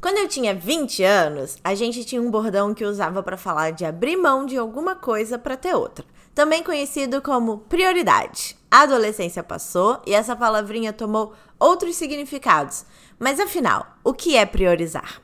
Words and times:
Quando 0.00 0.16
eu 0.16 0.28
tinha 0.28 0.54
20 0.54 1.04
anos, 1.04 1.58
a 1.62 1.74
gente 1.74 2.06
tinha 2.06 2.22
um 2.22 2.30
bordão 2.30 2.72
que 2.72 2.86
usava 2.86 3.22
para 3.22 3.36
falar 3.36 3.72
de 3.72 3.84
abrir 3.84 4.16
mão 4.16 4.46
de 4.46 4.56
alguma 4.56 4.96
coisa 4.96 5.38
para 5.38 5.58
ter 5.58 5.74
outra, 5.74 6.06
também 6.34 6.62
conhecido 6.62 7.20
como 7.20 7.58
prioridade. 7.58 8.56
A 8.70 8.80
adolescência 8.82 9.42
passou 9.42 10.00
e 10.06 10.14
essa 10.14 10.34
palavrinha 10.34 10.90
tomou 10.90 11.34
outros 11.58 11.96
significados. 11.96 12.86
Mas 13.18 13.38
afinal, 13.38 13.86
o 14.02 14.14
que 14.14 14.38
é 14.38 14.46
priorizar? 14.46 15.20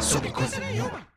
Sobre 0.00 0.32
coisa 0.32 0.58
nenhuma. 0.58 1.11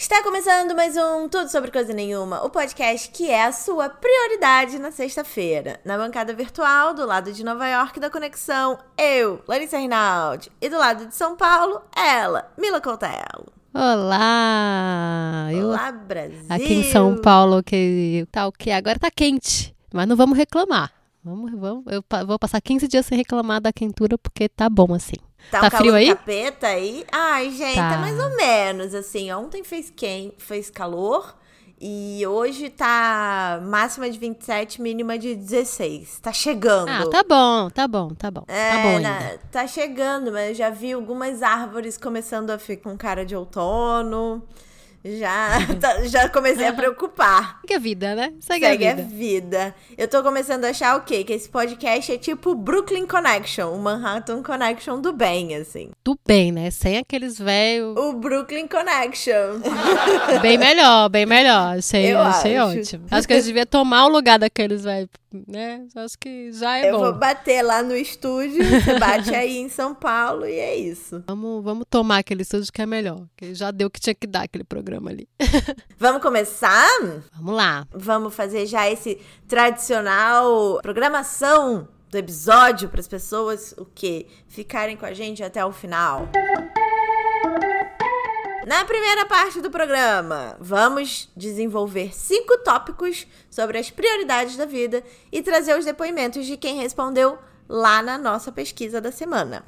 Está 0.00 0.22
começando 0.22 0.74
mais 0.74 0.96
um 0.96 1.28
Tudo 1.28 1.50
Sobre 1.50 1.70
Coisa 1.70 1.92
Nenhuma, 1.92 2.42
o 2.42 2.48
podcast 2.48 3.10
que 3.10 3.28
é 3.28 3.44
a 3.44 3.52
sua 3.52 3.90
prioridade 3.90 4.78
na 4.78 4.90
sexta-feira. 4.90 5.78
Na 5.84 5.98
bancada 5.98 6.32
virtual, 6.32 6.94
do 6.94 7.04
lado 7.04 7.30
de 7.34 7.44
Nova 7.44 7.68
York 7.68 8.00
da 8.00 8.08
Conexão, 8.08 8.78
eu, 8.96 9.42
Larissa 9.46 9.76
Rinaldi, 9.76 10.50
e 10.58 10.70
do 10.70 10.78
lado 10.78 11.04
de 11.04 11.14
São 11.14 11.36
Paulo, 11.36 11.82
ela, 11.94 12.50
Mila 12.56 12.80
Coutelo. 12.80 13.52
Olá! 13.74 15.48
Olá, 15.52 15.88
eu, 15.90 15.98
Brasil! 16.06 16.46
Aqui 16.48 16.72
em 16.72 16.90
São 16.90 17.20
Paulo, 17.20 17.62
que 17.62 18.26
tá 18.32 18.46
o 18.46 18.52
que? 18.52 18.70
Agora 18.70 18.98
tá 18.98 19.10
quente, 19.10 19.76
mas 19.92 20.08
não 20.08 20.16
vamos 20.16 20.38
reclamar. 20.38 20.90
Vamos, 21.22 21.52
vamos. 21.52 21.84
Eu 21.92 22.02
vou 22.26 22.38
passar 22.38 22.62
15 22.62 22.88
dias 22.88 23.04
sem 23.04 23.18
reclamar 23.18 23.60
da 23.60 23.70
quentura, 23.70 24.16
porque 24.16 24.48
tá 24.48 24.70
bom 24.70 24.94
assim. 24.94 25.16
Tá, 25.50 25.68
tá 25.68 25.76
um 25.76 25.80
frio 25.80 25.94
aí? 25.94 26.08
capeta 26.08 26.66
aí? 26.68 27.04
Ai, 27.10 27.50
gente, 27.50 27.76
tá. 27.76 27.94
é 27.94 27.98
mais 27.98 28.18
ou 28.18 28.36
menos, 28.36 28.94
assim. 28.94 29.32
Ontem 29.32 29.64
fez 29.64 29.92
quem 29.94 30.32
fez 30.38 30.70
calor 30.70 31.34
e 31.80 32.26
hoje 32.26 32.68
tá 32.68 33.58
máxima 33.62 34.10
de 34.10 34.18
27, 34.18 34.82
mínima 34.82 35.18
de 35.18 35.34
16. 35.34 36.20
Tá 36.20 36.30
chegando. 36.30 36.90
Ah, 36.90 37.08
tá 37.08 37.22
bom, 37.22 37.70
tá 37.70 37.88
bom, 37.88 38.08
tá 38.10 38.30
bom. 38.30 38.44
É, 38.46 38.70
tá 38.70 38.82
bom 38.82 38.96
ainda. 38.96 39.40
Tá 39.50 39.66
chegando, 39.66 40.30
mas 40.30 40.50
eu 40.50 40.54
já 40.56 40.68
vi 40.68 40.92
algumas 40.92 41.42
árvores 41.42 41.96
começando 41.96 42.50
a 42.50 42.58
ficar 42.58 42.90
com 42.90 42.98
cara 42.98 43.24
de 43.24 43.34
outono. 43.34 44.42
Já, 45.04 45.58
tá, 45.80 46.04
já 46.04 46.28
comecei 46.28 46.66
a 46.66 46.72
preocupar. 46.74 47.58
Segue 47.62 47.74
a 47.74 47.78
vida, 47.78 48.14
né? 48.14 48.32
Segue, 48.40 48.66
Segue 48.66 48.86
a, 48.86 48.94
vida. 48.94 49.02
a 49.02 49.04
vida. 49.06 49.74
Eu 49.96 50.06
tô 50.08 50.22
começando 50.22 50.64
a 50.66 50.68
achar 50.70 50.96
o 50.96 51.02
quê? 51.02 51.24
Que 51.24 51.32
esse 51.32 51.48
podcast 51.48 52.12
é 52.12 52.18
tipo 52.18 52.54
Brooklyn 52.54 53.06
Connection, 53.06 53.72
o 53.72 53.78
Manhattan 53.78 54.42
Connection 54.42 55.00
do 55.00 55.12
bem, 55.12 55.54
assim. 55.56 55.90
Do 56.04 56.18
bem, 56.26 56.52
né? 56.52 56.70
Sem 56.70 56.98
aqueles 56.98 57.38
velhos. 57.38 57.96
O 57.96 58.12
Brooklyn 58.12 58.66
Connection. 58.68 59.60
bem 60.42 60.58
melhor, 60.58 61.08
bem 61.08 61.24
melhor. 61.24 61.78
Achei, 61.78 62.12
Eu 62.12 62.20
achei 62.20 62.56
acho. 62.56 62.78
ótimo. 62.78 63.06
Acho 63.10 63.26
que 63.26 63.32
eles 63.32 63.46
deviam 63.46 63.66
tomar 63.66 64.04
o 64.04 64.08
lugar 64.08 64.38
daqueles 64.38 64.84
velhos, 64.84 65.08
né? 65.46 65.86
Acho 65.96 66.18
que 66.18 66.52
já 66.52 66.78
é 66.78 66.90
Eu 66.90 66.98
bom. 66.98 67.04
Eu 67.04 67.10
vou 67.12 67.20
bater 67.20 67.62
lá 67.62 67.82
no 67.82 67.94
estúdio, 67.96 68.64
você 68.64 68.98
bate 68.98 69.34
aí 69.34 69.58
em 69.58 69.68
São 69.68 69.94
Paulo 69.94 70.46
e 70.46 70.52
é 70.52 70.76
isso. 70.76 71.22
Vamos, 71.30 71.64
vamos 71.64 71.86
tomar 71.88 72.18
aquele 72.18 72.42
estúdio 72.42 72.72
que 72.72 72.82
é 72.82 72.86
melhor. 72.86 73.26
Que 73.36 73.54
já 73.54 73.70
deu 73.70 73.88
o 73.88 73.90
que 73.90 74.00
tinha 74.00 74.14
que 74.14 74.26
dar 74.26 74.42
aquele 74.42 74.64
programa 74.64 75.10
ali. 75.10 75.28
Vamos 75.98 76.22
começar? 76.22 76.88
Vamos 77.34 77.54
lá. 77.54 77.86
Vamos 77.92 78.34
fazer 78.34 78.66
já 78.66 78.90
esse 78.90 79.20
tradicional 79.46 80.80
programação 80.82 81.88
do 82.10 82.18
episódio 82.18 82.88
para 82.88 83.00
as 83.00 83.08
pessoas 83.08 83.72
o 83.78 83.84
que 83.84 84.26
ficarem 84.48 84.96
com 84.96 85.06
a 85.06 85.12
gente 85.12 85.42
até 85.42 85.64
o 85.64 85.72
final. 85.72 86.28
Na 88.66 88.84
primeira 88.84 89.24
parte 89.24 89.60
do 89.60 89.70
programa, 89.70 90.54
vamos 90.60 91.30
desenvolver 91.34 92.14
cinco 92.14 92.58
tópicos 92.58 93.26
sobre 93.50 93.78
as 93.78 93.90
prioridades 93.90 94.56
da 94.56 94.66
vida 94.66 95.02
e 95.32 95.40
trazer 95.42 95.78
os 95.78 95.84
depoimentos 95.84 96.44
de 96.44 96.58
quem 96.58 96.76
respondeu 96.76 97.38
lá 97.66 98.02
na 98.02 98.18
nossa 98.18 98.52
pesquisa 98.52 99.00
da 99.00 99.10
semana. 99.10 99.64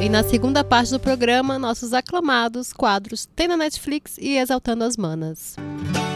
E 0.00 0.08
na 0.08 0.22
segunda 0.22 0.64
parte 0.64 0.92
do 0.92 1.00
programa, 1.00 1.58
nossos 1.58 1.92
aclamados 1.92 2.72
quadros 2.72 3.26
Tem 3.26 3.48
na 3.48 3.56
Netflix 3.56 4.16
e 4.18 4.38
Exaltando 4.38 4.84
as 4.84 4.96
Manas. 4.96 5.56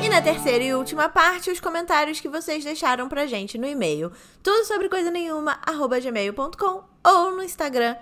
E 0.03 0.09
na 0.09 0.23
terceira 0.23 0.65
e 0.65 0.75
última 0.75 1.09
parte, 1.09 1.51
os 1.51 1.61
comentários 1.61 2.21
que 2.21 2.29
vocês 2.29 2.65
deixaram 2.65 3.09
pra 3.09 3.27
gente 3.27 3.59
no 3.59 3.67
e-mail. 3.67 4.11
Tudo 4.43 4.65
sobre 4.65 4.89
coisa 4.89 5.11
nenhuma, 5.11 5.59
arroba 5.67 6.01
gmail.com 6.01 6.83
ou 7.05 7.33
no 7.33 7.43
Instagram, 7.43 7.97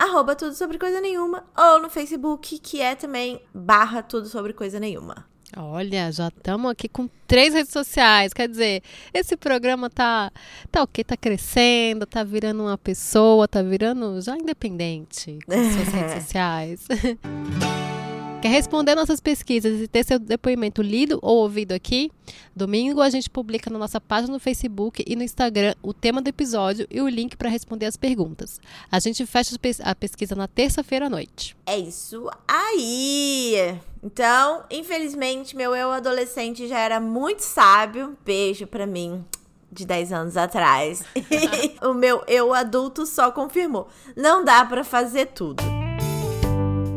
arroba 0.00 0.34
tudo 0.34 0.54
sobre 0.54 0.78
coisa 0.78 0.98
nenhuma, 0.98 1.44
ou 1.54 1.82
no 1.82 1.90
Facebook, 1.90 2.58
que 2.58 2.80
é 2.80 2.94
também 2.94 3.42
barra 3.54 4.02
tudo 4.02 4.26
sobre 4.26 4.54
coisa 4.54 4.80
nenhuma. 4.80 5.28
Olha, 5.56 6.10
já 6.12 6.28
estamos 6.28 6.70
aqui 6.70 6.88
com 6.88 7.08
três 7.26 7.52
redes 7.52 7.72
sociais. 7.72 8.32
Quer 8.32 8.48
dizer, 8.48 8.82
esse 9.12 9.36
programa 9.36 9.90
tá, 9.90 10.32
tá 10.70 10.82
o 10.82 10.86
quê? 10.86 11.02
Tá 11.02 11.16
crescendo, 11.16 12.06
tá 12.06 12.22
virando 12.22 12.62
uma 12.62 12.78
pessoa, 12.78 13.48
tá 13.48 13.60
virando 13.60 14.20
já 14.20 14.36
independente 14.36 15.38
com 15.44 15.52
suas 15.52 15.88
redes 15.92 16.22
sociais. 16.22 16.86
Quer 18.40 18.48
responder 18.48 18.94
nossas 18.94 19.20
pesquisas 19.20 19.82
e 19.82 19.86
ter 19.86 20.02
seu 20.02 20.18
depoimento 20.18 20.80
lido 20.80 21.18
ou 21.20 21.40
ouvido 21.40 21.72
aqui? 21.72 22.10
Domingo 22.56 23.02
a 23.02 23.10
gente 23.10 23.28
publica 23.28 23.68
na 23.68 23.78
nossa 23.78 24.00
página 24.00 24.32
no 24.32 24.40
Facebook 24.40 25.04
e 25.06 25.14
no 25.14 25.22
Instagram 25.22 25.74
o 25.82 25.92
tema 25.92 26.22
do 26.22 26.28
episódio 26.28 26.86
e 26.90 27.02
o 27.02 27.08
link 27.08 27.36
para 27.36 27.50
responder 27.50 27.84
as 27.84 27.98
perguntas. 27.98 28.58
A 28.90 28.98
gente 28.98 29.26
fecha 29.26 29.54
a 29.84 29.94
pesquisa 29.94 30.34
na 30.34 30.48
terça-feira 30.48 31.06
à 31.06 31.10
noite. 31.10 31.54
É 31.66 31.78
isso 31.78 32.30
aí! 32.48 33.78
Então, 34.02 34.64
infelizmente, 34.70 35.54
meu 35.54 35.76
eu 35.76 35.90
adolescente 35.90 36.66
já 36.66 36.78
era 36.78 36.98
muito 36.98 37.40
sábio. 37.40 38.16
Beijo 38.24 38.66
para 38.66 38.86
mim 38.86 39.22
de 39.70 39.84
10 39.84 40.14
anos 40.14 40.36
atrás. 40.38 41.04
o 41.84 41.92
meu 41.92 42.22
eu 42.26 42.54
adulto 42.54 43.04
só 43.04 43.30
confirmou. 43.30 43.86
Não 44.16 44.42
dá 44.42 44.64
para 44.64 44.82
fazer 44.82 45.26
tudo. 45.26 45.79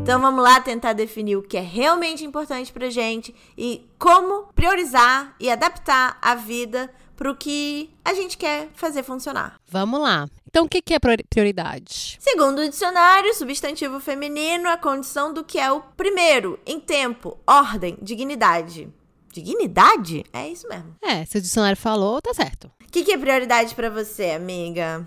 Então 0.04 0.20
vamos 0.20 0.44
lá 0.44 0.60
tentar 0.60 0.92
definir 0.92 1.36
o 1.36 1.42
que 1.42 1.56
é 1.56 1.62
realmente 1.62 2.26
importante 2.26 2.70
pra 2.70 2.90
gente 2.90 3.34
e 3.56 3.88
como 3.98 4.48
priorizar 4.54 5.34
e 5.40 5.48
adaptar 5.50 6.18
a 6.20 6.34
vida 6.34 6.92
para 7.16 7.30
o 7.30 7.34
que 7.34 7.90
a 8.04 8.12
gente 8.12 8.36
quer 8.36 8.68
fazer 8.74 9.02
funcionar. 9.02 9.54
Vamos 9.66 9.98
lá. 9.98 10.28
Então, 10.46 10.66
o 10.66 10.68
que 10.68 10.82
é 10.92 10.98
prioridade? 10.98 12.18
Segundo 12.20 12.58
o 12.58 12.68
dicionário, 12.68 13.32
substantivo 13.34 13.98
feminino, 13.98 14.68
a 14.68 14.76
condição 14.76 15.32
do 15.32 15.42
que 15.42 15.58
é 15.58 15.72
o 15.72 15.80
primeiro 15.80 16.60
em 16.66 16.78
tempo, 16.78 17.38
ordem, 17.46 17.96
dignidade. 18.02 18.90
Dignidade? 19.32 20.22
É 20.34 20.46
isso 20.46 20.68
mesmo. 20.68 20.96
É, 21.02 21.24
se 21.24 21.38
o 21.38 21.40
dicionário 21.40 21.78
falou, 21.78 22.20
tá 22.20 22.34
certo. 22.34 22.70
O 22.86 22.92
que, 22.92 23.04
que 23.04 23.12
é 23.12 23.16
prioridade 23.16 23.74
para 23.74 23.88
você, 23.88 24.32
amiga? 24.32 25.06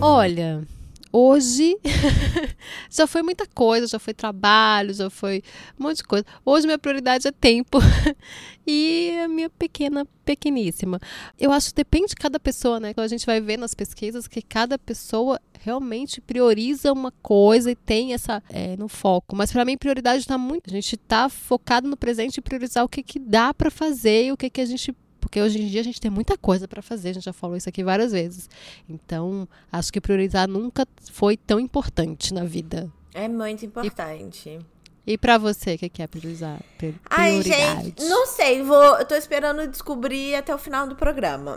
Olha, 0.00 0.66
Hoje 1.12 1.76
já 2.88 3.06
foi 3.06 3.22
muita 3.22 3.44
coisa, 3.46 3.86
já 3.86 3.98
foi 3.98 4.14
trabalho, 4.14 4.94
já 4.94 5.10
foi 5.10 5.42
um 5.78 5.84
monte 5.84 5.98
de 5.98 6.04
coisa. 6.04 6.24
Hoje 6.44 6.66
minha 6.66 6.78
prioridade 6.78 7.26
é 7.26 7.32
tempo 7.32 7.78
e 8.66 9.18
a 9.24 9.26
minha 9.26 9.50
pequena, 9.50 10.06
pequeníssima. 10.24 11.00
Eu 11.38 11.50
acho 11.50 11.70
que 11.70 11.74
depende 11.74 12.08
de 12.08 12.14
cada 12.14 12.38
pessoa, 12.38 12.78
né? 12.78 12.90
Então 12.90 13.02
a 13.02 13.08
gente 13.08 13.26
vai 13.26 13.40
ver 13.40 13.56
nas 13.56 13.74
pesquisas 13.74 14.28
que 14.28 14.40
cada 14.40 14.78
pessoa 14.78 15.40
realmente 15.58 16.20
prioriza 16.20 16.92
uma 16.92 17.12
coisa 17.22 17.72
e 17.72 17.76
tem 17.76 18.14
essa 18.14 18.42
é, 18.48 18.76
no 18.76 18.88
foco. 18.88 19.34
Mas 19.34 19.52
para 19.52 19.64
mim 19.64 19.76
prioridade 19.76 20.20
está 20.20 20.38
muito. 20.38 20.70
A 20.70 20.72
gente 20.72 20.94
está 20.94 21.28
focado 21.28 21.88
no 21.88 21.96
presente 21.96 22.38
e 22.38 22.40
priorizar 22.40 22.84
o 22.84 22.88
que, 22.88 23.02
que 23.02 23.18
dá 23.18 23.52
para 23.52 23.70
fazer 23.70 24.26
e 24.26 24.32
o 24.32 24.36
que, 24.36 24.48
que 24.48 24.60
a 24.60 24.66
gente 24.66 24.94
porque 25.30 25.40
hoje 25.40 25.62
em 25.62 25.68
dia 25.68 25.80
a 25.80 25.84
gente 25.84 26.00
tem 26.00 26.10
muita 26.10 26.36
coisa 26.36 26.66
para 26.66 26.82
fazer, 26.82 27.10
a 27.10 27.12
gente 27.12 27.24
já 27.24 27.32
falou 27.32 27.56
isso 27.56 27.68
aqui 27.68 27.84
várias 27.84 28.10
vezes. 28.10 28.50
Então, 28.88 29.48
acho 29.70 29.92
que 29.92 30.00
priorizar 30.00 30.48
nunca 30.48 30.84
foi 31.12 31.36
tão 31.36 31.60
importante 31.60 32.34
na 32.34 32.42
vida. 32.42 32.90
É 33.14 33.28
muito 33.28 33.64
importante. 33.64 34.58
E, 35.06 35.12
e 35.12 35.16
para 35.16 35.38
você, 35.38 35.76
o 35.76 35.78
que 35.78 36.02
é 36.02 36.06
priorizar? 36.08 36.58
Prioridade? 36.76 37.06
Ai, 37.08 37.42
gente, 37.44 38.04
não 38.06 38.26
sei, 38.26 38.64
vou, 38.64 38.98
eu 38.98 39.04
tô 39.04 39.14
esperando 39.14 39.68
descobrir 39.68 40.34
até 40.34 40.52
o 40.52 40.58
final 40.58 40.88
do 40.88 40.96
programa. 40.96 41.56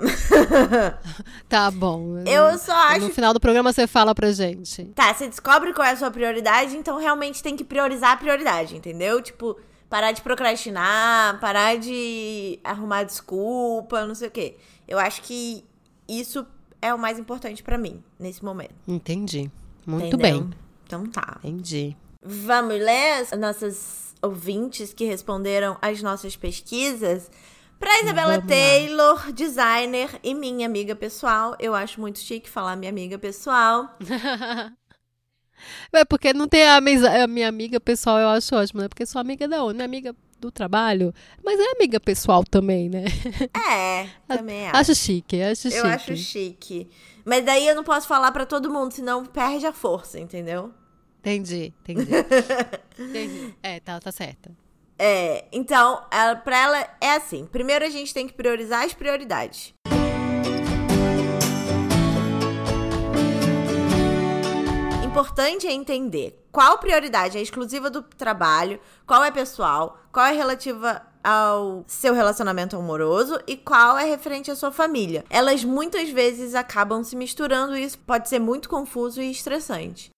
tá 1.49 1.71
bom. 1.71 2.19
Eu 2.27 2.55
só 2.59 2.75
acho. 2.75 3.07
No 3.07 3.09
final 3.09 3.33
do 3.33 3.39
programa 3.39 3.73
você 3.73 3.87
fala 3.87 4.13
pra 4.13 4.31
gente. 4.31 4.85
Tá, 4.93 5.11
você 5.11 5.27
descobre 5.27 5.73
qual 5.73 5.87
é 5.87 5.93
a 5.93 5.97
sua 5.97 6.11
prioridade, 6.11 6.77
então 6.77 6.99
realmente 6.99 7.41
tem 7.41 7.57
que 7.57 7.63
priorizar 7.63 8.11
a 8.11 8.17
prioridade, 8.17 8.75
entendeu? 8.77 9.19
Tipo, 9.19 9.57
parar 9.93 10.11
de 10.11 10.23
procrastinar, 10.23 11.39
parar 11.39 11.77
de 11.77 12.59
arrumar 12.63 13.03
desculpa, 13.03 14.07
não 14.07 14.15
sei 14.15 14.27
o 14.27 14.31
quê. 14.31 14.57
Eu 14.87 14.97
acho 14.97 15.21
que 15.21 15.63
isso 16.09 16.47
é 16.81 16.91
o 16.91 16.97
mais 16.97 17.19
importante 17.19 17.61
para 17.61 17.77
mim 17.77 18.03
nesse 18.19 18.43
momento. 18.43 18.73
Entendi. 18.87 19.51
Muito 19.85 20.07
Entendeu? 20.07 20.41
bem. 20.41 20.49
Então 20.83 21.05
tá. 21.05 21.37
Entendi. 21.43 21.95
Vamos 22.23 22.73
ler 22.73 23.21
as 23.21 23.37
nossas 23.37 24.15
ouvintes 24.19 24.95
que 24.95 25.05
responderam 25.05 25.77
às 25.79 26.01
nossas 26.01 26.35
pesquisas. 26.35 27.29
Pra 27.77 27.99
Isabela 28.01 28.37
Vamos 28.39 28.47
Taylor, 28.47 29.25
lá. 29.25 29.31
designer 29.31 30.19
e 30.23 30.33
minha 30.33 30.65
amiga 30.65 30.95
pessoal. 30.95 31.55
Eu 31.59 31.75
acho 31.75 32.01
muito 32.01 32.17
chique 32.17 32.49
falar 32.49 32.75
minha 32.77 32.89
amiga 32.89 33.19
pessoal. 33.19 33.95
É 35.91 36.05
porque 36.05 36.33
não 36.33 36.47
tem 36.47 36.65
a, 36.65 36.77
a, 36.77 37.27
minha 37.27 37.47
amiga 37.47 37.79
pessoal, 37.79 38.19
eu 38.19 38.29
acho 38.29 38.55
ótimo, 38.55 38.81
né? 38.81 38.87
Porque 38.87 39.05
sou 39.05 39.19
amiga 39.19 39.47
da 39.47 39.63
onde? 39.63 39.75
Minha 39.75 39.85
amiga 39.85 40.15
do 40.39 40.51
trabalho, 40.51 41.13
mas 41.43 41.59
é 41.59 41.71
amiga 41.71 41.99
pessoal 41.99 42.43
também, 42.43 42.89
né? 42.89 43.05
É, 43.69 44.07
também 44.27 44.67
acho. 44.67 44.77
Acho 44.77 44.95
chique, 44.95 45.41
acho 45.41 45.69
chique. 45.69 45.77
Eu 45.77 45.85
acho 45.85 46.15
chique. 46.17 46.89
Mas 47.23 47.45
daí 47.45 47.67
eu 47.67 47.75
não 47.75 47.83
posso 47.83 48.07
falar 48.07 48.31
para 48.31 48.45
todo 48.45 48.69
mundo, 48.71 48.91
senão 48.91 49.25
perde 49.25 49.65
a 49.65 49.71
força, 49.71 50.19
entendeu? 50.19 50.73
Entendi, 51.19 51.73
entendi. 51.81 52.11
entendi. 52.99 53.55
É, 53.63 53.79
tá, 53.79 53.99
tá 53.99 54.11
certa. 54.11 54.51
É, 54.99 55.45
então, 55.51 56.03
ela, 56.11 56.35
pra 56.35 56.57
ela 56.57 56.97
é 56.99 57.15
assim: 57.15 57.45
primeiro 57.45 57.85
a 57.85 57.89
gente 57.89 58.13
tem 58.13 58.27
que 58.27 58.33
priorizar 58.33 58.83
as 58.83 58.93
prioridades. 58.93 59.73
Importante 65.13 65.67
é 65.67 65.71
entender 65.71 66.43
qual 66.51 66.79
prioridade 66.79 67.37
é 67.37 67.41
exclusiva 67.41 67.87
do 67.87 68.01
trabalho, 68.01 68.79
qual 69.05 69.23
é 69.23 69.29
pessoal, 69.29 69.99
qual 70.11 70.25
é 70.25 70.31
relativa 70.31 71.03
ao 71.23 71.83
seu 71.85 72.15
relacionamento 72.15 72.75
amoroso 72.75 73.39
e 73.45 73.55
qual 73.55 73.95
é 73.95 74.05
referente 74.05 74.49
à 74.49 74.55
sua 74.55 74.71
família. 74.71 75.23
Elas 75.29 75.63
muitas 75.63 76.09
vezes 76.09 76.55
acabam 76.55 77.03
se 77.03 77.15
misturando 77.15 77.77
e 77.77 77.83
isso 77.83 77.99
pode 77.99 78.27
ser 78.27 78.39
muito 78.39 78.67
confuso 78.67 79.21
e 79.21 79.29
estressante. 79.29 80.09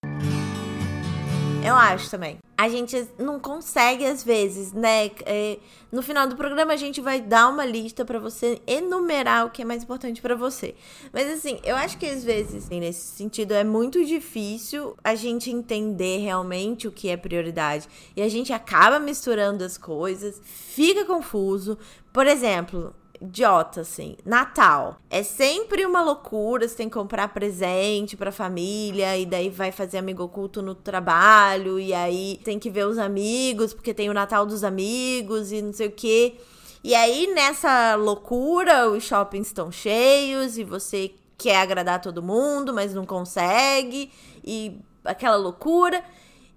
Eu 1.67 1.75
acho 1.75 2.09
também. 2.09 2.37
A 2.57 2.69
gente 2.69 3.07
não 3.19 3.39
consegue, 3.39 4.05
às 4.05 4.23
vezes, 4.23 4.71
né? 4.71 5.11
É, 5.25 5.57
no 5.91 6.01
final 6.01 6.27
do 6.27 6.35
programa, 6.35 6.73
a 6.73 6.77
gente 6.77 7.01
vai 7.01 7.19
dar 7.19 7.49
uma 7.49 7.65
lista 7.65 8.05
para 8.05 8.17
você 8.17 8.61
enumerar 8.65 9.45
o 9.45 9.49
que 9.49 9.61
é 9.61 9.65
mais 9.65 9.83
importante 9.83 10.21
para 10.21 10.35
você. 10.35 10.73
Mas, 11.11 11.29
assim, 11.29 11.59
eu 11.63 11.75
acho 11.75 11.97
que 11.97 12.05
às 12.05 12.23
vezes, 12.23 12.65
assim, 12.65 12.79
nesse 12.79 13.15
sentido, 13.15 13.53
é 13.53 13.63
muito 13.63 14.03
difícil 14.05 14.95
a 15.03 15.15
gente 15.15 15.51
entender 15.51 16.19
realmente 16.19 16.87
o 16.87 16.91
que 16.91 17.09
é 17.09 17.17
prioridade. 17.17 17.89
E 18.15 18.21
a 18.21 18.29
gente 18.29 18.53
acaba 18.53 18.99
misturando 18.99 19.63
as 19.63 19.77
coisas, 19.77 20.41
fica 20.43 21.03
confuso. 21.03 21.77
Por 22.13 22.25
exemplo, 22.25 22.95
idiota, 23.25 23.81
assim. 23.81 24.15
Natal. 24.25 24.97
É 25.09 25.23
sempre 25.23 25.85
uma 25.85 26.01
loucura, 26.01 26.67
você 26.67 26.75
tem 26.75 26.87
que 26.87 26.93
comprar 26.93 27.27
presente 27.29 28.15
pra 28.17 28.31
família, 28.31 29.17
e 29.17 29.25
daí 29.25 29.49
vai 29.49 29.71
fazer 29.71 29.97
amigo 29.97 30.23
oculto 30.23 30.61
no 30.61 30.73
trabalho, 30.73 31.79
e 31.79 31.93
aí 31.93 32.39
tem 32.43 32.57
que 32.57 32.69
ver 32.69 32.85
os 32.85 32.97
amigos, 32.97 33.73
porque 33.73 33.93
tem 33.93 34.09
o 34.09 34.13
Natal 34.13 34.45
dos 34.45 34.63
amigos 34.63 35.51
e 35.51 35.61
não 35.61 35.73
sei 35.73 35.87
o 35.87 35.91
quê. 35.91 36.35
E 36.83 36.93
aí, 36.93 37.27
nessa 37.33 37.95
loucura, 37.95 38.89
os 38.89 39.03
shoppings 39.03 39.47
estão 39.47 39.71
cheios 39.71 40.57
e 40.57 40.63
você 40.63 41.11
quer 41.37 41.57
agradar 41.57 41.99
todo 41.99 42.21
mundo, 42.21 42.73
mas 42.73 42.93
não 42.93 43.05
consegue, 43.05 44.11
e 44.43 44.79
aquela 45.03 45.35
loucura. 45.35 46.03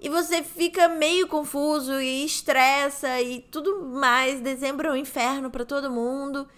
E 0.00 0.08
você 0.08 0.42
fica 0.42 0.88
meio 0.88 1.26
confuso 1.26 2.00
e 2.00 2.24
estressa 2.24 3.20
e 3.20 3.40
tudo 3.40 3.84
mais. 3.84 4.40
Dezembro 4.40 4.88
é 4.88 4.92
um 4.92 4.96
inferno 4.96 5.50
para 5.50 5.64
todo 5.64 5.90
mundo. 5.90 6.48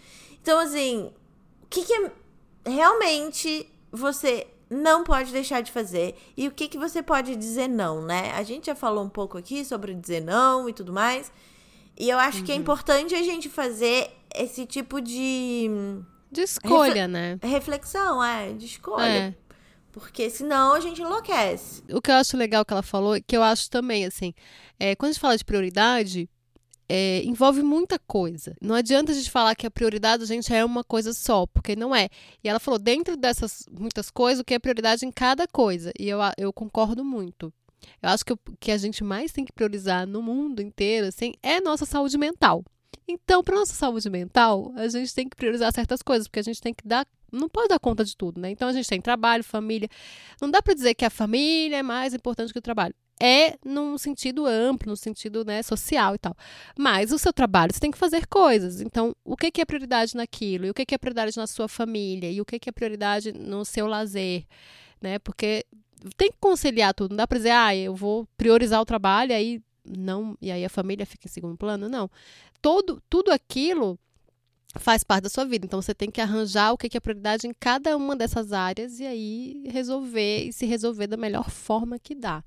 Então, 0.42 0.58
assim, 0.58 1.10
o 1.62 1.66
que, 1.68 1.82
que 1.84 1.92
é 1.92 2.12
realmente 2.66 3.66
você 3.90 4.46
não 4.68 5.02
pode 5.02 5.32
deixar 5.32 5.62
de 5.62 5.72
fazer 5.72 6.14
e 6.36 6.46
o 6.46 6.50
que, 6.50 6.68
que 6.68 6.78
você 6.78 7.02
pode 7.02 7.34
dizer 7.34 7.68
não, 7.68 8.02
né? 8.02 8.32
A 8.36 8.42
gente 8.42 8.66
já 8.66 8.74
falou 8.74 9.04
um 9.04 9.08
pouco 9.08 9.36
aqui 9.36 9.64
sobre 9.64 9.94
dizer 9.94 10.20
não 10.20 10.68
e 10.68 10.72
tudo 10.72 10.92
mais. 10.92 11.32
E 11.98 12.08
eu 12.08 12.18
acho 12.18 12.38
uhum. 12.38 12.44
que 12.44 12.52
é 12.52 12.54
uhum. 12.54 12.60
importante 12.60 13.14
a 13.14 13.22
gente 13.22 13.48
fazer 13.48 14.10
esse 14.34 14.64
tipo 14.64 15.00
de. 15.00 15.68
De 16.30 16.42
escolha, 16.42 17.08
né? 17.08 17.38
Reflexão, 17.42 18.22
é, 18.22 18.52
de 18.52 18.66
escolha. 18.66 19.04
É. 19.04 19.34
Porque 19.92 20.30
senão 20.30 20.74
a 20.74 20.80
gente 20.80 21.02
enlouquece. 21.02 21.82
O 21.90 22.00
que 22.00 22.10
eu 22.10 22.14
acho 22.14 22.36
legal 22.36 22.64
que 22.64 22.72
ela 22.72 22.82
falou, 22.82 23.16
que 23.26 23.36
eu 23.36 23.42
acho 23.42 23.68
também, 23.68 24.04
assim, 24.04 24.32
é, 24.78 24.94
quando 24.94 25.10
a 25.10 25.12
gente 25.12 25.20
fala 25.20 25.36
de 25.36 25.44
prioridade, 25.44 26.28
é, 26.88 27.22
envolve 27.24 27.62
muita 27.62 27.98
coisa. 28.00 28.56
Não 28.60 28.74
adianta 28.74 29.12
a 29.12 29.14
gente 29.14 29.30
falar 29.30 29.54
que 29.54 29.66
a 29.66 29.70
prioridade, 29.70 30.24
gente, 30.24 30.52
é 30.52 30.64
uma 30.64 30.82
coisa 30.82 31.12
só, 31.12 31.46
porque 31.46 31.76
não 31.76 31.94
é. 31.94 32.08
E 32.42 32.48
ela 32.48 32.58
falou, 32.58 32.78
dentro 32.78 33.16
dessas 33.16 33.64
muitas 33.70 34.10
coisas, 34.10 34.40
o 34.40 34.44
que 34.44 34.54
é 34.54 34.58
prioridade 34.58 35.06
em 35.06 35.12
cada 35.12 35.46
coisa. 35.46 35.92
E 35.98 36.08
eu, 36.08 36.18
eu 36.36 36.52
concordo 36.52 37.04
muito. 37.04 37.52
Eu 38.02 38.08
acho 38.10 38.24
que 38.24 38.32
o 38.32 38.38
que 38.58 38.72
a 38.72 38.76
gente 38.76 39.04
mais 39.04 39.32
tem 39.32 39.44
que 39.44 39.52
priorizar 39.52 40.06
no 40.06 40.20
mundo 40.20 40.60
inteiro, 40.60 41.06
assim, 41.06 41.32
é 41.42 41.60
nossa 41.60 41.84
saúde 41.84 42.18
mental. 42.18 42.64
Então, 43.06 43.42
para 43.42 43.56
nossa 43.56 43.72
saúde 43.72 44.08
mental, 44.10 44.72
a 44.76 44.88
gente 44.88 45.14
tem 45.14 45.28
que 45.28 45.36
priorizar 45.36 45.72
certas 45.72 46.02
coisas, 46.02 46.26
porque 46.26 46.40
a 46.40 46.44
gente 46.44 46.60
tem 46.60 46.74
que 46.74 46.86
dar 46.86 47.06
não 47.32 47.48
pode 47.48 47.68
dar 47.68 47.78
conta 47.78 48.04
de 48.04 48.16
tudo, 48.16 48.40
né? 48.40 48.50
Então 48.50 48.68
a 48.68 48.72
gente 48.72 48.88
tem 48.88 49.00
trabalho, 49.00 49.44
família. 49.44 49.88
Não 50.40 50.50
dá 50.50 50.62
para 50.62 50.74
dizer 50.74 50.94
que 50.94 51.04
a 51.04 51.10
família 51.10 51.76
é 51.76 51.82
mais 51.82 52.14
importante 52.14 52.52
que 52.52 52.58
o 52.58 52.62
trabalho. 52.62 52.94
É 53.22 53.58
num 53.64 53.98
sentido 53.98 54.46
amplo, 54.46 54.90
no 54.90 54.96
sentido 54.96 55.44
né, 55.44 55.62
social 55.62 56.14
e 56.14 56.18
tal. 56.18 56.34
Mas 56.78 57.12
o 57.12 57.18
seu 57.18 57.32
trabalho, 57.32 57.72
você 57.72 57.78
tem 57.78 57.90
que 57.90 57.98
fazer 57.98 58.26
coisas. 58.26 58.80
Então, 58.80 59.14
o 59.22 59.36
que, 59.36 59.60
é 59.60 59.64
prioridade 59.64 60.16
naquilo? 60.16 60.64
E 60.64 60.70
o 60.70 60.74
que, 60.74 60.94
é 60.94 60.98
prioridade 60.98 61.36
na 61.36 61.46
sua 61.46 61.68
família? 61.68 62.30
E 62.30 62.40
o 62.40 62.46
que, 62.46 62.58
que 62.58 62.70
é 62.70 62.72
prioridade 62.72 63.32
no 63.32 63.62
seu 63.64 63.86
lazer? 63.86 64.46
Né? 65.02 65.18
Porque 65.18 65.66
tem 66.16 66.30
que 66.30 66.38
conciliar 66.40 66.94
tudo. 66.94 67.10
Não 67.10 67.18
dá 67.18 67.26
para 67.26 67.36
dizer, 67.36 67.50
ah, 67.50 67.76
eu 67.76 67.94
vou 67.94 68.26
priorizar 68.38 68.80
o 68.80 68.86
trabalho 68.86 69.34
aí 69.34 69.60
não, 69.84 70.36
e 70.40 70.50
aí 70.50 70.64
a 70.64 70.68
família 70.68 71.06
fica 71.06 71.26
em 71.26 71.30
segundo 71.30 71.56
plano. 71.56 71.88
Não. 71.88 72.10
Todo, 72.62 73.02
tudo 73.08 73.30
aquilo 73.30 73.98
faz 74.76 75.02
parte 75.02 75.24
da 75.24 75.28
sua 75.28 75.44
vida. 75.44 75.66
Então 75.66 75.80
você 75.80 75.94
tem 75.94 76.10
que 76.10 76.20
arranjar 76.20 76.72
o 76.72 76.78
que 76.78 76.96
é 76.96 77.00
prioridade 77.00 77.46
em 77.46 77.52
cada 77.58 77.96
uma 77.96 78.14
dessas 78.14 78.52
áreas 78.52 79.00
e 79.00 79.06
aí 79.06 79.64
resolver 79.68 80.44
e 80.44 80.52
se 80.52 80.66
resolver 80.66 81.06
da 81.06 81.16
melhor 81.16 81.50
forma 81.50 81.98
que 81.98 82.14
dá. 82.14 82.42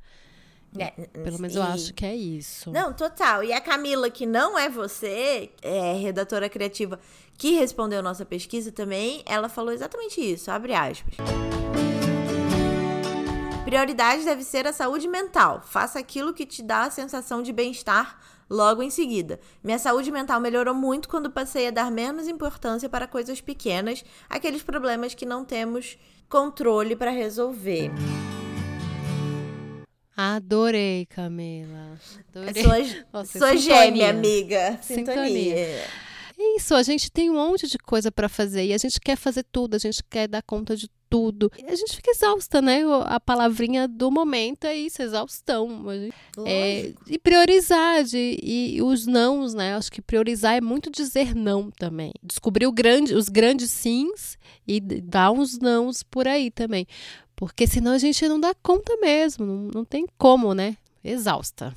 É, 0.77 0.89
Pelo 0.89 1.39
menos 1.39 1.55
e... 1.55 1.57
eu 1.57 1.63
acho 1.63 1.93
que 1.93 2.05
é 2.05 2.15
isso. 2.15 2.71
Não, 2.71 2.93
total. 2.93 3.43
E 3.43 3.53
a 3.53 3.61
Camila, 3.61 4.09
que 4.09 4.25
não 4.25 4.57
é 4.57 4.69
você, 4.69 5.51
é 5.61 5.93
redatora 5.93 6.49
criativa, 6.49 6.99
que 7.37 7.51
respondeu 7.55 8.01
nossa 8.01 8.25
pesquisa 8.25 8.71
também, 8.71 9.21
ela 9.25 9.49
falou 9.49 9.71
exatamente 9.71 10.19
isso. 10.19 10.49
Abre 10.49 10.73
aspas. 10.73 11.15
Prioridade 13.73 14.23
deve 14.23 14.43
ser 14.43 14.67
a 14.67 14.71
saúde 14.71 15.07
mental. 15.07 15.63
Faça 15.65 15.97
aquilo 15.97 16.31
que 16.31 16.45
te 16.45 16.61
dá 16.61 16.83
a 16.83 16.91
sensação 16.91 17.41
de 17.41 17.51
bem-estar 17.51 18.19
logo 18.47 18.83
em 18.83 18.91
seguida. 18.91 19.39
Minha 19.63 19.79
saúde 19.79 20.11
mental 20.11 20.39
melhorou 20.39 20.75
muito 20.75 21.09
quando 21.09 21.31
passei 21.31 21.67
a 21.69 21.71
dar 21.71 21.89
menos 21.89 22.27
importância 22.27 22.87
para 22.87 23.07
coisas 23.07 23.41
pequenas, 23.41 24.05
aqueles 24.29 24.61
problemas 24.61 25.15
que 25.15 25.25
não 25.25 25.43
temos 25.43 25.97
controle 26.29 26.95
para 26.95 27.09
resolver. 27.09 27.89
Adorei, 30.15 31.07
Camila. 31.07 31.97
Adorei. 32.27 32.61
Sua, 32.61 33.05
Nossa, 33.11 33.39
sua 33.39 33.57
gêmea, 33.57 34.11
amiga. 34.11 34.77
Sintonia. 34.83 35.25
sintonia. 35.25 35.83
Isso, 36.37 36.75
a 36.75 36.83
gente 36.83 37.11
tem 37.11 37.31
um 37.31 37.35
monte 37.35 37.67
de 37.67 37.79
coisa 37.79 38.11
para 38.11 38.29
fazer 38.29 38.65
e 38.65 38.73
a 38.73 38.77
gente 38.77 38.99
quer 38.99 39.15
fazer 39.15 39.43
tudo, 39.51 39.75
a 39.75 39.79
gente 39.79 40.03
quer 40.03 40.27
dar 40.27 40.43
conta 40.43 40.75
de 40.75 40.87
tudo. 41.13 41.51
E 41.59 41.69
a 41.69 41.75
gente 41.75 41.95
fica 41.95 42.09
exausta, 42.09 42.59
né? 42.59 42.81
A 43.05 43.19
palavrinha 43.19 43.87
do 43.87 44.09
momento 44.09 44.65
é 44.65 44.75
isso, 44.75 44.99
exaustão. 44.99 45.85
É, 46.43 46.91
e 47.07 47.19
priorizar, 47.19 48.03
de, 48.03 48.39
e, 48.41 48.77
e 48.77 48.81
os 48.81 49.05
nãos, 49.05 49.53
né? 49.53 49.75
Acho 49.75 49.91
que 49.91 50.01
priorizar 50.01 50.55
é 50.55 50.61
muito 50.61 50.89
dizer 50.89 51.35
não 51.35 51.69
também. 51.69 52.11
Descobrir 52.23 52.71
grande, 52.71 53.13
os 53.13 53.29
grandes 53.29 53.69
sims 53.69 54.39
e 54.67 54.79
dar 54.79 55.29
uns 55.29 55.59
nãos 55.59 56.01
por 56.01 56.27
aí 56.27 56.49
também. 56.49 56.87
Porque 57.35 57.67
senão 57.67 57.91
a 57.91 57.99
gente 57.99 58.27
não 58.27 58.39
dá 58.39 58.55
conta 58.55 58.97
mesmo, 58.97 59.45
não, 59.45 59.69
não 59.71 59.85
tem 59.85 60.07
como, 60.17 60.55
né? 60.55 60.77
Exausta. 61.03 61.75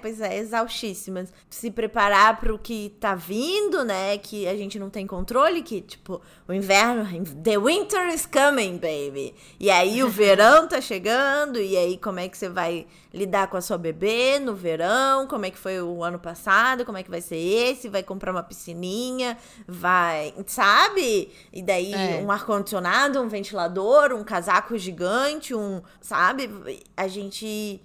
Pois 0.00 0.20
é, 0.20 0.38
exaustíssimas. 0.38 1.32
Se 1.50 1.72
preparar 1.72 2.38
para 2.38 2.54
o 2.54 2.58
que 2.58 2.94
tá 3.00 3.16
vindo, 3.16 3.84
né? 3.84 4.16
Que 4.16 4.46
a 4.46 4.56
gente 4.56 4.78
não 4.78 4.88
tem 4.88 5.08
controle, 5.08 5.60
que 5.60 5.80
tipo, 5.80 6.22
o 6.46 6.52
inverno, 6.52 7.04
the 7.42 7.58
winter 7.58 8.06
is 8.14 8.24
coming, 8.24 8.74
baby. 8.78 9.34
E 9.58 9.68
aí 9.68 10.04
o 10.04 10.08
verão 10.08 10.68
tá 10.68 10.80
chegando, 10.80 11.60
e 11.60 11.76
aí 11.76 11.98
como 11.98 12.20
é 12.20 12.28
que 12.28 12.38
você 12.38 12.48
vai 12.48 12.86
lidar 13.12 13.48
com 13.48 13.56
a 13.56 13.60
sua 13.60 13.76
bebê 13.76 14.38
no 14.38 14.54
verão? 14.54 15.26
Como 15.26 15.44
é 15.44 15.50
que 15.50 15.58
foi 15.58 15.82
o 15.82 16.04
ano 16.04 16.20
passado? 16.20 16.84
Como 16.84 16.96
é 16.96 17.02
que 17.02 17.10
vai 17.10 17.20
ser 17.20 17.36
esse? 17.36 17.88
Vai 17.88 18.04
comprar 18.04 18.30
uma 18.30 18.44
piscininha? 18.44 19.36
Vai, 19.66 20.32
sabe? 20.46 21.32
E 21.52 21.60
daí 21.60 21.92
é. 21.92 22.22
um 22.22 22.30
ar-condicionado, 22.30 23.20
um 23.20 23.28
ventilador, 23.28 24.12
um 24.12 24.22
casaco 24.22 24.78
gigante, 24.78 25.56
um, 25.56 25.82
sabe? 26.00 26.48
A 26.96 27.08
gente 27.08 27.82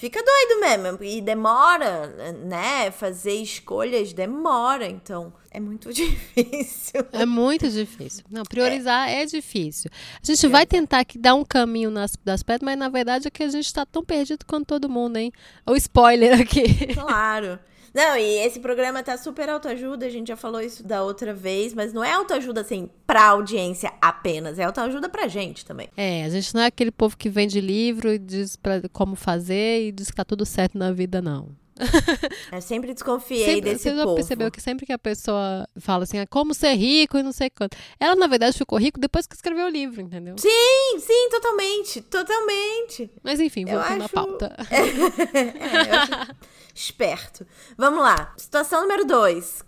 fica 0.00 0.18
doido 0.24 0.60
mesmo. 0.60 1.04
E 1.04 1.20
demora, 1.20 2.06
né? 2.42 2.90
Fazer 2.90 3.34
escolhas 3.34 4.14
demora. 4.14 4.88
Então, 4.88 5.30
é 5.50 5.60
muito 5.60 5.92
difícil. 5.94 7.06
É 7.12 7.26
muito 7.26 7.68
difícil. 7.68 8.24
Não, 8.30 8.42
priorizar 8.42 9.10
é, 9.10 9.22
é 9.22 9.26
difícil. 9.26 9.90
A 10.22 10.26
gente 10.26 10.48
vai 10.48 10.64
tentar 10.64 11.04
que 11.04 11.18
dar 11.18 11.34
um 11.34 11.44
caminho 11.44 11.90
nas, 11.90 12.16
das 12.24 12.42
pedras, 12.42 12.64
mas 12.64 12.78
na 12.78 12.88
verdade 12.88 13.28
é 13.28 13.30
que 13.30 13.42
a 13.42 13.48
gente 13.48 13.66
está 13.66 13.84
tão 13.84 14.02
perdido 14.02 14.46
quanto 14.46 14.66
todo 14.66 14.88
mundo, 14.88 15.18
hein? 15.18 15.30
O 15.66 15.76
spoiler 15.76 16.40
aqui. 16.40 16.94
Claro. 16.94 17.58
Não, 17.92 18.16
e 18.16 18.38
esse 18.46 18.60
programa 18.60 19.02
tá 19.02 19.16
super 19.16 19.48
autoajuda, 19.48 20.06
a 20.06 20.10
gente 20.10 20.28
já 20.28 20.36
falou 20.36 20.60
isso 20.60 20.82
da 20.82 21.02
outra 21.02 21.34
vez, 21.34 21.74
mas 21.74 21.92
não 21.92 22.04
é 22.04 22.12
autoajuda 22.12 22.60
assim 22.60 22.88
pra 23.06 23.28
audiência 23.28 23.92
apenas, 24.00 24.58
é 24.58 24.64
autoajuda 24.64 25.08
pra 25.08 25.26
gente 25.26 25.64
também. 25.64 25.88
É, 25.96 26.24
a 26.24 26.28
gente 26.28 26.54
não 26.54 26.62
é 26.62 26.66
aquele 26.66 26.90
povo 26.90 27.16
que 27.16 27.28
vende 27.28 27.60
livro 27.60 28.12
e 28.12 28.18
diz 28.18 28.56
pra 28.56 28.80
como 28.92 29.16
fazer 29.16 29.88
e 29.88 29.92
diz 29.92 30.10
que 30.10 30.16
tá 30.16 30.24
tudo 30.24 30.46
certo 30.46 30.78
na 30.78 30.92
vida, 30.92 31.20
não. 31.20 31.48
Eu 32.52 32.60
sempre 32.60 32.92
desconfiei 32.94 33.44
Sempre, 33.44 33.60
desse 33.72 33.82
você 33.84 33.96
já 33.96 34.02
povo. 34.04 34.14
percebeu 34.16 34.50
que 34.50 34.60
sempre 34.60 34.86
que 34.86 34.92
a 34.92 34.98
pessoa 34.98 35.66
fala 35.78 36.04
assim, 36.04 36.18
ah, 36.18 36.26
como 36.26 36.52
ser 36.54 36.74
rico 36.74 37.16
e 37.18 37.22
não 37.22 37.32
sei 37.32 37.48
quanto. 37.50 37.76
Ela, 37.98 38.14
na 38.16 38.26
verdade, 38.26 38.56
ficou 38.56 38.78
rico 38.78 38.98
depois 39.00 39.26
que 39.26 39.34
escreveu 39.34 39.66
o 39.66 39.70
livro, 39.70 40.00
entendeu? 40.00 40.36
Sim, 40.38 40.98
sim, 40.98 41.28
totalmente. 41.30 42.00
Totalmente. 42.02 43.10
Mas 43.22 43.40
enfim, 43.40 43.64
voltando 43.64 44.02
à 44.02 44.04
acho- 44.04 44.14
pauta. 44.14 44.56
É, 44.70 45.90
eu 45.94 46.00
acho 46.00 46.34
esperto. 46.74 47.46
Vamos 47.76 48.00
lá. 48.02 48.32
Situação 48.36 48.82
número 48.82 49.04
2. 49.04 49.64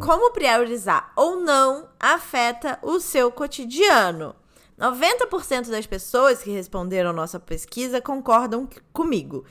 Como 0.00 0.32
priorizar 0.32 1.12
ou 1.16 1.40
não 1.40 1.88
afeta 1.98 2.78
o 2.82 3.00
seu 3.00 3.30
cotidiano? 3.32 4.34
90% 4.78 5.70
das 5.70 5.86
pessoas 5.86 6.42
que 6.42 6.50
responderam 6.50 7.12
nossa 7.12 7.38
pesquisa 7.40 8.00
concordam 8.00 8.68
comigo. 8.92 9.44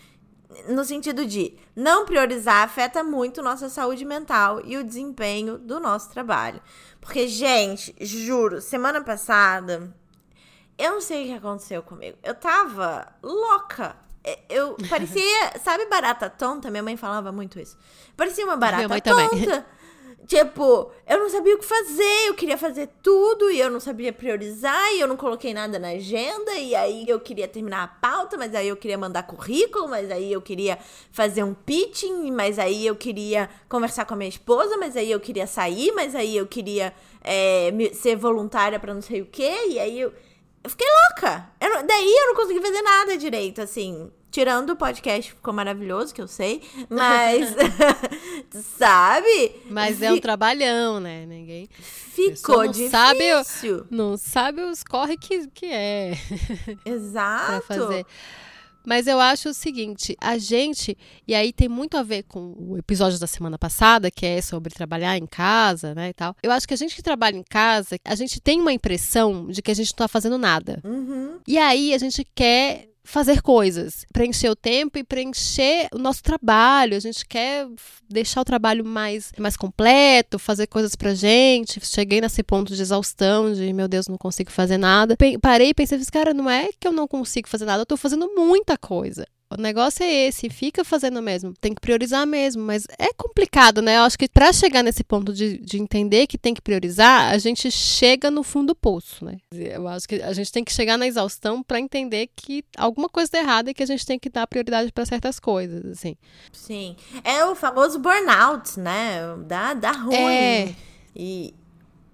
No 0.67 0.83
sentido 0.85 1.25
de 1.25 1.57
não 1.75 2.05
priorizar 2.05 2.63
afeta 2.63 3.03
muito 3.03 3.41
nossa 3.41 3.69
saúde 3.69 4.05
mental 4.05 4.61
e 4.65 4.77
o 4.77 4.83
desempenho 4.83 5.57
do 5.57 5.79
nosso 5.79 6.09
trabalho. 6.09 6.61
Porque, 6.99 7.27
gente, 7.27 7.95
juro, 7.99 8.61
semana 8.61 9.01
passada 9.01 9.93
eu 10.77 10.93
não 10.93 11.01
sei 11.01 11.23
o 11.23 11.27
que 11.27 11.33
aconteceu 11.33 11.83
comigo. 11.83 12.17
Eu 12.23 12.35
tava 12.35 13.07
louca. 13.21 13.95
Eu 14.49 14.77
parecia, 14.89 15.59
sabe, 15.63 15.85
barata 15.85 16.29
tonta? 16.29 16.71
Minha 16.71 16.83
mãe 16.83 16.97
falava 16.97 17.31
muito 17.31 17.59
isso. 17.59 17.77
Parecia 18.15 18.45
uma 18.45 18.57
barata 18.57 18.77
Minha 18.77 18.89
mãe 18.89 19.01
também. 19.01 19.29
Tipo, 20.25 20.89
eu 21.05 21.19
não 21.19 21.29
sabia 21.29 21.53
o 21.53 21.59
que 21.59 21.65
fazer, 21.65 22.27
eu 22.27 22.33
queria 22.33 22.57
fazer 22.57 22.87
tudo 23.01 23.51
e 23.51 23.59
eu 23.59 23.69
não 23.69 23.79
sabia 23.79 24.13
priorizar 24.13 24.93
e 24.93 25.01
eu 25.01 25.07
não 25.07 25.17
coloquei 25.17 25.53
nada 25.53 25.77
na 25.77 25.89
agenda 25.89 26.53
e 26.53 26.73
aí 26.73 27.05
eu 27.07 27.19
queria 27.19 27.47
terminar 27.47 27.83
a 27.83 27.87
pauta, 27.87 28.37
mas 28.37 28.55
aí 28.55 28.69
eu 28.69 28.77
queria 28.77 28.97
mandar 28.97 29.23
currículo, 29.23 29.89
mas 29.89 30.09
aí 30.09 30.31
eu 30.31 30.41
queria 30.41 30.79
fazer 31.11 31.43
um 31.43 31.53
pitching, 31.53 32.31
mas 32.31 32.57
aí 32.57 32.85
eu 32.85 32.95
queria 32.95 33.49
conversar 33.67 34.05
com 34.05 34.13
a 34.13 34.17
minha 34.17 34.29
esposa, 34.29 34.77
mas 34.77 34.95
aí 34.95 35.11
eu 35.11 35.19
queria 35.19 35.45
sair, 35.45 35.91
mas 35.91 36.15
aí 36.15 36.37
eu 36.37 36.47
queria 36.47 36.93
é, 37.21 37.71
ser 37.93 38.15
voluntária 38.15 38.79
pra 38.79 38.93
não 38.93 39.01
sei 39.01 39.21
o 39.21 39.25
quê, 39.25 39.67
e 39.67 39.77
aí 39.77 39.99
eu, 39.99 40.13
eu 40.63 40.69
fiquei 40.69 40.87
louca. 40.87 41.49
Eu 41.59 41.85
daí 41.85 42.15
eu 42.15 42.27
não 42.27 42.35
consegui 42.35 42.61
fazer 42.61 42.81
nada 42.81 43.17
direito, 43.17 43.61
assim. 43.61 44.09
Tirando 44.33 44.71
o 44.71 44.75
podcast, 44.75 45.29
ficou 45.29 45.53
maravilhoso, 45.53 46.11
que 46.11 46.19
eu 46.19 46.27
sei. 46.27 46.59
Mas, 46.89 47.55
sabe? 48.79 49.61
Mas 49.69 50.01
é 50.01 50.11
um 50.11 50.19
trabalhão, 50.19 50.99
né? 50.99 51.23
Ninguém 51.27 51.69
Ficou 51.69 52.63
não 52.63 52.71
difícil. 52.71 52.89
sabe 52.89 53.23
não 53.91 54.17
sabe 54.17 54.61
os 54.63 54.83
corre 54.83 55.17
que, 55.17 55.47
que 55.49 55.67
é. 55.67 56.17
pra 56.83 56.91
Exato. 56.91 57.67
fazer. 57.67 58.07
Mas 58.83 59.05
eu 59.05 59.19
acho 59.19 59.49
o 59.49 59.53
seguinte, 59.53 60.17
a 60.19 60.39
gente, 60.39 60.97
e 61.27 61.35
aí 61.35 61.53
tem 61.53 61.69
muito 61.69 61.95
a 61.95 62.01
ver 62.01 62.23
com 62.23 62.55
o 62.57 62.75
episódio 62.75 63.19
da 63.19 63.27
semana 63.27 63.57
passada, 63.59 64.09
que 64.09 64.25
é 64.25 64.41
sobre 64.41 64.73
trabalhar 64.73 65.15
em 65.15 65.27
casa, 65.27 65.93
né, 65.93 66.09
e 66.09 66.13
tal. 66.13 66.35
Eu 66.41 66.51
acho 66.51 66.67
que 66.67 66.73
a 66.73 66.77
gente 66.77 66.95
que 66.95 67.03
trabalha 67.03 67.37
em 67.37 67.43
casa, 67.43 67.97
a 68.03 68.15
gente 68.15 68.41
tem 68.41 68.59
uma 68.59 68.73
impressão 68.73 69.45
de 69.45 69.61
que 69.61 69.69
a 69.69 69.75
gente 69.75 69.91
não 69.91 69.97
tá 69.97 70.07
fazendo 70.07 70.39
nada. 70.39 70.81
Uhum. 70.83 71.39
E 71.47 71.57
aí 71.59 71.93
a 71.93 71.97
gente 71.99 72.27
quer 72.35 72.92
fazer 73.03 73.41
coisas, 73.41 74.05
preencher 74.13 74.49
o 74.49 74.55
tempo 74.55 74.97
e 74.97 75.03
preencher 75.03 75.87
o 75.93 75.97
nosso 75.97 76.23
trabalho. 76.23 76.95
A 76.95 76.99
gente 76.99 77.25
quer 77.25 77.67
deixar 78.09 78.41
o 78.41 78.45
trabalho 78.45 78.85
mais, 78.85 79.31
mais 79.37 79.57
completo, 79.57 80.39
fazer 80.39 80.67
coisas 80.67 80.95
pra 80.95 81.13
gente. 81.13 81.85
Cheguei 81.85 82.21
nesse 82.21 82.41
ponto 82.41 82.73
de 82.73 82.81
exaustão, 82.81 83.53
de 83.53 83.73
meu 83.73 83.87
Deus, 83.87 84.07
não 84.07 84.17
consigo 84.17 84.51
fazer 84.51 84.77
nada. 84.77 85.17
Parei 85.41 85.69
e 85.69 85.73
pensei, 85.73 85.99
cara, 86.11 86.33
não 86.33 86.49
é 86.49 86.69
que 86.79 86.87
eu 86.87 86.91
não 86.91 87.07
consigo 87.07 87.49
fazer 87.49 87.65
nada, 87.65 87.81
eu 87.81 87.85
tô 87.85 87.97
fazendo 87.97 88.33
muita 88.35 88.77
coisa. 88.77 89.25
O 89.57 89.61
negócio 89.61 90.03
é 90.03 90.27
esse, 90.27 90.49
fica 90.49 90.83
fazendo 90.83 91.21
mesmo, 91.21 91.53
tem 91.59 91.73
que 91.73 91.81
priorizar 91.81 92.25
mesmo, 92.25 92.63
mas 92.63 92.85
é 92.97 93.13
complicado, 93.13 93.81
né? 93.81 93.97
Eu 93.97 94.01
acho 94.01 94.17
que 94.17 94.27
pra 94.27 94.51
chegar 94.51 94.83
nesse 94.83 95.03
ponto 95.03 95.33
de, 95.33 95.57
de 95.57 95.79
entender 95.79 96.27
que 96.27 96.37
tem 96.37 96.53
que 96.53 96.61
priorizar, 96.61 97.31
a 97.31 97.37
gente 97.37 97.69
chega 97.71 98.29
no 98.31 98.43
fundo 98.43 98.67
do 98.67 98.75
poço, 98.75 99.25
né? 99.25 99.37
Eu 99.51 99.87
acho 99.87 100.07
que 100.07 100.15
a 100.15 100.33
gente 100.33 100.51
tem 100.51 100.63
que 100.63 100.71
chegar 100.71 100.97
na 100.97 101.07
exaustão 101.07 101.61
pra 101.61 101.79
entender 101.79 102.29
que 102.35 102.63
alguma 102.77 103.09
coisa 103.09 103.31
tá 103.31 103.39
errada 103.39 103.71
e 103.71 103.73
que 103.73 103.83
a 103.83 103.85
gente 103.85 104.05
tem 104.05 104.17
que 104.17 104.29
dar 104.29 104.47
prioridade 104.47 104.91
pra 104.91 105.05
certas 105.05 105.39
coisas, 105.39 105.85
assim. 105.85 106.15
Sim. 106.51 106.95
É 107.23 107.45
o 107.45 107.55
famoso 107.55 107.99
burnout, 107.99 108.79
né? 108.79 109.19
Dá, 109.45 109.73
dá 109.73 109.91
ruim. 109.91 110.15
É. 110.15 110.75
E 111.15 111.53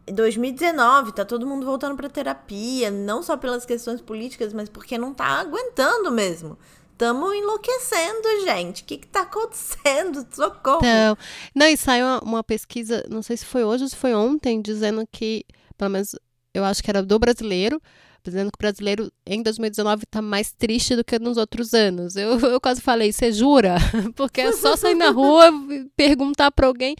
em 0.09 0.13
2019, 0.13 1.11
tá 1.13 1.23
todo 1.23 1.45
mundo 1.45 1.65
voltando 1.65 1.95
pra 1.95 2.09
terapia, 2.09 2.89
não 2.89 3.21
só 3.21 3.37
pelas 3.37 3.63
questões 3.63 4.01
políticas, 4.01 4.53
mas 4.53 4.67
porque 4.67 4.97
não 4.97 5.13
tá 5.13 5.25
aguentando 5.25 6.11
mesmo. 6.11 6.57
Tamo 6.99 7.33
enlouquecendo, 7.33 8.41
gente. 8.43 8.83
O 8.83 8.85
que 8.85 8.97
que 8.97 9.07
tá 9.07 9.21
acontecendo? 9.21 10.27
Socorro. 10.35 10.79
Então, 10.79 11.17
não, 11.55 11.65
e 11.65 11.77
saiu 11.77 12.05
uma, 12.05 12.19
uma 12.19 12.43
pesquisa, 12.43 13.05
não 13.09 13.23
sei 13.23 13.37
se 13.37 13.45
foi 13.45 13.63
hoje 13.63 13.83
ou 13.83 13.89
se 13.89 13.95
foi 13.95 14.13
ontem, 14.13 14.61
dizendo 14.61 15.07
que, 15.09 15.45
pelo 15.77 15.91
menos, 15.91 16.13
eu 16.53 16.65
acho 16.65 16.83
que 16.83 16.89
era 16.89 17.01
do 17.01 17.17
brasileiro, 17.17 17.81
dizendo 18.21 18.51
que 18.51 18.57
o 18.57 18.59
brasileiro 18.59 19.09
em 19.25 19.41
2019 19.41 20.05
tá 20.07 20.21
mais 20.21 20.51
triste 20.51 20.93
do 20.93 21.05
que 21.05 21.17
nos 21.19 21.37
outros 21.37 21.73
anos. 21.73 22.17
Eu, 22.17 22.37
eu 22.51 22.59
quase 22.59 22.81
falei, 22.81 23.13
você 23.13 23.31
jura? 23.31 23.77
Porque 24.13 24.41
é 24.41 24.51
só 24.51 24.75
sair 24.75 24.95
na 24.95 25.09
rua 25.09 25.49
e 25.71 25.85
perguntar 25.95 26.51
pra 26.51 26.67
alguém. 26.67 26.97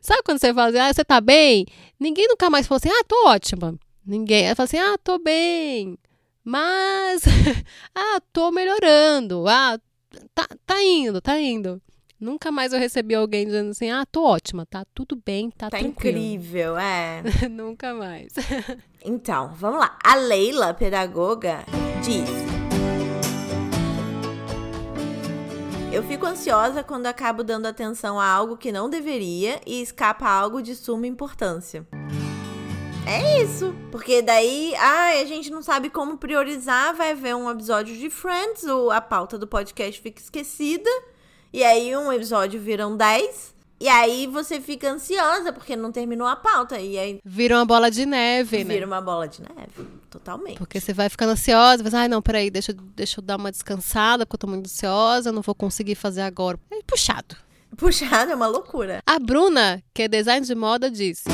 Sabe 0.00 0.22
quando 0.22 0.38
você 0.38 0.54
fala 0.54 0.68
assim, 0.68 0.78
ah, 0.78 0.94
você 0.94 1.04
tá 1.04 1.20
bem? 1.20 1.66
Ninguém 1.98 2.28
nunca 2.28 2.48
mais 2.48 2.68
falou 2.68 2.76
assim, 2.76 2.88
ah, 2.88 3.04
tô 3.04 3.26
ótima. 3.26 3.74
Ninguém. 4.06 4.44
Ela 4.44 4.54
fala 4.54 4.64
assim, 4.66 4.78
ah, 4.78 4.96
tô 5.02 5.18
bem. 5.18 5.98
Mas, 6.44 7.22
ah, 7.94 8.20
tô 8.32 8.50
melhorando. 8.50 9.46
Ah, 9.46 9.78
tá, 10.34 10.46
tá 10.66 10.82
indo, 10.82 11.20
tá 11.20 11.38
indo. 11.38 11.80
Nunca 12.18 12.50
mais 12.52 12.72
eu 12.72 12.78
recebi 12.78 13.14
alguém 13.14 13.46
dizendo 13.46 13.70
assim, 13.70 13.90
ah, 13.90 14.04
tô 14.04 14.22
ótima, 14.24 14.66
tá 14.66 14.84
tudo 14.94 15.18
bem, 15.24 15.50
tá, 15.50 15.70
Tá 15.70 15.78
tranquilo. 15.78 16.18
incrível, 16.18 16.76
é. 16.78 17.22
Nunca 17.50 17.94
mais. 17.94 18.32
Então, 19.02 19.54
vamos 19.54 19.80
lá. 19.80 19.96
A 20.04 20.14
Leila, 20.14 20.74
pedagoga, 20.74 21.64
diz: 22.04 22.28
Eu 25.90 26.02
fico 26.02 26.26
ansiosa 26.26 26.82
quando 26.84 27.06
acabo 27.06 27.42
dando 27.42 27.64
atenção 27.64 28.20
a 28.20 28.26
algo 28.26 28.58
que 28.58 28.70
não 28.70 28.90
deveria 28.90 29.58
e 29.66 29.80
escapa 29.80 30.28
algo 30.28 30.60
de 30.62 30.74
suma 30.76 31.06
importância. 31.06 31.86
É 33.10 33.42
isso. 33.42 33.74
Porque 33.90 34.22
daí, 34.22 34.72
ai, 34.76 35.20
a 35.20 35.24
gente 35.26 35.50
não 35.50 35.62
sabe 35.62 35.90
como 35.90 36.16
priorizar, 36.16 36.94
vai 36.94 37.12
ver 37.14 37.34
um 37.34 37.50
episódio 37.50 37.96
de 37.96 38.08
Friends, 38.08 38.62
ou 38.64 38.90
a 38.90 39.00
pauta 39.00 39.36
do 39.36 39.46
podcast 39.48 40.00
fica 40.00 40.20
esquecida. 40.22 40.88
E 41.52 41.64
aí 41.64 41.96
um 41.96 42.12
episódio 42.12 42.60
viram 42.60 42.96
10. 42.96 43.58
E 43.80 43.88
aí 43.88 44.26
você 44.26 44.60
fica 44.60 44.90
ansiosa 44.92 45.52
porque 45.52 45.74
não 45.74 45.90
terminou 45.90 46.26
a 46.28 46.36
pauta. 46.36 46.78
E 46.78 46.96
aí 46.98 47.18
Vira 47.24 47.56
uma 47.56 47.64
bola 47.64 47.90
de 47.90 48.06
neve, 48.06 48.62
né? 48.62 48.74
vira 48.74 48.86
uma 48.86 49.00
bola 49.00 49.26
de 49.26 49.40
neve. 49.40 49.88
Totalmente. 50.08 50.58
Porque 50.58 50.78
você 50.78 50.92
vai 50.92 51.08
ficando 51.08 51.32
ansiosa, 51.32 51.82
vai, 51.82 52.02
ai 52.02 52.08
não, 52.08 52.20
peraí, 52.22 52.50
deixa, 52.50 52.70
eu- 52.72 52.76
deixa 52.94 53.18
eu 53.20 53.24
dar 53.24 53.36
uma 53.36 53.50
descansada, 53.50 54.24
porque 54.24 54.36
eu 54.36 54.40
tô 54.40 54.46
muito 54.46 54.66
ansiosa, 54.66 55.32
não 55.32 55.42
vou 55.42 55.54
conseguir 55.54 55.94
fazer 55.96 56.20
agora. 56.20 56.58
É 56.70 56.80
puxado. 56.86 57.34
Puxado 57.76 58.30
é 58.30 58.34
uma 58.34 58.46
loucura. 58.46 59.00
A 59.06 59.18
Bruna, 59.18 59.82
que 59.94 60.02
é 60.02 60.08
design 60.08 60.44
de 60.46 60.54
moda, 60.54 60.90
diz: 60.90 61.24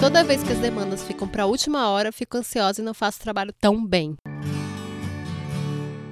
Toda 0.00 0.22
vez 0.22 0.42
que 0.42 0.52
as 0.52 0.58
demandas 0.58 1.02
ficam 1.02 1.26
pra 1.26 1.46
última 1.46 1.88
hora, 1.88 2.12
fico 2.12 2.36
ansiosa 2.36 2.80
e 2.80 2.84
não 2.84 2.92
faço 2.92 3.18
o 3.18 3.22
trabalho 3.22 3.52
tão 3.52 3.84
bem. 3.84 4.14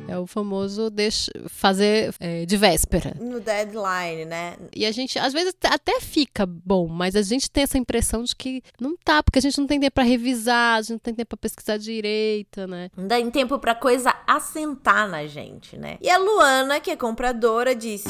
É 0.09 0.19
o 0.19 0.27
famoso 0.27 0.91
deixa, 0.91 1.31
fazer 1.49 2.15
é, 2.21 2.45
de 2.47 2.57
véspera. 2.57 3.17
No 3.21 3.41
deadline, 3.41 4.25
né? 4.25 4.57
E 4.75 4.87
a 4.87 4.93
gente, 4.93 5.19
às 5.19 5.33
vezes, 5.33 5.55
até 5.65 6.01
fica 6.01 6.47
bom, 6.47 6.89
mas 6.89 7.17
a 7.17 7.23
gente 7.23 7.51
tem 7.51 7.63
essa 7.65 7.79
impressão 7.79 8.23
de 8.23 8.35
que 8.35 8.63
não 8.81 8.97
tá, 8.97 9.23
porque 9.23 9.39
a 9.39 9.43
gente 9.43 9.59
não 9.59 9.67
tem 9.67 9.81
tempo 9.81 9.95
pra 9.95 10.05
revisar, 10.05 10.79
a 10.79 10.83
gente 10.83 10.93
não 10.93 10.99
tem 10.99 11.15
tempo 11.15 11.29
pra 11.29 11.39
pesquisar 11.39 11.77
direito, 11.77 12.67
né? 12.67 12.91
Não 12.97 13.07
dá 13.07 13.19
em 13.19 13.31
tempo 13.31 13.59
pra 13.59 13.75
coisa 13.75 14.15
assentar 14.27 15.09
na 15.09 15.27
gente, 15.27 15.77
né? 15.77 15.99
E 16.01 16.09
a 16.09 16.19
Luana, 16.19 16.81
que 16.81 16.91
é 16.91 16.97
compradora, 16.97 17.75
disse. 17.75 18.09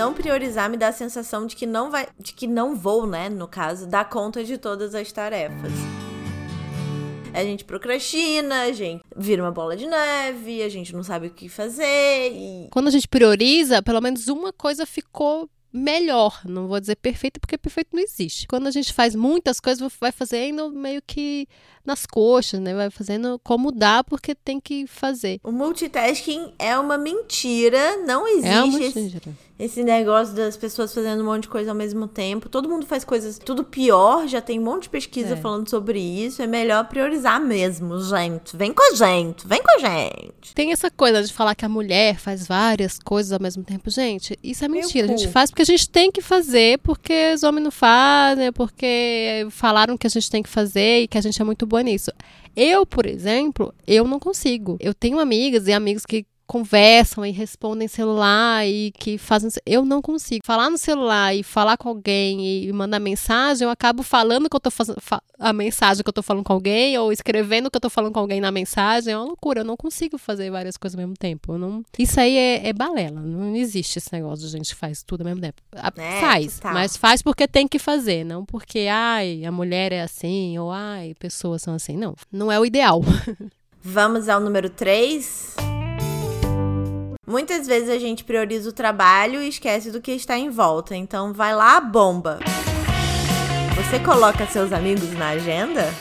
Não 0.00 0.14
priorizar, 0.14 0.70
me 0.70 0.78
dá 0.78 0.88
a 0.88 0.92
sensação 0.94 1.46
de 1.46 1.54
que 1.54 1.66
não 1.66 1.90
vai. 1.90 2.08
De 2.18 2.32
que 2.32 2.46
não 2.46 2.74
vou, 2.74 3.06
né? 3.06 3.28
No 3.28 3.46
caso, 3.46 3.86
dar 3.86 4.08
conta 4.08 4.42
de 4.42 4.56
todas 4.56 4.94
as 4.94 5.12
tarefas. 5.12 5.70
A 7.34 7.44
gente 7.44 7.64
procrastina, 7.66 8.62
a 8.62 8.72
gente 8.72 9.04
vira 9.14 9.42
uma 9.42 9.52
bola 9.52 9.76
de 9.76 9.86
neve, 9.86 10.62
a 10.62 10.70
gente 10.70 10.94
não 10.94 11.02
sabe 11.02 11.26
o 11.26 11.30
que 11.30 11.50
fazer 11.50 12.32
e 12.32 12.68
Quando 12.70 12.88
a 12.88 12.90
gente 12.90 13.06
prioriza, 13.06 13.82
pelo 13.82 14.00
menos 14.00 14.26
uma 14.28 14.54
coisa 14.54 14.86
ficou 14.86 15.50
melhor. 15.70 16.40
Não 16.46 16.66
vou 16.66 16.80
dizer 16.80 16.96
perfeita, 16.96 17.38
porque 17.38 17.58
perfeito 17.58 17.90
não 17.92 18.02
existe. 18.02 18.46
Quando 18.46 18.68
a 18.68 18.70
gente 18.70 18.94
faz 18.94 19.14
muitas 19.14 19.60
coisas, 19.60 19.86
vai 20.00 20.12
fazendo 20.12 20.70
meio 20.70 21.02
que 21.06 21.46
nas 21.84 22.06
coxas, 22.06 22.58
né? 22.58 22.74
Vai 22.74 22.88
fazendo 22.88 23.38
como 23.44 23.70
dá, 23.70 24.02
porque 24.02 24.34
tem 24.34 24.58
que 24.58 24.86
fazer. 24.86 25.40
o 25.44 25.52
multitasking 25.52 26.54
é 26.58 26.76
uma 26.78 26.96
mentira, 26.96 27.98
não 27.98 28.26
existe. 28.26 28.48
É 28.48 28.62
uma 28.62 28.78
mentira. 28.78 29.18
esse 29.18 29.49
negócio 29.84 30.34
das 30.34 30.56
pessoas 30.56 30.92
fazendo 30.94 31.22
um 31.22 31.26
monte 31.26 31.42
de 31.42 31.48
coisa 31.48 31.70
ao 31.70 31.76
mesmo 31.76 32.06
tempo. 32.06 32.48
Todo 32.48 32.68
mundo 32.68 32.86
faz 32.86 33.04
coisas 33.04 33.38
tudo 33.38 33.64
pior, 33.64 34.26
já 34.26 34.40
tem 34.40 34.58
um 34.58 34.64
monte 34.64 34.84
de 34.84 34.90
pesquisa 34.90 35.34
É. 35.34 35.36
falando 35.36 35.68
sobre 35.68 35.98
isso. 36.00 36.40
É 36.42 36.46
melhor 36.46 36.84
priorizar 36.88 37.40
mesmo, 37.40 38.00
gente. 38.02 38.56
Vem 38.56 38.72
com 38.72 38.82
a 38.92 38.94
gente, 38.94 39.46
vem 39.46 39.62
com 39.62 39.70
a 39.72 39.78
gente. 39.78 40.54
Tem 40.54 40.72
essa 40.72 40.90
coisa 40.90 41.22
de 41.22 41.32
falar 41.32 41.54
que 41.54 41.64
a 41.64 41.68
mulher 41.68 42.16
faz 42.18 42.46
várias 42.46 42.98
coisas 42.98 43.32
ao 43.32 43.40
mesmo 43.40 43.62
tempo. 43.62 43.90
Gente, 43.90 44.38
isso 44.42 44.64
é 44.64 44.68
mentira. 44.68 45.06
A 45.06 45.16
gente 45.16 45.28
faz 45.28 45.50
porque 45.50 45.62
a 45.62 45.66
gente 45.66 45.88
tem 45.88 46.10
que 46.10 46.20
fazer, 46.20 46.78
porque 46.78 47.32
os 47.34 47.42
homens 47.42 47.64
não 47.64 47.70
fazem, 47.70 48.52
porque 48.52 49.46
falaram 49.50 49.96
que 49.96 50.06
a 50.06 50.10
gente 50.10 50.30
tem 50.30 50.42
que 50.42 50.48
fazer 50.48 51.02
e 51.02 51.08
que 51.08 51.18
a 51.18 51.20
gente 51.20 51.40
é 51.40 51.44
muito 51.44 51.66
boa 51.66 51.82
nisso. 51.82 52.10
Eu, 52.56 52.84
por 52.84 53.06
exemplo, 53.06 53.72
eu 53.86 54.04
não 54.04 54.18
consigo. 54.18 54.76
Eu 54.80 54.92
tenho 54.92 55.18
amigas 55.18 55.66
e 55.68 55.72
amigos 55.72 56.04
que 56.04 56.24
conversam 56.50 57.24
e 57.24 57.30
respondem 57.30 57.86
celular 57.86 58.66
e 58.66 58.90
que 58.98 59.16
fazem. 59.16 59.48
Eu 59.64 59.84
não 59.84 60.02
consigo. 60.02 60.40
Falar 60.44 60.68
no 60.68 60.76
celular 60.76 61.32
e 61.32 61.44
falar 61.44 61.76
com 61.76 61.88
alguém 61.88 62.64
e 62.66 62.72
mandar 62.72 62.98
mensagem, 62.98 63.64
eu 63.64 63.70
acabo 63.70 64.02
falando 64.02 64.50
que 64.50 64.56
eu 64.56 64.60
tô 64.60 64.68
fazendo 64.70 65.00
fa- 65.00 65.22
a 65.38 65.52
mensagem 65.52 66.02
que 66.02 66.08
eu 66.08 66.12
tô 66.12 66.22
falando 66.24 66.42
com 66.42 66.52
alguém 66.52 66.98
ou 66.98 67.12
escrevendo 67.12 67.70
que 67.70 67.76
eu 67.76 67.80
tô 67.80 67.88
falando 67.88 68.12
com 68.12 68.18
alguém 68.18 68.40
na 68.40 68.50
mensagem. 68.50 69.12
É 69.12 69.16
uma 69.16 69.26
loucura. 69.26 69.60
Eu 69.60 69.64
não 69.64 69.76
consigo 69.76 70.18
fazer 70.18 70.50
várias 70.50 70.76
coisas 70.76 70.98
ao 70.98 71.06
mesmo 71.06 71.16
tempo. 71.16 71.56
Não... 71.56 71.84
Isso 71.96 72.18
aí 72.18 72.36
é, 72.36 72.68
é 72.68 72.72
balela. 72.72 73.20
Não 73.20 73.54
existe 73.54 73.98
esse 73.98 74.12
negócio 74.12 74.44
de 74.44 74.50
gente 74.50 74.70
que 74.70 74.80
faz 74.80 75.04
tudo 75.04 75.20
ao 75.20 75.26
mesmo 75.26 75.40
tempo. 75.40 75.62
A- 75.72 75.92
É, 75.96 76.20
faz, 76.20 76.56
total. 76.56 76.74
mas 76.74 76.96
faz 76.96 77.22
porque 77.22 77.46
tem 77.46 77.68
que 77.68 77.78
fazer, 77.78 78.24
não 78.24 78.44
porque, 78.44 78.88
ai, 78.90 79.44
a 79.44 79.52
mulher 79.52 79.92
é 79.92 80.02
assim, 80.02 80.58
ou 80.58 80.72
ai, 80.72 81.14
pessoas 81.18 81.62
são 81.62 81.74
assim. 81.74 81.96
Não, 81.96 82.16
não 82.32 82.50
é 82.50 82.58
o 82.58 82.66
ideal. 82.66 83.00
Vamos 83.82 84.28
ao 84.28 84.40
número 84.40 84.68
3. 84.68 85.69
Muitas 87.30 87.64
vezes 87.64 87.88
a 87.88 87.96
gente 87.96 88.24
prioriza 88.24 88.68
o 88.68 88.72
trabalho 88.72 89.40
e 89.40 89.46
esquece 89.46 89.92
do 89.92 90.00
que 90.00 90.10
está 90.10 90.36
em 90.36 90.50
volta. 90.50 90.96
Então 90.96 91.32
vai 91.32 91.54
lá 91.54 91.76
a 91.76 91.80
bomba. 91.80 92.40
Você 93.76 94.00
coloca 94.00 94.44
seus 94.48 94.72
amigos 94.72 95.12
na 95.12 95.28
agenda? 95.28 95.94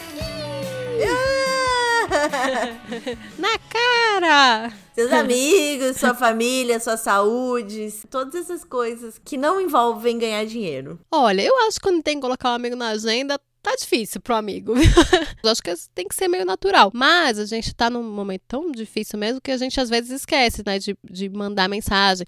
Na 3.38 3.59
cara! 3.69 4.74
Seus 4.95 5.13
amigos, 5.13 5.98
sua 5.98 6.15
família, 6.15 6.79
sua 6.79 6.98
saúde, 6.98 7.93
todas 8.09 8.33
essas 8.33 8.63
coisas 8.63 9.21
que 9.24 9.38
não 9.38 9.62
envolvem 9.62 10.17
ganhar 10.17 10.43
dinheiro. 10.45 11.00
Olha, 11.12 11.43
eu 11.43 11.55
acho 11.67 11.77
que 11.79 11.88
quando 11.88 12.01
tem 12.01 12.15
que 12.15 12.21
colocar 12.21 12.50
um 12.50 12.55
amigo 12.55 12.75
na 12.75 12.89
agenda, 12.89 13.39
tá 13.62 13.75
difícil 13.75 14.22
pro 14.22 14.36
amigo. 14.36 14.74
acho 15.44 15.63
que 15.63 15.74
tem 15.94 16.08
que 16.08 16.16
ser 16.16 16.28
meio 16.28 16.46
natural. 16.46 16.92
Mas 16.94 17.39
a 17.39 17.46
gente 17.46 17.74
tá 17.74 17.89
num 17.89 18.04
momento 18.04 18.44
tão 18.48 18.72
difícil 18.72 19.18
mesmo 19.20 19.42
que 19.42 19.51
a 19.51 19.58
gente 19.58 19.80
às 19.80 19.89
vezes 19.89 20.10
esquece, 20.12 20.63
né, 20.66 20.80
de, 20.80 20.98
de 21.04 21.30
mandar 21.30 21.68
mensagem. 21.68 22.25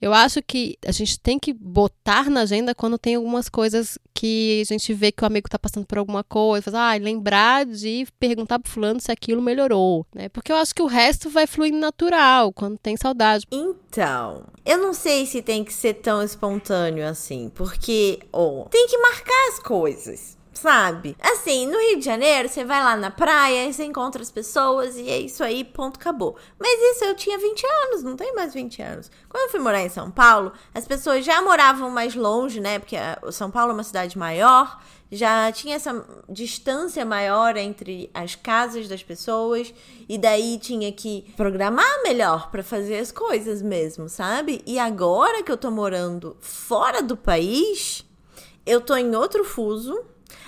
Eu 0.00 0.14
acho 0.14 0.42
que 0.42 0.78
a 0.86 0.92
gente 0.92 1.20
tem 1.20 1.38
que 1.38 1.52
botar 1.52 2.30
na 2.30 2.40
agenda 2.40 2.74
quando 2.74 2.96
tem 2.96 3.16
algumas 3.16 3.48
coisas 3.50 3.98
que 4.14 4.62
a 4.62 4.72
gente 4.72 4.94
vê 4.94 5.12
que 5.12 5.22
o 5.22 5.26
amigo 5.26 5.48
tá 5.48 5.58
passando 5.58 5.86
por 5.86 5.98
alguma 5.98 6.24
coisa, 6.24 6.64
fazer, 6.64 6.76
ah, 6.76 6.94
lembrar 6.94 7.66
de 7.66 8.06
perguntar 8.18 8.58
pro 8.58 8.70
fulano 8.70 9.00
se 9.00 9.12
aquilo 9.12 9.42
melhorou, 9.42 10.06
né? 10.14 10.28
Porque 10.28 10.50
eu 10.50 10.56
acho 10.56 10.74
que 10.74 10.82
o 10.82 10.86
resto 10.86 11.28
vai 11.28 11.46
fluindo 11.46 11.78
natural, 11.78 12.52
quando 12.52 12.78
tem 12.78 12.96
saudade. 12.96 13.46
Então, 13.50 14.44
eu 14.64 14.78
não 14.78 14.92
sei 14.92 15.26
se 15.26 15.42
tem 15.42 15.64
que 15.64 15.72
ser 15.72 15.94
tão 15.94 16.22
espontâneo 16.22 17.06
assim, 17.06 17.50
porque, 17.54 18.20
ó, 18.32 18.64
tem 18.64 18.86
que 18.86 18.98
marcar 18.98 19.48
as 19.52 19.58
coisas. 19.58 20.39
Sabe? 20.60 21.16
Assim, 21.20 21.66
no 21.66 21.78
Rio 21.78 21.98
de 21.98 22.04
Janeiro, 22.04 22.46
você 22.46 22.64
vai 22.64 22.82
lá 22.84 22.94
na 22.94 23.10
praia, 23.10 23.72
você 23.72 23.82
encontra 23.84 24.20
as 24.20 24.30
pessoas 24.30 24.94
e 24.96 25.08
é 25.08 25.18
isso 25.18 25.42
aí, 25.42 25.64
ponto, 25.64 25.98
acabou. 25.98 26.36
Mas 26.58 26.78
isso 26.96 27.04
eu 27.06 27.14
tinha 27.14 27.38
20 27.38 27.64
anos, 27.86 28.02
não 28.02 28.14
tenho 28.14 28.34
mais 28.34 28.52
20 28.52 28.82
anos. 28.82 29.10
Quando 29.28 29.44
eu 29.44 29.50
fui 29.50 29.60
morar 29.60 29.80
em 29.82 29.88
São 29.88 30.10
Paulo, 30.10 30.52
as 30.74 30.86
pessoas 30.86 31.24
já 31.24 31.40
moravam 31.40 31.88
mais 31.88 32.14
longe, 32.14 32.60
né? 32.60 32.78
Porque 32.78 32.94
a- 32.96 33.18
o 33.22 33.32
São 33.32 33.50
Paulo 33.50 33.70
é 33.70 33.74
uma 33.74 33.82
cidade 33.82 34.18
maior, 34.18 34.78
já 35.10 35.50
tinha 35.50 35.76
essa 35.76 36.04
distância 36.28 37.06
maior 37.06 37.56
entre 37.56 38.10
as 38.12 38.34
casas 38.34 38.86
das 38.86 39.02
pessoas 39.02 39.72
e 40.08 40.18
daí 40.18 40.58
tinha 40.58 40.92
que 40.92 41.32
programar 41.38 42.02
melhor 42.02 42.50
pra 42.50 42.62
fazer 42.62 42.98
as 42.98 43.10
coisas 43.10 43.62
mesmo, 43.62 44.10
sabe? 44.10 44.62
E 44.66 44.78
agora 44.78 45.42
que 45.42 45.50
eu 45.50 45.56
tô 45.56 45.70
morando 45.70 46.36
fora 46.38 47.02
do 47.02 47.16
país, 47.16 48.04
eu 48.66 48.80
tô 48.82 48.94
em 48.94 49.16
outro 49.16 49.42
fuso. 49.42 49.98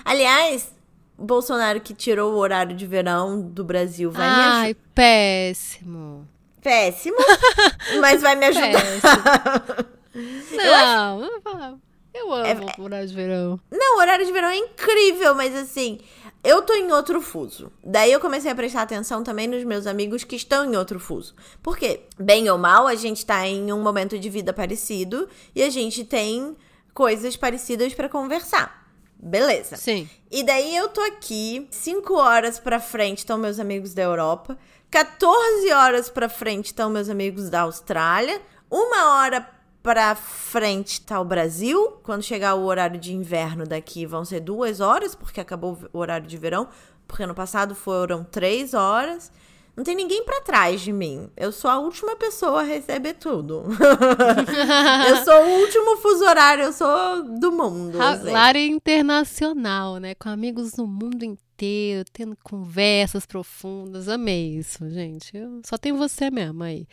Aliás, 0.04 0.72
Bolsonaro 1.18 1.80
que 1.80 1.94
tirou 1.94 2.32
o 2.32 2.36
horário 2.36 2.74
de 2.76 2.86
verão 2.86 3.40
do 3.40 3.64
Brasil 3.64 4.10
vai 4.10 4.26
me 4.28 4.34
ajudar. 4.34 4.54
Ai, 4.56 4.76
péssimo. 4.94 6.28
Péssimo, 6.62 7.16
mas 8.00 8.22
vai 8.22 8.36
me 8.36 8.46
ajudar. 8.46 9.86
Não, 10.14 11.20
não, 11.20 11.80
eu 12.14 12.34
É, 12.44 12.52
amo 12.52 12.66
o 12.78 12.82
horário 12.82 13.08
de 13.08 13.14
verão. 13.14 13.60
Não, 13.70 13.96
o 13.96 14.00
horário 14.00 14.24
de 14.26 14.32
verão 14.32 14.48
é 14.48 14.56
incrível, 14.56 15.34
mas 15.34 15.56
assim, 15.56 15.98
eu 16.44 16.62
tô 16.62 16.74
em 16.74 16.92
outro 16.92 17.20
fuso. 17.20 17.72
Daí 17.82 18.12
eu 18.12 18.20
comecei 18.20 18.50
a 18.50 18.54
prestar 18.54 18.82
atenção 18.82 19.24
também 19.24 19.48
nos 19.48 19.64
meus 19.64 19.86
amigos 19.86 20.22
que 20.24 20.36
estão 20.36 20.64
em 20.64 20.76
outro 20.76 21.00
fuso. 21.00 21.34
Por 21.62 21.76
quê? 21.76 22.02
Bem 22.18 22.48
ou 22.50 22.58
mal, 22.58 22.86
a 22.86 22.94
gente 22.94 23.24
tá 23.24 23.46
em 23.46 23.72
um 23.72 23.82
momento 23.82 24.18
de 24.18 24.28
vida 24.30 24.52
parecido 24.52 25.28
e 25.54 25.62
a 25.62 25.70
gente 25.70 26.04
tem 26.04 26.56
coisas 26.92 27.36
parecidas 27.36 27.94
pra 27.94 28.08
conversar. 28.08 28.81
Beleza. 29.22 29.76
Sim. 29.76 30.10
E 30.28 30.42
daí 30.42 30.74
eu 30.74 30.88
tô 30.88 31.00
aqui, 31.00 31.68
5 31.70 32.14
horas 32.14 32.58
pra 32.58 32.80
frente 32.80 33.18
estão 33.18 33.38
meus 33.38 33.60
amigos 33.60 33.94
da 33.94 34.02
Europa, 34.02 34.58
14 34.90 35.72
horas 35.72 36.10
pra 36.10 36.28
frente 36.28 36.66
estão 36.66 36.90
meus 36.90 37.08
amigos 37.08 37.48
da 37.48 37.60
Austrália, 37.60 38.42
uma 38.68 39.16
hora 39.20 39.48
pra 39.80 40.14
frente 40.14 41.00
tá 41.00 41.20
o 41.20 41.24
Brasil. 41.24 41.98
Quando 42.02 42.22
chegar 42.22 42.54
o 42.54 42.64
horário 42.64 42.98
de 42.98 43.12
inverno 43.12 43.64
daqui 43.64 44.06
vão 44.06 44.24
ser 44.24 44.40
duas 44.40 44.80
horas, 44.80 45.14
porque 45.14 45.40
acabou 45.40 45.78
o 45.92 45.98
horário 45.98 46.26
de 46.26 46.36
verão, 46.36 46.68
porque 47.06 47.22
ano 47.22 47.34
passado 47.34 47.74
foram 47.74 48.24
três 48.24 48.74
horas. 48.74 49.30
Não 49.74 49.84
tem 49.84 49.94
ninguém 49.94 50.22
pra 50.24 50.42
trás 50.42 50.82
de 50.82 50.92
mim. 50.92 51.30
Eu 51.34 51.50
sou 51.50 51.70
a 51.70 51.78
última 51.78 52.14
pessoa 52.14 52.60
a 52.60 52.64
receber 52.64 53.14
tudo. 53.14 53.64
eu 55.08 55.24
sou 55.24 55.34
o 55.34 55.60
último 55.60 55.96
fuso 55.96 56.24
horário, 56.24 56.64
eu 56.64 56.72
sou 56.72 57.22
do 57.38 57.50
mundo. 57.50 58.00
assim. 58.00 58.30
Lara 58.30 58.58
internacional, 58.58 59.96
né? 59.96 60.14
Com 60.14 60.28
amigos 60.28 60.76
no 60.76 60.86
mundo 60.86 61.24
inteiro, 61.24 62.04
tendo 62.12 62.36
conversas 62.44 63.24
profundas. 63.24 64.08
Amei 64.08 64.58
isso, 64.58 64.88
gente. 64.90 65.34
Eu 65.34 65.62
só 65.64 65.78
tenho 65.78 65.96
você 65.96 66.30
mesmo 66.30 66.62
aí. 66.62 66.86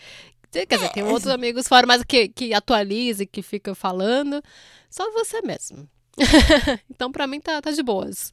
Quer 0.52 0.66
dizer, 0.66 0.90
tem 0.90 1.04
outros 1.04 1.28
amigos 1.28 1.68
fora, 1.68 1.86
mas 1.86 2.04
que, 2.04 2.30
que 2.30 2.54
atualiza 2.54 3.24
e 3.24 3.28
que 3.28 3.42
fica 3.42 3.76
falando. 3.76 4.42
Só 4.90 5.12
você 5.12 5.42
mesmo. 5.42 5.88
então, 6.90 7.12
pra 7.12 7.28
mim, 7.28 7.40
tá, 7.40 7.62
tá 7.62 7.72
de 7.72 7.84
boas. 7.84 8.32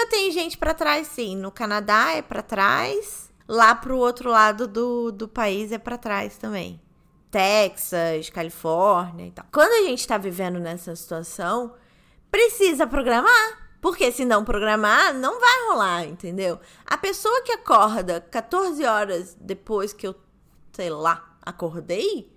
Eu 0.00 0.08
tenho 0.08 0.32
gente 0.32 0.56
pra 0.56 0.72
trás, 0.72 1.08
sim. 1.08 1.36
No 1.36 1.50
Canadá 1.50 2.12
é 2.12 2.22
pra 2.22 2.42
trás. 2.42 3.27
Lá 3.48 3.74
pro 3.74 3.96
outro 3.96 4.30
lado 4.30 4.68
do, 4.68 5.10
do 5.10 5.26
país 5.26 5.72
é 5.72 5.78
pra 5.78 5.96
trás 5.96 6.36
também. 6.36 6.78
Texas, 7.30 8.28
Califórnia 8.28 9.26
e 9.26 9.30
tal. 9.30 9.46
Quando 9.50 9.72
a 9.72 9.88
gente 9.88 10.06
tá 10.06 10.18
vivendo 10.18 10.60
nessa 10.60 10.94
situação, 10.94 11.74
precisa 12.30 12.86
programar. 12.86 13.68
Porque 13.80 14.10
se 14.10 14.24
não 14.24 14.44
programar, 14.44 15.14
não 15.14 15.38
vai 15.38 15.68
rolar, 15.68 16.04
entendeu? 16.04 16.58
A 16.84 16.98
pessoa 16.98 17.42
que 17.42 17.52
acorda 17.52 18.20
14 18.20 18.84
horas 18.84 19.36
depois 19.40 19.92
que 19.92 20.06
eu, 20.06 20.16
sei 20.72 20.90
lá, 20.90 21.36
acordei, 21.40 22.36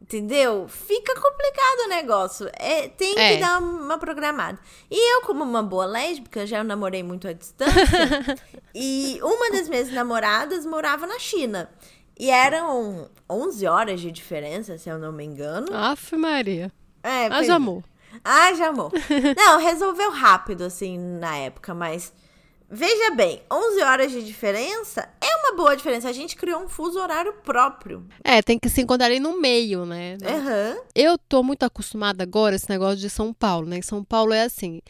entendeu? 0.00 0.66
Fica 0.68 1.14
complicado 1.14 1.84
o 1.84 1.88
negócio. 1.88 2.48
É, 2.54 2.88
tem 2.88 3.18
É. 3.18 3.34
que 3.34 3.40
dar 3.40 3.58
uma 3.60 3.98
programada. 3.98 4.58
E 4.90 5.16
eu, 5.16 5.22
como 5.22 5.44
uma 5.44 5.62
boa 5.62 5.86
lésbica, 5.86 6.46
já 6.46 6.64
namorei 6.64 7.02
muito 7.02 7.28
à 7.28 7.32
distância. 7.32 7.74
e 8.74 9.18
uma 9.22 9.50
das 9.50 9.68
minhas 9.68 9.90
namoradas 9.92 10.64
morava 10.66 11.06
na 11.06 11.18
China. 11.18 11.70
E 12.18 12.30
eram 12.30 13.08
11 13.28 13.66
horas 13.66 14.00
de 14.00 14.10
diferença, 14.10 14.76
se 14.76 14.88
eu 14.90 14.98
não 14.98 15.10
me 15.12 15.24
engano. 15.24 15.74
Aff, 15.74 16.14
Maria. 16.16 16.70
É, 17.02 17.28
pois 17.28 17.40
Haja 17.42 17.52
é. 17.52 17.56
amor. 17.56 17.84
Haja 18.24 18.66
amor. 18.66 18.92
Não, 19.36 19.58
resolveu 19.58 20.10
rápido, 20.10 20.64
assim, 20.64 20.98
na 20.98 21.36
época, 21.36 21.72
mas. 21.72 22.12
Veja 22.72 23.10
bem, 23.16 23.42
11 23.52 23.82
horas 23.82 24.12
de 24.12 24.22
diferença 24.22 25.08
é 25.20 25.36
uma 25.38 25.56
boa 25.56 25.76
diferença. 25.76 26.08
A 26.08 26.12
gente 26.12 26.36
criou 26.36 26.62
um 26.62 26.68
fuso 26.68 27.00
horário 27.00 27.32
próprio. 27.42 28.06
É, 28.22 28.40
tem 28.40 28.60
que 28.60 28.68
se 28.68 28.80
encontrar 28.80 29.06
ali 29.06 29.18
no 29.18 29.40
meio, 29.40 29.84
né? 29.84 30.16
Aham. 30.24 30.78
Eu 30.94 31.18
tô 31.18 31.42
muito 31.42 31.64
acostumada 31.64 32.22
agora 32.22 32.54
a 32.54 32.56
esse 32.56 32.70
negócio 32.70 32.98
de 32.98 33.10
São 33.10 33.32
Paulo, 33.34 33.66
né? 33.66 33.82
São 33.82 34.04
Paulo 34.04 34.32
é 34.32 34.42
assim. 34.42 34.80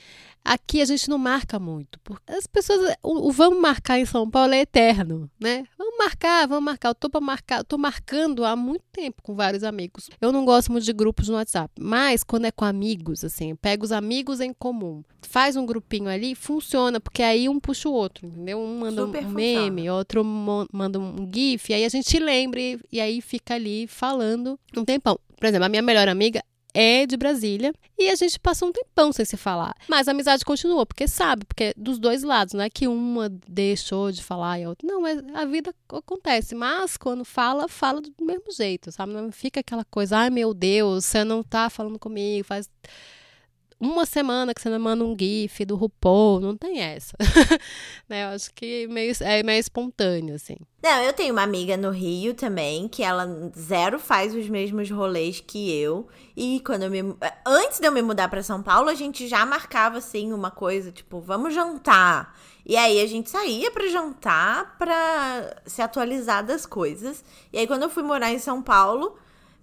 Aqui 0.45 0.81
a 0.81 0.85
gente 0.85 1.09
não 1.09 1.19
marca 1.19 1.59
muito. 1.59 1.99
Porque 2.01 2.33
as 2.33 2.47
pessoas. 2.47 2.95
O, 3.03 3.29
o 3.29 3.33
vamos 3.33 3.61
marcar 3.61 3.99
em 3.99 4.07
São 4.07 4.29
Paulo 4.29 4.55
é 4.55 4.61
eterno, 4.61 5.31
né? 5.39 5.65
Vamos 5.77 5.97
marcar, 5.99 6.47
vamos 6.49 6.65
marcar. 6.65 6.89
Eu 6.89 6.95
tô 6.95 7.11
pra 7.11 7.21
marcar, 7.21 7.59
eu 7.59 7.65
tô 7.65 7.77
marcando 7.79 8.45
há 8.45 8.57
muito 8.57 8.85
tempo 8.93 9.23
com 9.23 9.35
vários 9.35 9.63
amigos. 9.63 10.09
Eu 10.21 10.33
não 10.33 10.45
gosto 10.45 10.73
muito 10.73 10.85
de 10.85 10.93
grupos 10.93 11.29
no 11.29 11.35
WhatsApp, 11.35 11.73
mas 11.79 12.25
quando 12.25 12.47
é 12.47 12.51
com 12.51 12.65
amigos, 12.65 13.25
assim, 13.25 13.55
pega 13.55 13.85
os 13.85 13.93
amigos 13.93 14.41
em 14.41 14.53
comum, 14.53 15.03
faz 15.23 15.57
um 15.57 15.67
grupinho 15.67 16.09
ali, 16.09 16.35
funciona, 16.35 17.01
porque 17.01 17.23
aí 17.23 17.49
um 17.49 17.61
puxa 17.61 17.89
o 17.89 17.93
outro, 17.93 18.27
entendeu? 18.27 18.59
Um 18.59 18.81
manda 18.81 19.03
Super 19.05 19.25
um 19.25 19.31
funciona. 19.31 19.35
meme, 19.35 19.91
outro 19.91 20.25
manda 20.25 20.99
um 20.99 21.29
GIF, 21.33 21.73
aí 21.73 21.85
a 21.85 21.89
gente 21.89 22.19
lembra 22.19 22.61
e, 22.61 22.81
e 22.91 23.01
aí 23.01 23.21
fica 23.21 23.55
ali 23.55 23.87
falando 23.87 24.59
um 24.77 24.85
tempão. 24.85 25.19
Por 25.39 25.47
exemplo, 25.47 25.65
a 25.65 25.69
minha 25.69 25.83
melhor 25.83 26.09
amiga 26.09 26.43
é 26.75 27.07
de 27.07 27.17
Brasília 27.17 27.73
e 27.99 28.09
a 28.09 28.15
gente 28.15 28.39
passou 28.39 28.69
um 28.69 28.73
tempão 28.73 29.13
sem 29.13 29.25
se 29.25 29.37
falar. 29.37 29.75
Mas 29.89 30.09
a 30.09 30.13
amizade 30.13 30.45
continuou, 30.45 30.87
porque 30.87 31.07
sabe, 31.07 31.45
porque 31.45 31.73
dos 31.77 31.99
dois 31.99 32.23
lados, 32.23 32.55
não 32.55 32.63
é 32.63 32.71
que 32.71 32.89
uma 32.89 33.29
deixou 33.49 34.11
de 34.11 34.23
falar 34.23 34.59
e 34.59 34.65
a 34.65 34.69
outra. 34.69 34.87
Não, 34.87 35.05
a 35.35 35.45
vida 35.45 35.75
acontece. 35.89 36.55
Mas 36.55 36.97
quando 36.97 37.25
fala, 37.25 37.69
fala 37.69 38.01
do 38.01 38.13
mesmo 38.21 38.51
jeito, 38.53 38.91
sabe? 38.91 39.13
Não 39.13 39.31
fica 39.33 39.61
aquela 39.61 39.85
coisa, 39.85 40.19
ai 40.19 40.31
meu 40.31 40.55
Deus, 40.55 41.05
você 41.05 41.25
não 41.25 41.43
tá 41.43 41.69
falando 41.69 41.99
comigo, 41.99 42.47
faz 42.47 42.69
uma 43.81 44.05
semana 44.05 44.53
que 44.53 44.61
você 44.61 44.69
não 44.69 44.79
manda 44.79 45.03
um 45.03 45.17
GIF 45.19 45.65
do 45.65 45.75
RuPaul, 45.75 46.39
não 46.39 46.55
tem 46.55 46.81
essa. 46.81 47.17
né? 48.07 48.25
Eu 48.25 48.29
acho 48.29 48.53
que 48.53 48.87
meio, 48.89 49.15
é 49.21 49.43
meio 49.43 49.59
espontâneo, 49.59 50.35
assim. 50.35 50.57
Não, 50.83 51.03
eu 51.03 51.15
tenho 51.15 51.33
uma 51.33 51.43
amiga 51.43 51.79
no 51.79 51.91
Rio 51.91 52.35
também, 52.35 52.87
que 52.89 53.03
ela 53.03 53.27
zero 53.59 53.99
faz 53.99 54.35
os 54.35 54.47
mesmos 54.51 54.91
rolês 54.91 55.41
que 55.41 55.75
eu. 55.75 56.07
E 56.37 56.61
quando 56.61 56.83
eu 56.83 56.91
me. 56.91 57.01
Antes 57.47 57.81
de 57.81 57.87
eu 57.87 57.93
me 57.93 58.03
mudar 58.03 58.29
para 58.29 58.43
São 58.43 58.63
Paulo, 58.63 58.91
a 58.91 58.95
gente 58.95 59.27
já 59.27 59.47
marcava, 59.47 59.97
assim, 59.97 60.31
uma 60.31 60.51
coisa, 60.51 60.93
tipo, 60.93 61.19
vamos 61.19 61.55
jantar. 61.55 62.39
E 62.67 62.77
aí 62.77 63.01
a 63.01 63.07
gente 63.07 63.31
saía 63.31 63.71
para 63.71 63.89
jantar 63.89 64.77
pra 64.77 65.57
se 65.65 65.81
atualizar 65.81 66.45
das 66.45 66.67
coisas. 66.67 67.25
E 67.51 67.59
aí, 67.59 67.67
quando 67.67 67.85
eu 67.85 67.91
fui 67.91 68.03
morar 68.03 68.31
em 68.31 68.39
São 68.39 68.61
Paulo, 68.61 69.17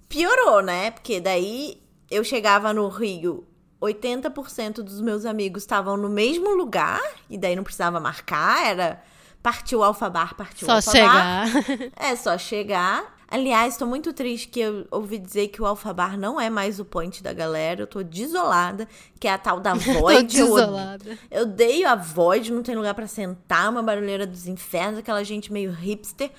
piorou, 0.10 0.64
né? 0.64 0.90
Porque 0.90 1.20
daí 1.20 1.80
eu 2.10 2.24
chegava 2.24 2.74
no 2.74 2.88
Rio 2.88 3.46
80% 3.82 4.76
dos 4.82 5.02
meus 5.02 5.26
amigos 5.26 5.64
estavam 5.64 5.96
no 5.98 6.10
mesmo 6.10 6.56
lugar, 6.56 7.02
e 7.30 7.38
daí 7.38 7.56
não 7.56 7.64
precisava 7.64 8.00
marcar, 8.00 8.66
era 8.66 9.04
partiu 9.42 9.84
alfabar, 9.84 10.36
partiu 10.36 10.66
só 10.66 10.76
alfabar. 10.76 11.48
Só 11.48 11.62
chegar. 11.62 11.92
É 11.96 12.16
só 12.16 12.38
chegar. 12.38 13.18
Aliás, 13.30 13.74
estou 13.74 13.88
muito 13.88 14.14
triste 14.14 14.48
que 14.48 14.60
eu 14.60 14.88
ouvi 14.90 15.18
dizer 15.18 15.50
que 15.50 15.62
o 15.62 15.66
alfabar 15.66 16.18
não 16.18 16.40
é 16.40 16.50
mais 16.50 16.80
o 16.80 16.86
point 16.86 17.22
da 17.22 17.34
galera. 17.34 17.82
Eu 17.82 17.88
tô 17.88 18.02
desolada, 18.02 18.88
que 19.20 19.28
é 19.28 19.34
a 19.34 19.38
tal 19.38 19.60
da 19.60 19.74
Void. 19.76 20.38
tô 20.38 20.44
desolada. 20.44 21.12
Eu, 21.12 21.18
eu 21.32 21.42
odeio 21.44 21.90
a 21.90 21.96
Void, 21.96 22.54
não 22.54 22.64
tem 22.64 22.76
lugar 22.76 22.94
para 22.94 23.06
sentar, 23.06 23.70
uma 23.70 23.84
barulheira 23.84 24.26
dos 24.26 24.48
infernos, 24.48 25.00
aquela 25.00 25.24
gente 25.24 25.52
meio 25.52 25.72
hipster. 25.72 26.32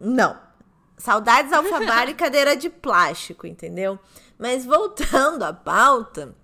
Não. 0.00 0.36
Saudades 0.96 1.52
alfabar 1.52 2.08
e 2.08 2.14
cadeira 2.14 2.56
de 2.56 2.70
plástico, 2.70 3.46
entendeu? 3.46 3.98
Mas 4.38 4.64
voltando 4.64 5.42
à 5.42 5.52
pauta, 5.52 6.34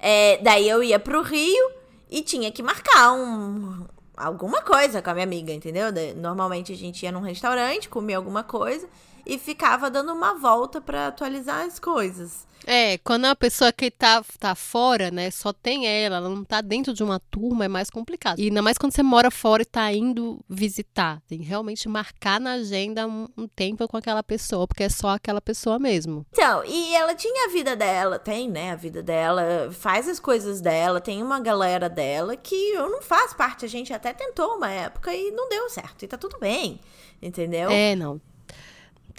é, 0.00 0.38
daí 0.38 0.68
eu 0.68 0.82
ia 0.82 0.98
pro 0.98 1.22
Rio 1.22 1.70
e 2.10 2.22
tinha 2.22 2.50
que 2.50 2.62
marcar 2.62 3.12
um, 3.12 3.86
alguma 4.16 4.62
coisa 4.62 5.00
com 5.00 5.10
a 5.10 5.14
minha 5.14 5.24
amiga, 5.24 5.52
entendeu? 5.52 5.86
Normalmente 6.16 6.72
a 6.72 6.76
gente 6.76 7.02
ia 7.02 7.12
num 7.12 7.20
restaurante, 7.20 7.88
comia 7.88 8.16
alguma 8.16 8.42
coisa 8.42 8.88
e 9.30 9.38
ficava 9.38 9.88
dando 9.88 10.12
uma 10.12 10.34
volta 10.34 10.80
para 10.80 11.06
atualizar 11.06 11.64
as 11.64 11.78
coisas. 11.78 12.48
É, 12.66 12.98
quando 12.98 13.26
a 13.26 13.36
pessoa 13.36 13.72
que 13.72 13.90
tá, 13.90 14.22
tá 14.40 14.56
fora, 14.56 15.10
né, 15.10 15.30
só 15.30 15.52
tem 15.52 15.86
ela, 15.86 16.16
ela 16.16 16.28
não 16.28 16.44
tá 16.44 16.60
dentro 16.60 16.92
de 16.92 17.02
uma 17.02 17.20
turma, 17.30 17.64
é 17.64 17.68
mais 17.68 17.88
complicado. 17.88 18.40
E 18.40 18.48
ainda 18.48 18.60
mais 18.60 18.76
quando 18.76 18.92
você 18.92 19.04
mora 19.04 19.30
fora 19.30 19.62
e 19.62 19.64
tá 19.64 19.90
indo 19.92 20.44
visitar. 20.48 21.22
Tem 21.28 21.38
que 21.38 21.44
realmente 21.44 21.88
marcar 21.88 22.40
na 22.40 22.54
agenda 22.54 23.06
um, 23.06 23.28
um 23.38 23.46
tempo 23.46 23.86
com 23.86 23.96
aquela 23.96 24.22
pessoa, 24.22 24.66
porque 24.66 24.82
é 24.82 24.88
só 24.88 25.10
aquela 25.10 25.40
pessoa 25.40 25.78
mesmo. 25.78 26.26
Então, 26.32 26.64
e 26.66 26.92
ela 26.94 27.14
tinha 27.14 27.46
a 27.46 27.52
vida 27.52 27.76
dela, 27.76 28.18
tem, 28.18 28.50
né, 28.50 28.72
a 28.72 28.76
vida 28.76 29.00
dela, 29.00 29.70
faz 29.70 30.08
as 30.08 30.18
coisas 30.18 30.60
dela, 30.60 31.00
tem 31.00 31.22
uma 31.22 31.38
galera 31.38 31.88
dela 31.88 32.36
que 32.36 32.72
eu 32.72 32.90
não 32.90 33.00
faço 33.00 33.36
parte. 33.36 33.64
A 33.64 33.68
gente 33.68 33.92
até 33.92 34.12
tentou 34.12 34.56
uma 34.56 34.70
época 34.70 35.14
e 35.14 35.30
não 35.30 35.48
deu 35.48 35.70
certo. 35.70 36.04
E 36.04 36.08
tá 36.08 36.18
tudo 36.18 36.36
bem, 36.40 36.80
entendeu? 37.22 37.70
É, 37.70 37.94
não. 37.94 38.20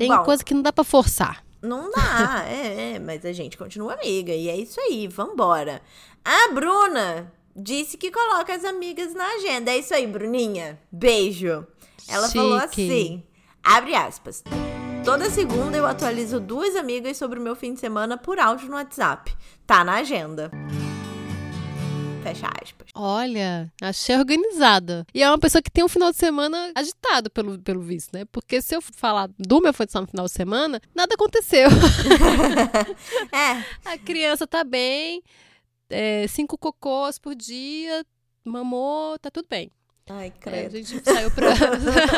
Tem 0.02 0.10
Bom, 0.10 0.24
coisa 0.24 0.44
que 0.44 0.56
não 0.56 0.64
dá 0.64 0.74
para 0.74 0.84
forçar. 0.84 1.44
Não 1.62 1.92
dá, 1.92 2.44
é, 2.50 2.94
é, 2.94 3.00
mas 3.00 3.24
a 3.24 3.32
gente 3.32 3.56
continua 3.56 3.94
amiga. 3.94 4.34
E 4.34 4.50
é 4.50 4.58
isso 4.58 4.82
aí, 4.82 5.08
vambora. 5.08 5.80
A 6.26 6.52
Bruna 6.52 7.32
disse 7.56 7.98
que 7.98 8.10
coloca 8.10 8.52
as 8.52 8.66
amigas 8.66 9.14
na 9.14 9.28
agenda. 9.36 9.70
É 9.70 9.78
isso 9.78 9.94
aí, 9.94 10.08
Bruninha. 10.08 10.80
Beijo. 10.92 11.68
Ela 12.08 12.26
Chique. 12.26 12.40
falou 12.40 12.58
assim: 12.58 13.24
abre 13.64 13.94
aspas. 13.94 14.44
Toda 15.06 15.30
segunda 15.30 15.78
eu 15.78 15.86
atualizo 15.86 16.40
duas 16.40 16.76
amigas 16.76 17.18
sobre 17.18 17.40
o 17.40 17.44
meu 17.44 17.56
fim 17.56 17.76
de 17.76 17.80
semana 17.80 18.18
por 18.18 18.40
áudio 18.40 18.68
no 18.68 18.76
WhatsApp. 18.76 19.32
Tá 19.68 19.84
na 19.84 19.98
agenda. 19.98 20.50
Fecha 22.22 22.48
aspas. 22.62 22.90
Olha, 22.94 23.72
achei 23.82 24.16
organizada. 24.16 25.06
E 25.14 25.24
é 25.24 25.30
uma 25.30 25.40
pessoa 25.40 25.62
que 25.62 25.72
tem 25.72 25.84
um 25.84 25.90
final 25.90 26.12
de 26.12 26.18
semana 26.18 26.72
agitado, 26.76 27.32
pelo, 27.32 27.60
pelo 27.60 27.82
visto, 27.82 28.14
né? 28.14 28.26
Porque 28.32 28.62
se 28.62 28.76
eu 28.76 28.82
falar 28.82 29.28
do 29.40 29.60
meu 29.60 29.72
no 29.72 30.08
final 30.08 30.26
de 30.26 30.32
semana, 30.32 30.80
nada 30.94 31.16
aconteceu. 31.16 31.68
é. 33.34 33.66
A 33.90 33.98
criança 33.98 34.46
tá 34.46 34.64
bem, 34.64 35.24
é, 35.90 36.28
cinco 36.28 36.58
cocôs 36.58 37.18
por 37.18 37.34
dia, 37.34 38.06
mamou, 38.46 39.18
tá 39.18 39.32
tudo 39.32 39.48
bem. 39.50 39.72
Ai, 40.10 40.34
credo. 40.40 40.76
É, 40.76 40.80
a 40.80 40.84
gente 40.84 41.04
saiu 41.04 41.32
pra. 41.32 41.54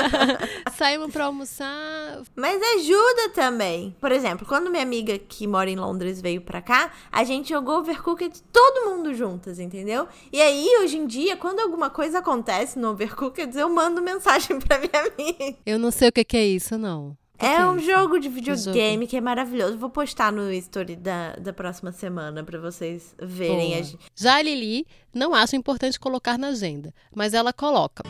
Saímos 0.75 1.11
pra 1.11 1.25
almoçar. 1.25 2.21
Mas 2.35 2.61
ajuda 2.75 3.29
também. 3.33 3.95
Por 3.99 4.11
exemplo, 4.11 4.47
quando 4.47 4.71
minha 4.71 4.81
amiga 4.81 5.17
que 5.19 5.45
mora 5.45 5.69
em 5.69 5.75
Londres 5.75 6.21
veio 6.21 6.41
pra 6.41 6.61
cá, 6.61 6.91
a 7.11 7.23
gente 7.23 7.49
jogou 7.49 7.79
Overcooked 7.79 8.41
todo 8.51 8.89
mundo 8.89 9.13
juntas, 9.13 9.59
entendeu? 9.59 10.07
E 10.31 10.41
aí, 10.41 10.67
hoje 10.81 10.97
em 10.97 11.05
dia, 11.05 11.37
quando 11.37 11.59
alguma 11.59 11.89
coisa 11.89 12.19
acontece 12.19 12.79
no 12.79 12.91
Overcooked, 12.91 13.55
eu 13.57 13.69
mando 13.69 14.01
mensagem 14.01 14.57
pra 14.61 14.79
minha 14.79 15.01
amiga. 15.01 15.57
Eu 15.65 15.77
não 15.77 15.91
sei 15.91 16.09
o 16.09 16.11
que, 16.11 16.23
que 16.23 16.37
é 16.37 16.45
isso, 16.45 16.77
não. 16.77 17.15
É 17.37 17.65
um 17.65 17.79
jogo 17.79 18.19
de 18.19 18.29
videogame 18.29 19.07
que 19.07 19.17
é 19.17 19.21
maravilhoso. 19.21 19.77
Vou 19.77 19.89
postar 19.89 20.31
no 20.31 20.51
story 20.53 20.95
da, 20.95 21.35
da 21.35 21.51
próxima 21.51 21.91
semana 21.91 22.43
para 22.43 22.59
vocês 22.59 23.15
verem. 23.21 23.77
As... 23.79 23.97
Já 24.15 24.35
a 24.35 24.41
Lili 24.41 24.85
não 25.13 25.33
acha 25.33 25.55
importante 25.55 25.99
colocar 25.99 26.37
na 26.37 26.49
agenda, 26.49 26.93
mas 27.13 27.33
ela 27.33 27.51
coloca. 27.51 28.03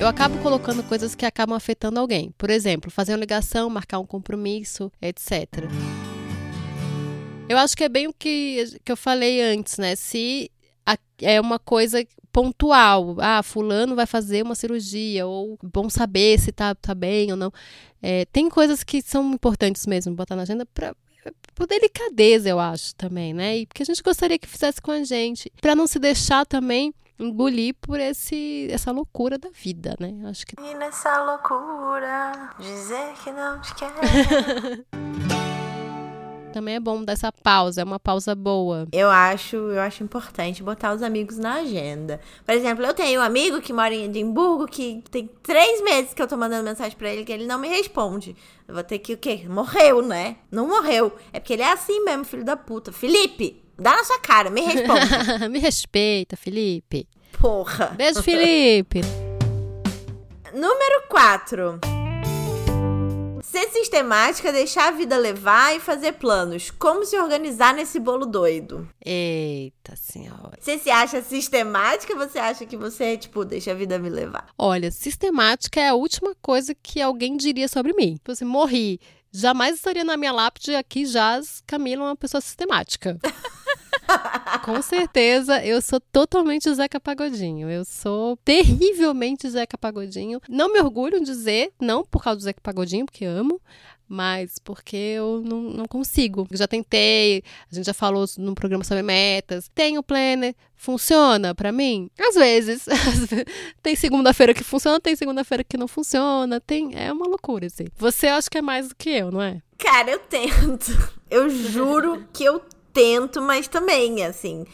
Eu 0.00 0.08
acabo 0.08 0.38
colocando 0.38 0.82
coisas 0.82 1.14
que 1.14 1.24
acabam 1.24 1.56
afetando 1.56 1.98
alguém. 1.98 2.32
Por 2.36 2.50
exemplo, 2.50 2.90
fazer 2.90 3.12
uma 3.12 3.18
ligação, 3.18 3.70
marcar 3.70 3.98
um 3.98 4.06
compromisso, 4.06 4.90
etc. 5.00 5.64
Eu 7.48 7.58
acho 7.58 7.76
que 7.76 7.84
é 7.84 7.88
bem 7.88 8.06
o 8.06 8.12
que, 8.12 8.64
que 8.84 8.90
eu 8.90 8.96
falei 8.96 9.40
antes, 9.42 9.78
né? 9.78 9.94
Se 9.96 10.50
é 11.20 11.40
uma 11.40 11.58
coisa 11.58 12.04
pontual. 12.32 13.16
Ah, 13.20 13.42
fulano 13.42 13.94
vai 13.94 14.06
fazer 14.06 14.42
uma 14.42 14.54
cirurgia, 14.54 15.26
ou 15.26 15.58
bom 15.62 15.88
saber 15.88 16.38
se 16.38 16.52
tá, 16.52 16.74
tá 16.74 16.94
bem 16.94 17.30
ou 17.30 17.36
não. 17.36 17.52
É, 18.02 18.24
tem 18.26 18.48
coisas 18.48 18.82
que 18.84 19.00
são 19.00 19.32
importantes 19.32 19.86
mesmo 19.86 20.14
botar 20.14 20.36
na 20.36 20.42
agenda 20.42 20.66
para 20.66 20.94
por 21.54 21.66
delicadeza, 21.66 22.50
eu 22.50 22.60
acho, 22.60 22.94
também, 22.96 23.32
né? 23.32 23.58
E 23.58 23.66
porque 23.66 23.82
a 23.82 23.86
gente 23.86 24.02
gostaria 24.02 24.38
que 24.38 24.46
fizesse 24.46 24.82
com 24.82 24.90
a 24.90 25.02
gente, 25.04 25.50
para 25.60 25.74
não 25.74 25.86
se 25.86 25.98
deixar 25.98 26.44
também 26.44 26.92
engolir 27.18 27.74
por 27.80 27.98
esse 28.00 28.68
essa 28.70 28.90
loucura 28.90 29.38
da 29.38 29.48
vida, 29.50 29.96
né? 29.98 30.12
Acho 30.28 30.46
que 30.46 30.56
E 30.60 30.74
nessa 30.74 31.22
loucura 31.22 32.50
dizer 32.58 33.14
que 33.22 33.30
não 33.30 33.60
te 33.60 33.74
quer. 33.74 33.88
também 36.54 36.76
é 36.76 36.80
bom 36.80 37.02
dessa 37.02 37.32
pausa, 37.32 37.80
é 37.80 37.84
uma 37.84 37.98
pausa 37.98 38.32
boa. 38.32 38.86
Eu 38.92 39.10
acho, 39.10 39.56
eu 39.56 39.80
acho 39.80 40.04
importante 40.04 40.62
botar 40.62 40.94
os 40.94 41.02
amigos 41.02 41.36
na 41.36 41.54
agenda. 41.54 42.20
Por 42.46 42.54
exemplo, 42.54 42.86
eu 42.86 42.94
tenho 42.94 43.20
um 43.20 43.24
amigo 43.24 43.60
que 43.60 43.72
mora 43.72 43.92
em 43.92 44.04
Edimburgo 44.04 44.66
que 44.68 45.02
tem 45.10 45.28
três 45.42 45.82
meses 45.82 46.14
que 46.14 46.22
eu 46.22 46.28
tô 46.28 46.36
mandando 46.36 46.62
mensagem 46.62 46.96
para 46.96 47.12
ele 47.12 47.24
que 47.24 47.32
ele 47.32 47.44
não 47.44 47.58
me 47.58 47.66
responde. 47.66 48.36
Eu 48.68 48.74
vou 48.74 48.84
ter 48.84 49.00
que 49.00 49.14
o 49.14 49.18
quê? 49.18 49.44
Morreu, 49.48 50.00
né? 50.00 50.36
Não 50.48 50.68
morreu. 50.68 51.12
É 51.32 51.40
porque 51.40 51.54
ele 51.54 51.62
é 51.62 51.72
assim 51.72 52.04
mesmo, 52.04 52.24
filho 52.24 52.44
da 52.44 52.56
puta. 52.56 52.92
Felipe, 52.92 53.60
dá 53.76 53.96
na 53.96 54.04
sua 54.04 54.20
cara, 54.20 54.48
me 54.48 54.60
responde. 54.60 55.10
me 55.50 55.58
respeita, 55.58 56.36
Felipe. 56.36 57.08
Porra. 57.40 57.94
Beijo, 57.96 58.22
Felipe. 58.22 59.00
Número 60.52 61.08
4. 61.08 61.93
Ser 63.54 63.68
sistemática, 63.68 64.52
deixar 64.52 64.88
a 64.88 64.90
vida 64.90 65.16
levar 65.16 65.76
e 65.76 65.78
fazer 65.78 66.14
planos. 66.14 66.72
Como 66.72 67.04
se 67.04 67.16
organizar 67.16 67.72
nesse 67.72 68.00
bolo 68.00 68.26
doido? 68.26 68.88
Eita 69.00 69.94
senhora. 69.94 70.58
Você 70.58 70.76
se 70.76 70.90
acha 70.90 71.22
sistemática 71.22 72.16
você 72.16 72.40
acha 72.40 72.66
que 72.66 72.76
você, 72.76 73.16
tipo, 73.16 73.44
deixa 73.44 73.70
a 73.70 73.74
vida 73.74 73.96
me 73.96 74.10
levar? 74.10 74.48
Olha, 74.58 74.90
sistemática 74.90 75.80
é 75.80 75.90
a 75.90 75.94
última 75.94 76.34
coisa 76.42 76.74
que 76.74 77.00
alguém 77.00 77.36
diria 77.36 77.68
sobre 77.68 77.92
mim. 77.92 78.14
Tipo 78.14 78.32
assim, 78.32 78.44
morri. 78.44 78.98
Jamais 79.30 79.76
estaria 79.76 80.02
na 80.02 80.16
minha 80.16 80.32
lápide 80.32 80.74
aqui 80.74 81.06
jaz 81.06 81.62
Camila 81.64 82.06
uma 82.06 82.16
pessoa 82.16 82.40
sistemática. 82.40 83.20
Com 84.64 84.80
certeza, 84.80 85.64
eu 85.64 85.80
sou 85.82 86.00
totalmente 86.00 86.72
Zeca 86.72 86.98
Pagodinho. 86.98 87.68
Eu 87.68 87.84
sou 87.84 88.36
terrivelmente 88.38 89.48
Zeca 89.48 89.76
Pagodinho. 89.76 90.40
Não 90.48 90.72
me 90.72 90.80
orgulho 90.80 91.20
de 91.20 91.26
dizer, 91.26 91.72
não 91.80 92.04
por 92.04 92.22
causa 92.22 92.38
do 92.38 92.42
Zeca 92.42 92.60
Pagodinho, 92.62 93.04
porque 93.04 93.24
amo, 93.24 93.60
mas 94.08 94.58
porque 94.58 94.96
eu 94.96 95.42
não, 95.44 95.62
não 95.62 95.86
consigo. 95.86 96.46
Eu 96.50 96.56
já 96.56 96.66
tentei, 96.68 97.42
a 97.70 97.74
gente 97.74 97.86
já 97.86 97.94
falou 97.94 98.24
no 98.38 98.54
programa 98.54 98.84
sobre 98.84 99.02
metas. 99.02 99.70
Tem 99.74 99.98
o 99.98 100.02
planner, 100.02 100.54
funciona 100.74 101.54
para 101.54 101.72
mim? 101.72 102.10
Às 102.18 102.34
vezes. 102.34 102.86
tem 103.82 103.96
segunda-feira 103.96 104.54
que 104.54 104.64
funciona, 104.64 105.00
tem 105.00 105.16
segunda-feira 105.16 105.64
que 105.64 105.76
não 105.76 105.88
funciona. 105.88 106.60
Tem, 106.60 106.92
é 106.94 107.12
uma 107.12 107.26
loucura, 107.26 107.66
assim. 107.66 107.86
Você 107.96 108.28
acha 108.28 108.48
que 108.48 108.58
é 108.58 108.62
mais 108.62 108.88
do 108.88 108.94
que 108.96 109.10
eu, 109.10 109.30
não 109.30 109.42
é? 109.42 109.60
Cara, 109.78 110.10
eu 110.10 110.18
tento. 110.20 110.92
Eu 111.30 111.48
juro 111.50 112.26
que 112.32 112.44
eu 112.44 112.62
tento, 112.94 113.42
mas 113.42 113.68
também, 113.68 114.24
assim, 114.24 114.64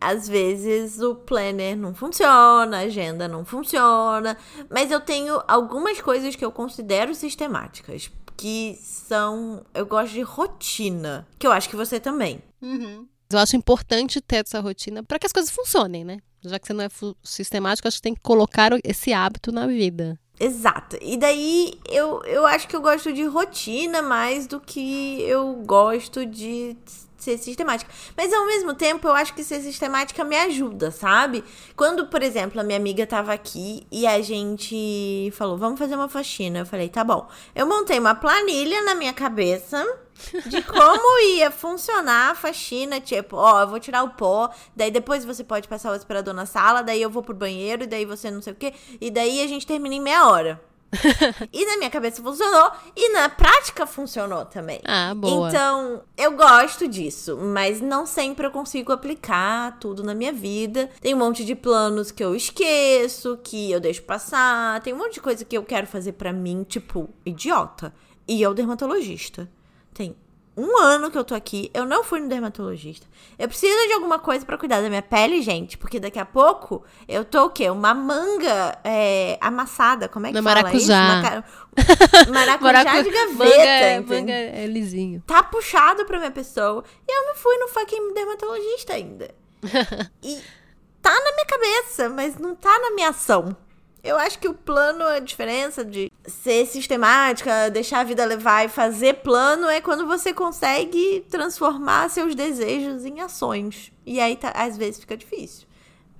às 0.00 0.28
vezes 0.28 1.00
o 1.00 1.14
planner 1.14 1.76
não 1.76 1.94
funciona, 1.94 2.78
a 2.78 2.80
agenda 2.80 3.28
não 3.28 3.44
funciona, 3.44 4.36
mas 4.68 4.90
eu 4.90 5.00
tenho 5.00 5.40
algumas 5.46 6.00
coisas 6.00 6.34
que 6.34 6.44
eu 6.44 6.50
considero 6.50 7.14
sistemáticas, 7.14 8.10
que 8.36 8.78
são. 8.82 9.64
Eu 9.72 9.86
gosto 9.86 10.12
de 10.12 10.22
rotina, 10.22 11.26
que 11.38 11.46
eu 11.46 11.52
acho 11.52 11.68
que 11.68 11.76
você 11.76 12.00
também. 12.00 12.42
Uhum. 12.60 13.06
Eu 13.30 13.38
acho 13.38 13.56
importante 13.56 14.20
ter 14.20 14.44
essa 14.44 14.58
rotina 14.60 15.04
para 15.04 15.18
que 15.18 15.26
as 15.26 15.32
coisas 15.32 15.50
funcionem, 15.50 16.04
né? 16.04 16.18
Já 16.42 16.58
que 16.58 16.66
você 16.66 16.72
não 16.72 16.84
é 16.84 16.88
sistemático, 17.22 17.86
acho 17.86 17.98
que 17.98 18.02
tem 18.02 18.14
que 18.14 18.20
colocar 18.20 18.72
esse 18.82 19.12
hábito 19.12 19.52
na 19.52 19.66
vida. 19.66 20.18
Exato. 20.40 20.96
E 21.02 21.18
daí 21.18 21.78
eu, 21.86 22.22
eu 22.24 22.46
acho 22.46 22.66
que 22.66 22.74
eu 22.74 22.80
gosto 22.80 23.12
de 23.12 23.24
rotina 23.24 24.00
mais 24.00 24.46
do 24.46 24.58
que 24.58 25.20
eu 25.20 25.56
gosto 25.66 26.24
de 26.24 26.74
ser 27.20 27.38
sistemática. 27.38 27.90
Mas 28.16 28.32
ao 28.32 28.46
mesmo 28.46 28.74
tempo, 28.74 29.06
eu 29.06 29.12
acho 29.12 29.34
que 29.34 29.44
ser 29.44 29.60
sistemática 29.60 30.24
me 30.24 30.36
ajuda, 30.36 30.90
sabe? 30.90 31.44
Quando, 31.76 32.06
por 32.06 32.22
exemplo, 32.22 32.60
a 32.60 32.64
minha 32.64 32.78
amiga 32.78 33.06
tava 33.06 33.32
aqui 33.32 33.86
e 33.90 34.06
a 34.06 34.20
gente 34.22 35.30
falou, 35.34 35.56
vamos 35.56 35.78
fazer 35.78 35.94
uma 35.94 36.08
faxina. 36.08 36.60
Eu 36.60 36.66
falei, 36.66 36.88
tá 36.88 37.04
bom. 37.04 37.28
Eu 37.54 37.66
montei 37.66 37.98
uma 37.98 38.14
planilha 38.14 38.82
na 38.82 38.94
minha 38.94 39.12
cabeça 39.12 39.84
de 40.46 40.62
como 40.64 41.20
ia 41.20 41.50
funcionar 41.50 42.30
a 42.30 42.34
faxina, 42.34 43.00
tipo, 43.00 43.36
ó, 43.36 43.62
eu 43.62 43.68
vou 43.68 43.80
tirar 43.80 44.02
o 44.02 44.10
pó, 44.10 44.50
daí 44.74 44.90
depois 44.90 45.24
você 45.24 45.42
pode 45.42 45.68
passar 45.68 45.90
o 45.90 45.94
aspirador 45.94 46.34
na 46.34 46.46
sala, 46.46 46.82
daí 46.82 47.00
eu 47.00 47.10
vou 47.10 47.22
pro 47.22 47.34
banheiro, 47.34 47.84
e 47.84 47.86
daí 47.86 48.04
você 48.04 48.30
não 48.30 48.42
sei 48.42 48.52
o 48.52 48.56
quê, 48.56 48.74
e 49.00 49.10
daí 49.10 49.42
a 49.42 49.46
gente 49.46 49.66
termina 49.66 49.94
em 49.94 50.00
meia 50.00 50.28
hora. 50.28 50.69
e 51.52 51.64
na 51.64 51.76
minha 51.76 51.90
cabeça 51.90 52.22
funcionou 52.22 52.72
e 52.96 53.12
na 53.12 53.28
prática 53.28 53.86
funcionou 53.86 54.44
também. 54.44 54.80
Ah, 54.84 55.14
boa. 55.14 55.48
Então, 55.48 56.02
eu 56.16 56.32
gosto 56.32 56.88
disso, 56.88 57.36
mas 57.36 57.80
não 57.80 58.04
sempre 58.04 58.46
eu 58.46 58.50
consigo 58.50 58.92
aplicar 58.92 59.78
tudo 59.78 60.02
na 60.02 60.14
minha 60.14 60.32
vida. 60.32 60.90
Tem 61.00 61.14
um 61.14 61.18
monte 61.18 61.44
de 61.44 61.54
planos 61.54 62.10
que 62.10 62.24
eu 62.24 62.34
esqueço, 62.34 63.38
que 63.42 63.70
eu 63.70 63.80
deixo 63.80 64.02
passar, 64.02 64.80
tem 64.82 64.92
um 64.92 64.98
monte 64.98 65.14
de 65.14 65.20
coisa 65.20 65.44
que 65.44 65.56
eu 65.56 65.62
quero 65.62 65.86
fazer 65.86 66.12
para 66.12 66.32
mim, 66.32 66.64
tipo, 66.68 67.08
idiota. 67.24 67.92
E 68.26 68.42
eu 68.42 68.54
dermatologista. 68.54 69.48
Tem 69.92 70.16
um 70.56 70.78
ano 70.78 71.10
que 71.10 71.16
eu 71.16 71.24
tô 71.24 71.34
aqui, 71.34 71.70
eu 71.72 71.84
não 71.86 72.02
fui 72.02 72.20
no 72.20 72.28
dermatologista. 72.28 73.06
Eu 73.38 73.48
preciso 73.48 73.86
de 73.86 73.94
alguma 73.94 74.18
coisa 74.18 74.44
para 74.44 74.58
cuidar 74.58 74.80
da 74.82 74.88
minha 74.88 75.02
pele, 75.02 75.40
gente, 75.42 75.78
porque 75.78 76.00
daqui 76.00 76.18
a 76.18 76.24
pouco 76.24 76.84
eu 77.08 77.24
tô 77.24 77.46
o 77.46 77.50
quê? 77.50 77.70
Uma 77.70 77.94
manga 77.94 78.78
é, 78.84 79.38
amassada, 79.40 80.08
como 80.08 80.26
é 80.26 80.30
que 80.30 80.34
Na 80.34 80.42
fala 80.42 80.62
maracujá. 80.62 81.44
isso? 81.44 82.30
Maracujá 82.30 82.72
Maracu... 82.84 83.02
de 83.04 83.10
gaveta, 83.10 84.02
manga, 84.02 84.14
manga 84.14 84.32
é 84.32 84.66
lisinho. 84.66 85.22
Tá 85.26 85.42
puxado 85.42 86.04
pra 86.04 86.18
minha 86.18 86.30
pessoa 86.30 86.84
e 87.08 87.12
eu 87.12 87.26
não 87.26 87.34
fui 87.36 87.56
no 87.58 87.68
fucking 87.68 88.12
dermatologista 88.12 88.94
ainda. 88.94 89.34
e 90.22 90.40
tá 91.00 91.12
na 91.12 91.32
minha 91.32 91.46
cabeça, 91.46 92.08
mas 92.08 92.36
não 92.36 92.54
tá 92.54 92.76
na 92.78 92.90
minha 92.90 93.10
ação. 93.10 93.56
Eu 94.02 94.16
acho 94.16 94.38
que 94.38 94.48
o 94.48 94.54
plano, 94.54 95.04
a 95.04 95.18
diferença 95.18 95.84
de 95.84 96.10
ser 96.26 96.66
sistemática, 96.66 97.70
deixar 97.70 98.00
a 98.00 98.04
vida 98.04 98.24
levar 98.24 98.64
e 98.64 98.68
fazer 98.68 99.14
plano 99.14 99.68
é 99.68 99.80
quando 99.80 100.06
você 100.06 100.32
consegue 100.32 101.24
transformar 101.30 102.08
seus 102.08 102.34
desejos 102.34 103.04
em 103.04 103.20
ações. 103.20 103.92
E 104.06 104.18
aí, 104.20 104.36
tá, 104.36 104.50
às 104.50 104.76
vezes, 104.76 105.00
fica 105.00 105.16
difícil 105.16 105.69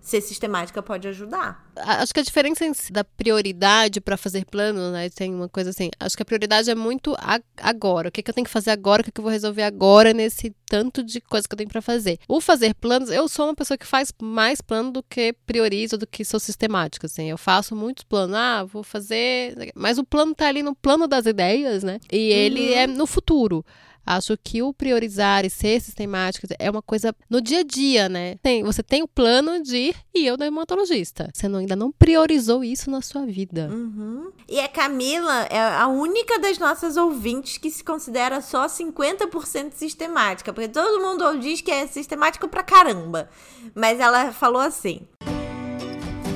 ser 0.01 0.21
sistemática 0.21 0.83
pode 0.83 1.07
ajudar. 1.09 1.71
Acho 1.77 2.13
que 2.13 2.21
a 2.21 2.23
diferença 2.23 2.65
da 2.91 3.05
prioridade 3.05 4.01
para 4.01 4.17
fazer 4.17 4.45
plano, 4.45 4.91
né? 4.91 5.09
Tem 5.11 5.33
uma 5.33 5.49
coisa 5.49 5.71
assim. 5.71 5.91
Acho 5.99 6.17
que 6.17 6.23
a 6.23 6.27
prioridade 6.27 6.71
é 6.71 6.75
muito 6.75 7.15
agora. 7.57 8.09
O 8.09 8.13
que, 8.13 8.23
que 8.23 8.31
eu 8.31 8.35
tenho 8.35 8.45
que 8.45 8.51
fazer 8.51 8.71
agora? 8.71 9.03
O 9.03 9.05
que, 9.05 9.13
que 9.13 9.21
eu 9.21 9.23
vou 9.23 9.33
resolver 9.33 9.63
agora 9.63 10.13
nesse 10.13 10.55
tanto 10.67 11.03
de 11.03 11.21
coisa 11.21 11.47
que 11.47 11.55
eu 11.55 11.59
tenho 11.59 11.71
para 11.71 11.83
fazer? 11.83 12.19
O 12.27 12.41
fazer 12.41 12.75
planos, 12.75 13.11
eu 13.11 13.29
sou 13.29 13.47
uma 13.47 13.55
pessoa 13.55 13.77
que 13.77 13.87
faz 13.87 14.13
mais 14.21 14.61
plano 14.61 14.91
do 14.91 15.03
que 15.03 15.35
priorizo, 15.47 15.99
do 15.99 16.07
que 16.07 16.25
sou 16.25 16.41
sistemática. 16.41 17.07
Assim, 17.07 17.31
eu 17.31 17.39
faço 17.39 17.77
muitos 17.77 18.05
planos. 18.05 18.37
Ah, 18.37 18.65
vou 18.65 18.83
fazer. 18.83 19.73
Mas 19.75 19.99
o 19.99 20.05
plano 20.05 20.35
tá 20.35 20.49
ali 20.49 20.63
no 20.63 20.75
plano 20.75 21.07
das 21.07 21.27
ideias, 21.27 21.83
né? 21.83 22.01
E 22.11 22.33
ele 22.33 22.71
uhum. 22.71 22.79
é 22.79 22.87
no 22.87 23.07
futuro. 23.07 23.65
Acho 24.05 24.37
que 24.43 24.63
o 24.63 24.73
priorizar 24.73 25.45
e 25.45 25.51
ser 25.51 25.81
sistemático 25.81 26.47
é 26.59 26.71
uma 26.71 26.83
coisa 26.83 27.15
no 27.29 27.41
dia 27.41 27.61
a 27.61 27.63
dia, 27.63 28.09
né? 28.09 28.37
Tem, 28.43 28.63
você 28.63 28.83
tem 28.83 29.03
o 29.03 29.09
plano 29.09 29.63
de 29.63 29.77
ir 29.77 29.97
e 30.15 30.27
eu 30.27 30.37
dermatologista. 30.37 31.31
Você 31.33 31.49
não, 31.49 31.59
ainda 31.59 31.77
não 31.77 31.93
priorizou 31.93 32.65
isso 32.65 32.91
na 32.91 33.03
sua 33.03 33.25
vida. 33.27 33.69
Uhum. 33.71 34.33
E 34.49 34.59
a 34.59 34.69
Camila 34.69 35.43
é 35.51 35.61
a 35.61 35.87
única 35.87 36.39
das 36.39 36.59
nossas 36.59 36.97
ouvintes 36.97 37.59
que 37.59 37.71
se 37.71 37.85
considera 37.85 38.41
só 38.41 38.67
50% 38.67 39.73
sistemática. 39.75 40.53
Porque 40.53 40.69
todo 40.69 41.03
mundo 41.03 41.39
diz 41.39 41.61
que 41.61 41.71
é 41.71 41.87
sistemático 41.87 42.49
pra 42.49 42.63
caramba. 42.63 43.29
Mas 43.75 44.01
ela 44.01 44.33
falou 44.33 44.61
assim. 44.61 45.07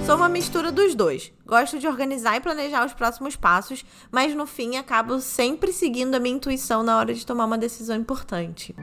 Sou 0.06 0.16
uma 0.16 0.28
mistura 0.28 0.70
dos 0.70 0.94
dois. 0.94 1.32
Gosto 1.46 1.78
de 1.78 1.88
organizar 1.88 2.36
e 2.36 2.40
planejar 2.40 2.84
os 2.84 2.92
próximos 2.92 3.36
passos, 3.36 3.82
mas 4.12 4.34
no 4.34 4.44
fim 4.44 4.76
acabo 4.76 5.18
sempre 5.18 5.72
seguindo 5.72 6.14
a 6.14 6.20
minha 6.20 6.36
intuição 6.36 6.82
na 6.82 6.98
hora 6.98 7.14
de 7.14 7.24
tomar 7.24 7.46
uma 7.46 7.56
decisão 7.56 7.96
importante. 7.96 8.74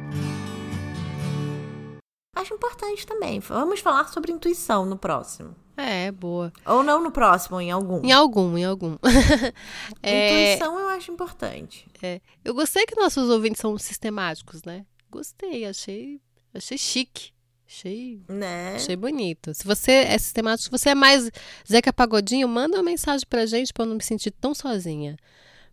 Acho 2.36 2.56
importante 2.56 3.06
também. 3.06 3.40
Vamos 3.40 3.82
falar 3.82 4.08
sobre 4.08 4.32
intuição 4.32 4.84
no 4.84 4.98
próximo. 4.98 5.56
É, 5.78 6.12
boa. 6.12 6.52
Ou 6.66 6.82
não 6.82 7.04
no 7.04 7.12
próximo, 7.12 7.62
em 7.62 7.70
algum. 7.70 8.04
Em 8.04 8.12
algum, 8.12 8.58
em 8.58 8.66
algum. 8.66 8.98
é... 10.02 10.54
Intuição 10.54 10.80
eu 10.80 10.88
acho 10.90 11.12
importante. 11.12 11.88
É. 12.02 12.20
Eu 12.44 12.56
gostei 12.56 12.84
que 12.88 13.00
nossos 13.00 13.30
ouvintes 13.30 13.62
são 13.62 13.78
sistemáticos, 13.78 14.64
né? 14.64 14.88
Gostei, 15.12 15.66
achei, 15.66 16.20
achei 16.52 16.80
chique. 16.80 17.32
Achei, 17.74 18.20
né? 18.28 18.76
achei 18.76 18.98
bonito. 18.98 19.54
Se 19.54 19.64
você 19.64 19.92
é 19.92 20.18
sistemático, 20.18 20.66
se 20.66 20.70
você 20.70 20.90
é 20.90 20.96
mais 20.96 21.32
Zeca 21.66 21.94
Pagodinho, 21.94 22.46
manda 22.46 22.76
uma 22.76 22.84
mensagem 22.84 23.26
pra 23.30 23.46
gente 23.46 23.72
pra 23.72 23.86
eu 23.86 23.88
não 23.88 23.96
me 23.96 24.04
sentir 24.04 24.30
tão 24.30 24.54
sozinha. 24.54 25.16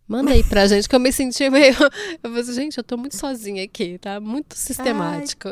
Manda 0.07 0.31
aí 0.31 0.41
pra 0.41 0.65
gente, 0.65 0.87
que 0.87 0.95
eu 0.95 0.99
me 0.99 1.11
senti 1.11 1.49
meio. 1.49 1.75
Eu 2.23 2.31
falei, 2.31 2.43
gente, 2.45 2.79
eu 2.79 2.83
tô 2.83 2.97
muito 2.97 3.15
sozinha 3.15 3.63
aqui, 3.63 3.99
tá? 3.99 4.19
Muito 4.19 4.55
sistemático. 4.55 5.49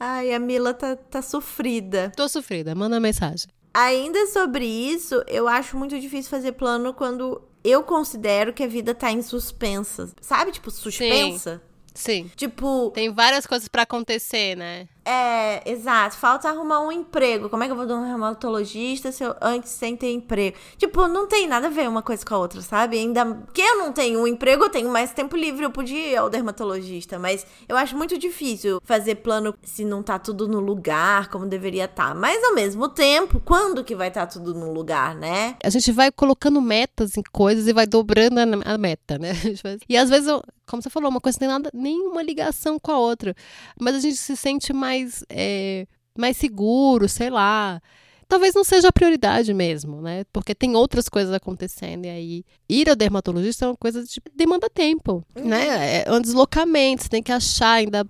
Ai, 0.00 0.30
Ai 0.30 0.34
a 0.34 0.40
Mila 0.40 0.74
tá, 0.74 0.96
tá 0.96 1.22
sofrida. 1.22 2.10
Tô 2.16 2.28
sofrida, 2.28 2.74
manda 2.74 2.96
uma 2.96 3.00
mensagem. 3.00 3.46
Ainda 3.72 4.26
sobre 4.26 4.64
isso, 4.66 5.22
eu 5.28 5.46
acho 5.46 5.76
muito 5.76 6.00
difícil 6.00 6.28
fazer 6.28 6.52
plano 6.52 6.92
quando 6.94 7.40
eu 7.62 7.84
considero 7.84 8.52
que 8.52 8.64
a 8.64 8.66
vida 8.66 8.92
tá 8.92 9.12
em 9.12 9.22
suspensa. 9.22 10.10
Sabe, 10.20 10.50
tipo, 10.50 10.68
suspensa? 10.70 11.62
Sim. 11.94 12.24
Sim. 12.24 12.30
Tipo. 12.34 12.90
Tem 12.90 13.12
várias 13.12 13.46
coisas 13.46 13.68
para 13.68 13.82
acontecer, 13.82 14.56
né? 14.56 14.88
É, 15.08 15.62
exato. 15.70 16.16
Falta 16.16 16.48
arrumar 16.48 16.80
um 16.80 16.90
emprego. 16.90 17.48
Como 17.48 17.62
é 17.62 17.66
que 17.66 17.72
eu 17.72 17.76
vou 17.76 17.86
dar 17.86 17.94
um 17.94 18.04
reumatologista 18.04 19.12
se 19.12 19.22
eu 19.22 19.36
antes 19.40 19.70
sem 19.70 19.96
ter 19.96 20.12
emprego? 20.12 20.56
Tipo, 20.76 21.06
não 21.06 21.28
tem 21.28 21.46
nada 21.46 21.68
a 21.68 21.70
ver 21.70 21.88
uma 21.88 22.02
coisa 22.02 22.26
com 22.26 22.34
a 22.34 22.38
outra, 22.38 22.60
sabe? 22.60 22.98
Ainda 22.98 23.40
que 23.54 23.62
eu 23.62 23.78
não 23.78 23.92
tenho 23.92 24.20
um 24.20 24.26
emprego, 24.26 24.64
eu 24.64 24.68
tenho 24.68 24.90
mais 24.90 25.12
tempo 25.12 25.36
livre, 25.36 25.64
eu 25.64 25.70
podia 25.70 26.08
ir 26.08 26.16
ao 26.16 26.28
dermatologista. 26.28 27.20
Mas 27.20 27.46
eu 27.68 27.76
acho 27.76 27.96
muito 27.96 28.18
difícil 28.18 28.80
fazer 28.84 29.16
plano 29.16 29.54
se 29.62 29.84
não 29.84 30.02
tá 30.02 30.18
tudo 30.18 30.48
no 30.48 30.58
lugar 30.58 31.28
como 31.28 31.46
deveria 31.46 31.84
estar. 31.84 32.08
Tá. 32.08 32.14
Mas 32.14 32.42
ao 32.42 32.54
mesmo 32.54 32.88
tempo, 32.88 33.40
quando 33.44 33.84
que 33.84 33.94
vai 33.94 34.08
estar 34.08 34.26
tá 34.26 34.32
tudo 34.32 34.54
no 34.54 34.72
lugar, 34.72 35.14
né? 35.14 35.54
A 35.62 35.70
gente 35.70 35.92
vai 35.92 36.10
colocando 36.10 36.60
metas 36.60 37.16
em 37.16 37.22
coisas 37.32 37.68
e 37.68 37.72
vai 37.72 37.86
dobrando 37.86 38.40
a 38.64 38.76
meta, 38.78 39.18
né? 39.18 39.32
E 39.88 39.96
às 39.96 40.10
vezes, 40.10 40.28
como 40.66 40.82
você 40.82 40.90
falou, 40.90 41.10
uma 41.10 41.20
coisa 41.20 41.36
não 41.36 41.40
tem 41.40 41.48
nada, 41.48 41.70
nenhuma 41.72 42.22
ligação 42.22 42.78
com 42.78 42.90
a 42.90 42.98
outra. 42.98 43.34
Mas 43.80 43.94
a 43.94 44.00
gente 44.00 44.16
se 44.16 44.36
sente 44.36 44.72
mais 44.72 44.95
mais, 44.96 45.24
é, 45.28 45.86
mais 46.16 46.36
seguro, 46.36 47.08
sei 47.08 47.30
lá. 47.30 47.80
Talvez 48.28 48.54
não 48.54 48.64
seja 48.64 48.88
a 48.88 48.92
prioridade 48.92 49.54
mesmo, 49.54 50.02
né? 50.02 50.24
Porque 50.32 50.52
tem 50.52 50.74
outras 50.74 51.08
coisas 51.08 51.32
acontecendo 51.32 52.06
e 52.06 52.08
aí 52.08 52.44
ir 52.68 52.88
ao 52.88 52.96
dermatologista 52.96 53.66
é 53.66 53.68
uma 53.68 53.76
coisa 53.76 54.02
de 54.02 54.20
demanda 54.34 54.68
tempo, 54.68 55.24
uhum. 55.36 55.44
né? 55.44 56.02
É 56.02 56.12
um 56.12 56.20
deslocamento, 56.20 57.04
você 57.04 57.08
tem 57.08 57.22
que 57.22 57.30
achar 57.30 57.74
ainda 57.74 58.04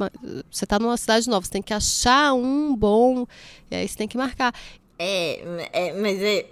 você 0.50 0.64
está 0.64 0.78
numa 0.78 0.96
cidade 0.96 1.28
nova, 1.28 1.44
você 1.44 1.52
tem 1.52 1.62
que 1.62 1.74
achar 1.74 2.32
um 2.32 2.74
bom, 2.74 3.26
e 3.70 3.76
aí 3.76 3.86
você 3.86 3.96
tem 3.96 4.08
que 4.08 4.16
marcar. 4.16 4.54
É, 4.98 5.68
é 5.70 5.92
mas 5.92 6.22
é 6.22 6.46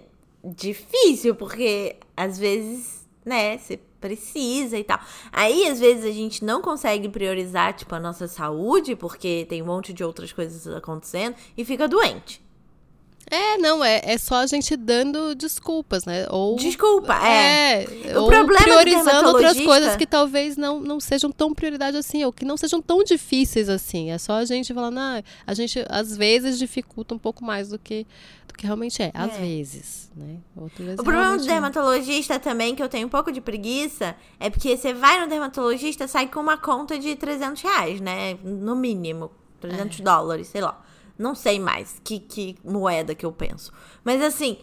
difícil 0.44 1.34
porque 1.34 1.96
às 2.14 2.38
vezes, 2.38 3.06
né, 3.24 3.56
você 3.56 3.80
precisa 4.04 4.78
e 4.78 4.84
tal. 4.84 5.00
Aí, 5.32 5.66
às 5.66 5.80
vezes, 5.80 6.04
a 6.04 6.12
gente 6.12 6.44
não 6.44 6.60
consegue 6.60 7.08
priorizar, 7.08 7.72
tipo, 7.72 7.94
a 7.94 8.00
nossa 8.00 8.28
saúde, 8.28 8.94
porque 8.94 9.46
tem 9.48 9.62
um 9.62 9.66
monte 9.66 9.94
de 9.94 10.04
outras 10.04 10.30
coisas 10.30 10.66
acontecendo, 10.68 11.34
e 11.56 11.64
fica 11.64 11.88
doente. 11.88 12.44
É, 13.34 13.58
não, 13.58 13.84
é, 13.84 14.00
é 14.04 14.16
só 14.18 14.36
a 14.36 14.46
gente 14.46 14.76
dando 14.76 15.34
desculpas, 15.34 16.04
né? 16.04 16.26
Ou, 16.30 16.56
Desculpa, 16.56 17.14
é. 17.26 17.84
é 17.84 18.18
ou 18.18 18.28
problema 18.28 18.58
do 18.58 18.62
priorizando 18.62 19.28
outras 19.28 19.60
coisas 19.60 19.96
que 19.96 20.06
talvez 20.06 20.56
não, 20.56 20.80
não 20.80 21.00
sejam 21.00 21.32
tão 21.32 21.52
prioridade 21.52 21.96
assim, 21.96 22.24
ou 22.24 22.32
que 22.32 22.44
não 22.44 22.56
sejam 22.56 22.80
tão 22.80 23.02
difíceis 23.02 23.68
assim. 23.68 24.10
É 24.10 24.18
só 24.18 24.34
a 24.34 24.44
gente 24.44 24.72
falando, 24.72 24.98
ah, 24.98 25.22
a 25.46 25.54
gente 25.54 25.84
às 25.88 26.16
vezes 26.16 26.58
dificulta 26.58 27.14
um 27.14 27.18
pouco 27.18 27.44
mais 27.44 27.70
do 27.70 27.78
que, 27.78 28.06
do 28.46 28.54
que 28.54 28.64
realmente 28.66 29.02
é. 29.02 29.10
Às 29.12 29.34
É. 29.34 29.38
vezes, 29.40 30.10
né? 30.16 30.36
O 30.56 31.02
problema 31.02 31.36
do 31.36 31.44
dermatologista 31.44 32.38
também, 32.38 32.74
que 32.74 32.82
eu 32.82 32.88
tenho 32.88 33.06
um 33.06 33.10
pouco 33.10 33.32
de 33.32 33.40
preguiça, 33.40 34.14
é 34.38 34.48
porque 34.48 34.76
você 34.76 34.94
vai 34.94 35.20
no 35.20 35.28
dermatologista, 35.28 36.06
sai 36.06 36.28
com 36.28 36.38
uma 36.40 36.56
conta 36.56 36.98
de 36.98 37.16
300 37.16 37.62
reais, 37.62 38.00
né? 38.00 38.38
No 38.44 38.76
mínimo. 38.76 39.30
300 39.60 39.98
É. 39.98 40.02
dólares, 40.02 40.46
sei 40.48 40.60
lá. 40.60 40.80
Não 41.18 41.34
sei 41.34 41.60
mais 41.60 42.00
que, 42.02 42.18
que 42.18 42.56
moeda 42.64 43.14
que 43.14 43.24
eu 43.24 43.32
penso. 43.32 43.72
Mas 44.02 44.20
assim, 44.20 44.58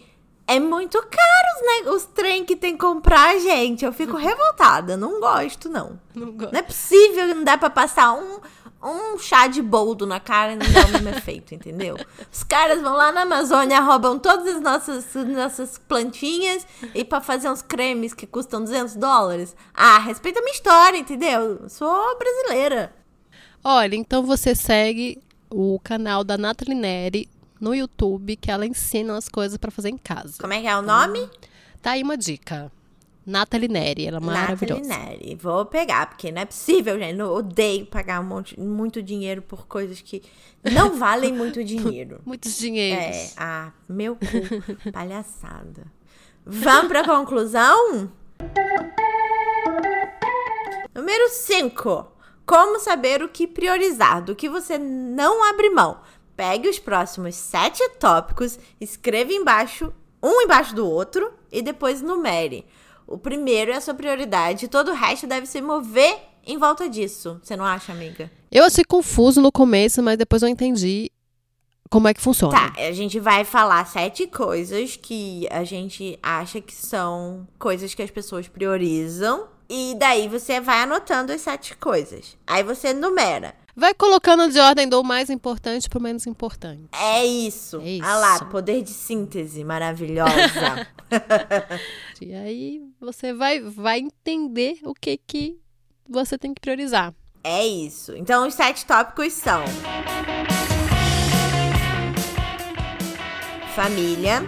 é 0.46 0.60
muito 0.60 0.98
caro 0.98 1.48
os, 1.56 1.62
né, 1.86 1.90
os 1.92 2.04
trem 2.04 2.44
que 2.44 2.56
tem 2.56 2.72
que 2.72 2.80
comprar, 2.80 3.38
gente. 3.38 3.84
Eu 3.84 3.92
fico 3.92 4.16
revoltada. 4.18 4.96
Não 4.96 5.20
gosto, 5.20 5.68
não. 5.68 5.98
Não 6.14 6.32
gosto. 6.32 6.52
Não 6.52 6.58
é 6.58 6.62
possível 6.62 7.28
que 7.28 7.34
não 7.34 7.44
dá 7.44 7.56
pra 7.56 7.70
passar 7.70 8.12
um, 8.12 8.38
um 8.82 9.18
chá 9.18 9.46
de 9.46 9.62
boldo 9.62 10.06
na 10.06 10.20
cara 10.20 10.52
e 10.52 10.56
não 10.56 10.70
dá 10.70 10.86
o 10.86 10.92
mesmo 10.92 11.08
efeito, 11.16 11.54
entendeu? 11.54 11.96
Os 12.30 12.42
caras 12.42 12.82
vão 12.82 12.94
lá 12.94 13.12
na 13.12 13.22
Amazônia, 13.22 13.80
roubam 13.80 14.18
todas 14.18 14.56
as 14.56 14.60
nossas, 14.60 15.16
as 15.16 15.26
nossas 15.26 15.78
plantinhas 15.78 16.66
e 16.94 17.04
pra 17.04 17.20
fazer 17.20 17.48
uns 17.48 17.62
cremes 17.62 18.12
que 18.12 18.26
custam 18.26 18.60
200 18.60 18.96
dólares. 18.96 19.56
Ah, 19.72 19.98
respeita 20.00 20.40
a 20.40 20.42
minha 20.42 20.54
história, 20.54 20.98
entendeu? 20.98 21.60
Eu 21.62 21.68
Sou 21.68 22.18
brasileira. 22.18 22.92
Olha, 23.64 23.94
então 23.94 24.24
você 24.24 24.54
segue 24.56 25.22
o 25.52 25.78
canal 25.82 26.24
da 26.24 26.36
Nathalie 26.38 26.74
Neri 26.74 27.28
no 27.60 27.74
YouTube, 27.74 28.36
que 28.36 28.50
ela 28.50 28.66
ensina 28.66 29.16
as 29.16 29.28
coisas 29.28 29.56
pra 29.56 29.70
fazer 29.70 29.90
em 29.90 29.96
casa. 29.98 30.34
Como 30.40 30.52
é 30.52 30.60
que 30.60 30.66
é 30.66 30.76
o 30.76 30.82
nome? 30.82 31.28
Tá 31.80 31.92
aí 31.92 32.02
uma 32.02 32.16
dica. 32.16 32.70
Nathalie 33.24 33.68
Neri, 33.68 34.04
ela 34.06 34.16
é 34.16 34.20
maravilhosa. 34.20 34.80
Nathalie 34.82 35.18
Neri. 35.20 35.34
Vou 35.36 35.64
pegar, 35.64 36.08
porque 36.08 36.32
não 36.32 36.42
é 36.42 36.44
possível, 36.44 36.98
gente. 36.98 37.20
Eu 37.20 37.30
odeio 37.32 37.86
pagar 37.86 38.20
um 38.20 38.24
monte, 38.24 38.58
muito 38.58 39.00
dinheiro 39.00 39.40
por 39.42 39.66
coisas 39.68 40.00
que 40.00 40.22
não 40.72 40.94
valem 40.98 41.32
muito 41.32 41.62
dinheiro. 41.62 42.20
Muitos 42.26 42.56
É, 42.56 42.60
dinheiros. 42.60 43.34
ah, 43.36 43.70
meu 43.88 44.16
cu, 44.16 44.26
palhaçada. 44.90 45.84
Vamos 46.44 46.88
pra 46.88 47.04
conclusão? 47.04 48.10
Número 50.94 51.28
5. 51.30 52.11
Como 52.44 52.80
saber 52.80 53.22
o 53.22 53.28
que 53.28 53.46
priorizar, 53.46 54.22
do 54.22 54.34
que 54.34 54.48
você 54.48 54.78
não 54.78 55.44
abre 55.44 55.70
mão. 55.70 56.00
Pegue 56.36 56.68
os 56.68 56.78
próximos 56.78 57.34
sete 57.34 57.86
tópicos, 58.00 58.58
escreva 58.80 59.32
embaixo, 59.32 59.92
um 60.22 60.42
embaixo 60.42 60.74
do 60.74 60.88
outro, 60.88 61.32
e 61.50 61.62
depois 61.62 62.02
numere. 62.02 62.66
O 63.06 63.18
primeiro 63.18 63.70
é 63.70 63.76
a 63.76 63.80
sua 63.80 63.94
prioridade, 63.94 64.68
todo 64.68 64.90
o 64.90 64.94
resto 64.94 65.26
deve 65.26 65.46
se 65.46 65.60
mover 65.60 66.18
em 66.46 66.58
volta 66.58 66.88
disso. 66.88 67.40
Você 67.42 67.56
não 67.56 67.64
acha, 67.64 67.92
amiga? 67.92 68.30
Eu 68.50 68.64
achei 68.64 68.84
confuso 68.84 69.40
no 69.40 69.52
começo, 69.52 70.02
mas 70.02 70.18
depois 70.18 70.42
eu 70.42 70.48
entendi 70.48 71.10
como 71.90 72.08
é 72.08 72.14
que 72.14 72.20
funciona. 72.22 72.52
Tá, 72.52 72.72
a 72.82 72.92
gente 72.92 73.20
vai 73.20 73.44
falar 73.44 73.84
sete 73.86 74.26
coisas 74.26 74.96
que 74.96 75.46
a 75.50 75.62
gente 75.62 76.18
acha 76.22 76.60
que 76.60 76.74
são 76.74 77.46
coisas 77.58 77.94
que 77.94 78.02
as 78.02 78.10
pessoas 78.10 78.48
priorizam. 78.48 79.46
E 79.74 79.94
daí 79.98 80.28
você 80.28 80.60
vai 80.60 80.82
anotando 80.82 81.32
as 81.32 81.40
sete 81.40 81.74
coisas. 81.74 82.36
Aí 82.46 82.62
você 82.62 82.92
numera. 82.92 83.54
Vai 83.74 83.94
colocando 83.94 84.52
de 84.52 84.58
ordem 84.60 84.86
do 84.86 85.02
mais 85.02 85.30
importante 85.30 85.88
pro 85.88 85.98
menos 85.98 86.26
importante. 86.26 86.88
É 86.92 87.24
isso. 87.24 87.80
É 87.80 87.92
isso. 87.92 88.04
Ah 88.04 88.16
lá, 88.18 88.44
poder 88.44 88.82
de 88.82 88.90
síntese 88.90 89.64
maravilhosa. 89.64 90.86
E 92.20 92.32
aí 92.34 92.80
você 93.00 93.32
vai, 93.32 93.60
vai 93.60 93.98
entender 93.98 94.78
o 94.84 94.94
que 94.94 95.16
que 95.16 95.58
você 96.08 96.38
tem 96.38 96.54
que 96.54 96.60
priorizar. 96.60 97.12
é 97.42 97.66
isso. 97.66 98.14
Então 98.14 98.46
os 98.46 98.54
sete 98.54 98.86
tópicos 98.86 99.32
são: 99.32 99.64
família, 103.74 104.42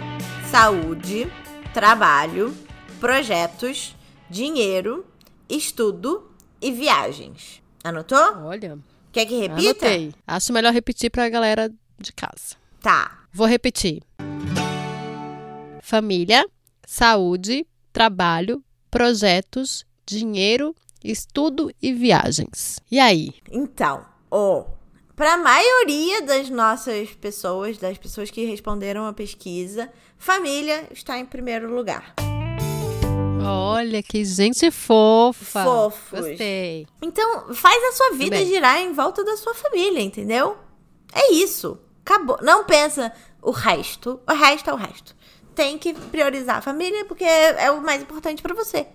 saúde, 0.49 1.27
trabalho, 1.73 2.55
projetos, 2.99 3.95
dinheiro, 4.29 5.05
estudo 5.49 6.31
e 6.61 6.71
viagens. 6.71 7.61
Anotou? 7.83 8.43
Olha, 8.45 8.77
Quer 9.11 9.25
que 9.25 9.37
repita? 9.39 9.85
anotei. 9.85 10.13
Acho 10.27 10.51
melhor 10.51 10.73
repetir 10.73 11.09
pra 11.09 11.29
galera 11.29 11.71
de 11.99 12.11
casa. 12.13 12.55
Tá. 12.81 13.19
Vou 13.31 13.47
repetir. 13.47 14.01
Família, 15.81 16.45
saúde, 16.85 17.65
trabalho, 17.93 18.63
projetos, 18.89 19.85
dinheiro, 20.05 20.75
estudo 21.03 21.71
e 21.81 21.93
viagens. 21.93 22.79
E 22.91 22.99
aí? 22.99 23.29
Então, 23.51 24.05
ó, 24.31 24.65
para 25.15 25.35
a 25.35 25.37
maioria 25.37 26.23
das 26.23 26.49
nossas 26.49 27.11
pessoas, 27.11 27.77
das 27.77 27.97
pessoas 27.97 28.31
que 28.31 28.45
responderam 28.45 29.05
a 29.05 29.13
pesquisa, 29.13 29.89
família 30.17 30.87
está 30.91 31.17
em 31.19 31.25
primeiro 31.25 31.73
lugar. 31.73 32.15
Olha 33.47 34.01
que 34.03 34.23
gente 34.23 34.69
fofa. 34.71 35.63
Fofos. 35.63 36.19
Gostei. 36.19 36.87
Então, 37.01 37.53
faz 37.53 37.83
a 37.83 37.91
sua 37.91 38.17
vida 38.17 38.43
girar 38.45 38.79
em 38.79 38.93
volta 38.93 39.23
da 39.23 39.37
sua 39.37 39.53
família, 39.53 40.01
entendeu? 40.01 40.57
É 41.13 41.31
isso. 41.33 41.77
Acabou. 42.05 42.37
Não 42.41 42.65
pensa 42.65 43.11
o 43.41 43.51
resto. 43.51 44.19
O 44.27 44.33
resto 44.33 44.69
é 44.69 44.73
o 44.73 44.77
resto. 44.77 45.15
Tem 45.53 45.77
que 45.77 45.93
priorizar 45.93 46.57
a 46.57 46.61
família 46.61 47.05
porque 47.05 47.23
é, 47.23 47.65
é 47.65 47.71
o 47.71 47.81
mais 47.81 48.01
importante 48.01 48.41
pra 48.41 48.53
você. 48.53 48.87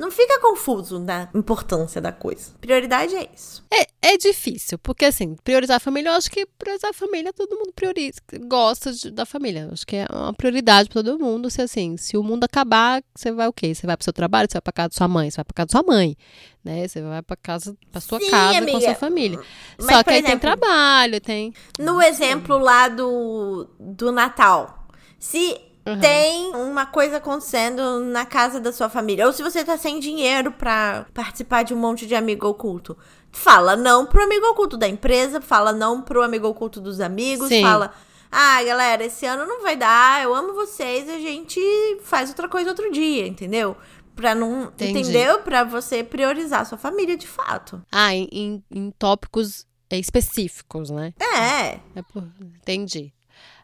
Não 0.00 0.10
fica 0.10 0.40
confuso 0.40 0.98
na 0.98 1.28
importância 1.34 2.00
da 2.00 2.10
coisa. 2.10 2.52
Prioridade 2.60 3.14
é 3.14 3.28
isso. 3.36 3.62
É, 3.70 3.86
é 4.14 4.16
difícil, 4.16 4.78
porque 4.78 5.04
assim, 5.04 5.36
priorizar 5.44 5.76
a 5.76 5.80
família, 5.80 6.08
eu 6.08 6.14
acho 6.14 6.30
que 6.30 6.46
priorizar 6.46 6.90
a 6.90 6.94
família 6.94 7.32
todo 7.34 7.54
mundo 7.54 7.70
prioriza, 7.74 8.18
gosta 8.46 8.92
de- 8.92 9.10
da 9.10 9.26
família. 9.26 9.66
Eu 9.68 9.72
acho 9.74 9.86
que 9.86 9.96
é 9.96 10.06
uma 10.10 10.32
prioridade 10.32 10.88
pra 10.88 11.02
todo 11.02 11.18
mundo. 11.18 11.50
Se 11.50 11.60
assim, 11.60 11.98
se 11.98 12.16
o 12.16 12.22
mundo 12.22 12.44
acabar, 12.44 13.02
você 13.14 13.30
vai 13.30 13.46
o 13.46 13.52
quê? 13.52 13.74
Você 13.74 13.86
vai 13.86 13.94
pro 13.94 14.04
seu 14.04 14.12
trabalho, 14.12 14.48
você 14.50 14.54
vai 14.54 14.62
pra 14.62 14.72
casa 14.72 14.88
da 14.88 14.94
sua 14.96 15.08
mãe, 15.08 15.30
você 15.30 15.36
vai 15.36 15.44
pra 15.44 15.54
casa 15.54 15.66
da 15.66 15.72
sua 15.78 15.82
mãe, 15.94 16.16
né? 16.64 16.88
Você 16.88 17.02
vai 17.02 17.20
pra 17.22 17.36
casa, 17.36 17.76
pra 17.92 18.00
sua 18.00 18.18
Sim, 18.20 18.30
casa 18.30 18.52
com 18.52 18.56
a 18.56 18.62
amiga. 18.62 18.80
sua 18.80 18.94
família. 18.94 19.40
Mas, 19.78 19.86
Só 19.96 20.02
que 20.02 20.10
aí 20.10 20.22
tem 20.22 20.30
exemplo, 20.30 20.40
trabalho, 20.40 21.20
tem. 21.20 21.52
No 21.78 22.00
exemplo 22.00 22.56
lá 22.58 22.88
do, 22.88 23.68
do 23.78 24.10
Natal. 24.10 24.88
Se 25.18 25.60
Uhum. 25.94 26.00
tem 26.00 26.54
uma 26.54 26.86
coisa 26.86 27.16
acontecendo 27.16 28.00
na 28.00 28.24
casa 28.26 28.60
da 28.60 28.72
sua 28.72 28.88
família, 28.88 29.26
ou 29.26 29.32
se 29.32 29.42
você 29.42 29.64
tá 29.64 29.76
sem 29.76 29.98
dinheiro 30.00 30.52
pra 30.52 31.06
participar 31.14 31.62
de 31.64 31.74
um 31.74 31.76
monte 31.78 32.06
de 32.06 32.14
amigo 32.14 32.46
oculto, 32.46 32.96
fala 33.32 33.76
não 33.76 34.06
pro 34.06 34.22
amigo 34.22 34.46
oculto 34.46 34.76
da 34.76 34.88
empresa, 34.88 35.40
fala 35.40 35.72
não 35.72 36.00
pro 36.02 36.22
amigo 36.22 36.46
oculto 36.48 36.80
dos 36.80 37.00
amigos, 37.00 37.48
Sim. 37.48 37.62
fala. 37.62 37.92
Ah, 38.32 38.62
galera, 38.62 39.04
esse 39.04 39.26
ano 39.26 39.44
não 39.44 39.60
vai 39.62 39.74
dar, 39.76 40.22
eu 40.22 40.34
amo 40.34 40.54
vocês, 40.54 41.08
a 41.08 41.18
gente 41.18 41.60
faz 42.02 42.28
outra 42.28 42.48
coisa 42.48 42.70
outro 42.70 42.90
dia, 42.92 43.26
entendeu? 43.26 43.76
Pra 44.14 44.34
não. 44.34 44.64
Entendi. 44.64 45.00
Entendeu? 45.00 45.38
Pra 45.40 45.64
você 45.64 46.04
priorizar 46.04 46.60
a 46.60 46.64
sua 46.64 46.78
família 46.78 47.16
de 47.16 47.26
fato. 47.26 47.82
Ah, 47.90 48.14
em, 48.14 48.62
em- 48.70 48.90
tópicos 48.98 49.66
específicos, 49.90 50.90
né? 50.90 51.12
É. 51.18 51.80
É 51.96 52.02
por- 52.12 52.24
Entendi. 52.40 53.12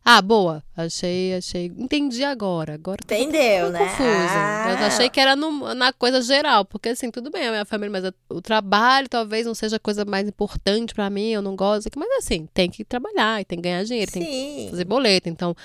Ah, 0.08 0.22
boa. 0.22 0.62
Achei, 0.76 1.34
achei. 1.34 1.66
Entendi 1.76 2.22
agora. 2.22 2.74
Agora 2.74 2.98
Entendeu, 3.02 3.70
né? 3.72 3.78
confusa. 3.80 4.04
Eu 4.04 4.76
Ah. 4.78 4.86
achei 4.86 5.10
que 5.10 5.18
era 5.18 5.34
no- 5.34 5.74
na 5.74 5.92
coisa 5.92 6.22
geral, 6.22 6.64
porque 6.64 6.90
assim, 6.90 7.10
tudo 7.10 7.28
bem, 7.28 7.44
a 7.48 7.50
minha 7.50 7.64
família, 7.64 7.90
mas 7.90 8.12
o 8.30 8.40
trabalho 8.40 9.08
talvez 9.08 9.44
não 9.46 9.54
seja 9.54 9.76
a 9.76 9.80
coisa 9.80 10.04
mais 10.04 10.28
importante 10.28 10.94
pra 10.94 11.10
mim, 11.10 11.30
eu 11.30 11.42
não 11.42 11.56
gosto, 11.56 11.90
mas 11.98 12.08
assim, 12.18 12.46
tem 12.54 12.70
que 12.70 12.84
trabalhar, 12.84 13.40
e 13.40 13.44
tem 13.44 13.58
que 13.58 13.62
ganhar 13.64 13.82
dinheiro, 13.84 14.12
tem 14.12 14.22
que 14.22 14.30
Sim. 14.30 14.66
fazer 14.70 14.84
boleto. 14.84 15.28
Então, 15.28 15.56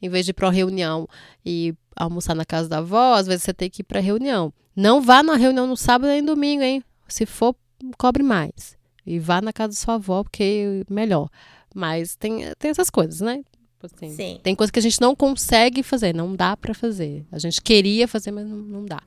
em 0.00 0.08
vez 0.08 0.24
de 0.24 0.30
ir 0.30 0.34
pra 0.34 0.46
uma 0.46 0.52
reunião 0.52 1.06
e 1.44 1.74
almoçar 1.94 2.34
na 2.34 2.46
casa 2.46 2.70
da 2.70 2.78
avó, 2.78 3.12
às 3.16 3.26
vezes 3.26 3.42
você 3.42 3.52
tem 3.52 3.68
que 3.68 3.82
ir 3.82 3.84
pra 3.84 4.00
reunião. 4.00 4.50
Não 4.74 5.02
vá 5.02 5.22
na 5.22 5.36
reunião 5.36 5.66
no 5.66 5.76
sábado 5.76 6.08
nem 6.08 6.24
domingo, 6.24 6.62
hein? 6.62 6.82
Se 7.06 7.26
for, 7.26 7.54
cobre 7.98 8.22
mais. 8.22 8.78
E 9.04 9.18
vá 9.18 9.42
na 9.42 9.52
casa 9.52 9.68
da 9.68 9.74
sua 9.74 9.94
avó, 9.96 10.22
porque 10.22 10.84
é 10.88 10.90
melhor. 10.92 11.28
Mas 11.74 12.16
tem, 12.16 12.44
tem 12.58 12.70
essas 12.70 12.88
coisas, 12.88 13.20
né? 13.20 13.42
Tipo 13.80 13.96
assim, 13.96 14.14
Sim. 14.14 14.40
Tem 14.42 14.54
coisas 14.54 14.70
que 14.70 14.78
a 14.78 14.82
gente 14.82 15.00
não 15.00 15.16
consegue 15.16 15.82
fazer, 15.82 16.14
não 16.14 16.36
dá 16.36 16.54
pra 16.54 16.74
fazer. 16.74 17.24
A 17.32 17.38
gente 17.38 17.62
queria 17.62 18.06
fazer, 18.06 18.30
mas 18.30 18.46
não, 18.46 18.58
não 18.58 18.84
dá. 18.84 19.00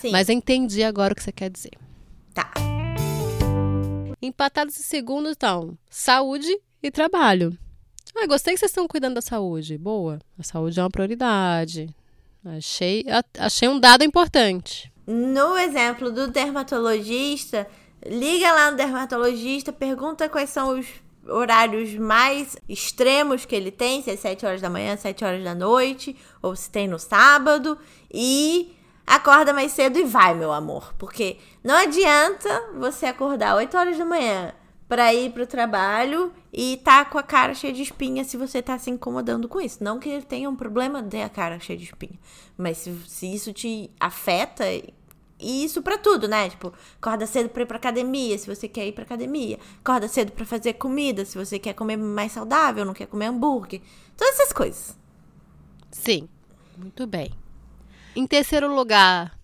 Sim. 0.00 0.12
Mas 0.12 0.28
eu 0.28 0.36
entendi 0.36 0.84
agora 0.84 1.12
o 1.12 1.16
que 1.16 1.22
você 1.22 1.32
quer 1.32 1.50
dizer. 1.50 1.72
Tá. 2.32 2.52
Empatados 4.22 4.78
em 4.78 4.82
segundo 4.84 5.30
estão 5.30 5.76
saúde 5.88 6.48
e 6.80 6.90
trabalho. 6.92 7.58
Ah, 8.16 8.26
gostei 8.26 8.54
que 8.54 8.60
vocês 8.60 8.70
estão 8.70 8.86
cuidando 8.86 9.14
da 9.14 9.20
saúde. 9.20 9.76
Boa. 9.76 10.20
A 10.38 10.44
saúde 10.44 10.78
é 10.78 10.82
uma 10.82 10.90
prioridade. 10.90 11.92
Achei, 12.44 13.04
achei 13.36 13.68
um 13.68 13.80
dado 13.80 14.04
importante. 14.04 14.92
No 15.06 15.58
exemplo 15.58 16.12
do 16.12 16.28
dermatologista, 16.28 17.66
liga 18.06 18.52
lá 18.52 18.70
no 18.70 18.76
dermatologista, 18.76 19.72
pergunta 19.72 20.28
quais 20.28 20.50
são 20.50 20.78
os, 20.78 20.86
horários 21.30 21.94
mais 21.94 22.56
extremos 22.68 23.44
que 23.44 23.54
ele 23.54 23.70
tem, 23.70 24.02
se 24.02 24.10
é 24.10 24.16
7 24.16 24.44
horas 24.44 24.60
da 24.60 24.68
manhã, 24.68 24.96
7 24.96 25.24
horas 25.24 25.44
da 25.44 25.54
noite, 25.54 26.16
ou 26.42 26.54
se 26.56 26.70
tem 26.70 26.88
no 26.88 26.98
sábado, 26.98 27.78
e 28.12 28.74
acorda 29.06 29.52
mais 29.52 29.72
cedo 29.72 29.98
e 29.98 30.04
vai, 30.04 30.34
meu 30.34 30.52
amor. 30.52 30.94
Porque 30.98 31.38
não 31.62 31.74
adianta 31.74 32.70
você 32.78 33.06
acordar 33.06 33.56
8 33.56 33.76
horas 33.76 33.98
da 33.98 34.04
manhã 34.04 34.52
para 34.90 35.14
ir 35.14 35.30
pro 35.30 35.46
trabalho 35.46 36.32
e 36.52 36.76
tá 36.78 37.04
com 37.04 37.16
a 37.16 37.22
cara 37.22 37.54
cheia 37.54 37.72
de 37.72 37.80
espinha 37.80 38.24
se 38.24 38.36
você 38.36 38.60
tá 38.60 38.76
se 38.76 38.90
incomodando 38.90 39.48
com 39.48 39.60
isso. 39.60 39.82
Não 39.84 40.00
que 40.00 40.08
ele 40.08 40.24
tenha 40.24 40.50
um 40.50 40.56
problema 40.56 41.00
de 41.00 41.22
a 41.22 41.28
cara 41.28 41.60
cheia 41.60 41.78
de 41.78 41.84
espinha, 41.84 42.18
mas 42.58 42.78
se, 42.78 42.92
se 43.06 43.32
isso 43.32 43.52
te 43.52 43.88
afeta, 44.00 44.64
e 45.40 45.64
isso 45.64 45.82
para 45.82 45.98
tudo, 45.98 46.28
né? 46.28 46.50
Tipo, 46.50 46.72
acorda 47.00 47.26
cedo 47.26 47.48
pra 47.48 47.62
ir 47.62 47.66
pra 47.66 47.76
academia, 47.76 48.36
se 48.38 48.46
você 48.46 48.68
quer 48.68 48.86
ir 48.86 48.92
pra 48.92 49.04
academia. 49.04 49.58
Acorda 49.80 50.08
cedo 50.08 50.32
para 50.32 50.44
fazer 50.44 50.74
comida, 50.74 51.24
se 51.24 51.36
você 51.36 51.58
quer 51.58 51.74
comer 51.74 51.96
mais 51.96 52.32
saudável, 52.32 52.84
não 52.84 52.94
quer 52.94 53.06
comer 53.06 53.26
hambúrguer. 53.26 53.80
Todas 54.16 54.34
essas 54.34 54.52
coisas. 54.52 54.96
Sim, 55.90 56.28
muito 56.76 57.06
bem. 57.06 57.30
Em 58.14 58.26
terceiro 58.26 58.72
lugar, 58.72 59.38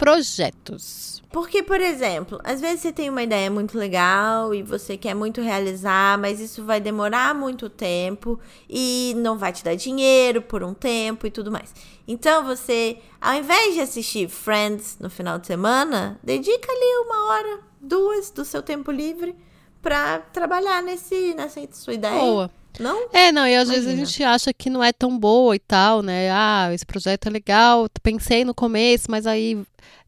projetos. 0.00 1.22
Porque, 1.30 1.62
por 1.62 1.80
exemplo, 1.80 2.40
às 2.42 2.60
vezes 2.60 2.80
você 2.80 2.90
tem 2.90 3.10
uma 3.10 3.22
ideia 3.22 3.50
muito 3.50 3.78
legal 3.78 4.54
e 4.54 4.62
você 4.62 4.96
quer 4.96 5.14
muito 5.14 5.42
realizar, 5.42 6.18
mas 6.18 6.40
isso 6.40 6.64
vai 6.64 6.80
demorar 6.80 7.34
muito 7.34 7.68
tempo 7.68 8.40
e 8.68 9.14
não 9.18 9.36
vai 9.36 9.52
te 9.52 9.62
dar 9.62 9.76
dinheiro 9.76 10.40
por 10.40 10.64
um 10.64 10.72
tempo 10.72 11.26
e 11.26 11.30
tudo 11.30 11.52
mais. 11.52 11.72
Então 12.10 12.44
você, 12.44 12.98
ao 13.20 13.36
invés 13.36 13.74
de 13.74 13.80
assistir 13.80 14.28
Friends 14.28 14.96
no 14.98 15.08
final 15.08 15.38
de 15.38 15.46
semana, 15.46 16.18
dedica 16.24 16.72
ali 16.72 17.06
uma 17.06 17.28
hora, 17.28 17.60
duas 17.80 18.32
do 18.32 18.44
seu 18.44 18.60
tempo 18.64 18.90
livre 18.90 19.36
para 19.80 20.18
trabalhar 20.18 20.82
nesse, 20.82 21.34
nessa 21.34 21.60
sua 21.70 21.94
ideia. 21.94 22.18
Boa. 22.18 22.50
Não? 22.80 23.08
É, 23.12 23.30
não, 23.30 23.46
e 23.46 23.54
às 23.54 23.68
Imagina. 23.68 23.74
vezes 23.74 23.86
a 23.86 24.04
gente 24.04 24.24
acha 24.24 24.52
que 24.52 24.68
não 24.68 24.82
é 24.82 24.92
tão 24.92 25.16
boa 25.16 25.54
e 25.54 25.60
tal, 25.60 26.02
né? 26.02 26.28
Ah, 26.32 26.70
esse 26.72 26.84
projeto 26.84 27.26
é 27.26 27.30
legal, 27.30 27.86
pensei 28.02 28.44
no 28.44 28.54
começo, 28.54 29.08
mas 29.08 29.24
aí 29.24 29.62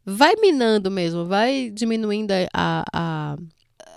vai 0.05 0.35
minando 0.37 0.91
mesmo, 0.91 1.25
vai 1.25 1.71
diminuindo 1.71 2.33
a, 2.53 2.85
a, 2.93 3.37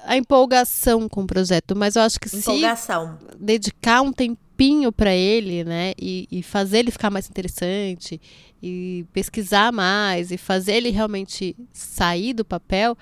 a 0.06 0.16
empolgação 0.16 1.10
com 1.10 1.24
o 1.24 1.28
projeto. 1.28 1.76
Mas 1.76 1.96
eu 1.96 2.04
acho 2.04 2.20
que 2.20 2.36
empolgação. 2.36 3.18
se 3.32 3.38
dedicar 3.40 4.02
um 4.02 4.14
tempinho 4.56 4.92
para 4.92 5.14
ele, 5.14 5.64
né, 5.64 5.94
e, 6.00 6.28
e 6.32 6.42
fazer 6.42 6.80
ele 6.80 6.92
ficar 6.92 7.12
mais 7.12 7.30
interessante, 7.30 8.20
e 8.64 9.06
pesquisar 9.14 9.72
mais, 9.72 10.32
e 10.32 10.38
fazer 10.38 10.76
ele 10.76 10.90
realmente 10.90 11.56
sair 11.72 12.34
do 12.34 12.46
papel, 12.46 12.98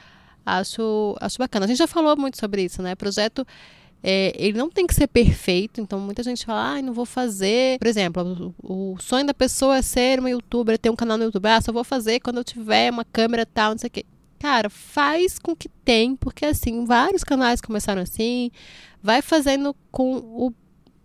acho, 0.46 1.16
acho 1.22 1.38
bacana. 1.38 1.66
A 1.66 1.68
gente 1.68 1.78
já 1.78 1.88
falou 1.88 2.18
muito 2.18 2.38
sobre 2.40 2.64
isso, 2.64 2.82
né? 2.82 2.96
Projeto 2.96 3.46
é, 4.06 4.34
ele 4.36 4.58
não 4.58 4.70
tem 4.70 4.86
que 4.86 4.94
ser 4.94 5.08
perfeito, 5.08 5.80
então 5.80 5.98
muita 6.00 6.24
gente 6.24 6.46
fala, 6.46 6.78
ah, 6.78 6.82
não 6.82 6.92
vou 6.92 7.06
fazer. 7.06 7.78
Por 7.80 7.88
exemplo, 7.88 8.54
o, 8.62 8.94
o, 8.94 9.02
sonho 9.02 9.26
da 9.26 9.34
pessoa 9.34 9.78
é 9.78 9.82
ser 9.82 10.20
uma 10.20 10.30
youtuber, 10.30 10.78
ter 10.78 10.90
um 10.90 10.96
canal 10.96 11.18
no 11.18 11.24
YouTube. 11.24 11.48
Ah, 11.48 11.62
só 11.62 11.72
vou 11.72 11.86
fazer 11.86 12.20
quando 12.20 12.38
eu 12.38 12.44
tiver 12.44 12.92
uma 12.92 13.06
câmera 13.06 13.46
tal, 13.46 13.72
não 13.72 13.78
sei 13.78 13.88
o 13.88 13.92
quê. 13.92 14.06
Cara, 14.40 14.70
faz 14.70 15.40
com 15.40 15.56
que 15.56 15.70
tem, 15.70 16.18
porque 16.18 16.46
assim, 16.46 16.84
vários 16.84 17.24
canais 17.24 17.62
começaram 17.62 18.02
assim. 18.02 18.52
Vai 19.02 19.22
fazendo 19.22 19.74
com 19.90 20.18
o, 20.18 20.54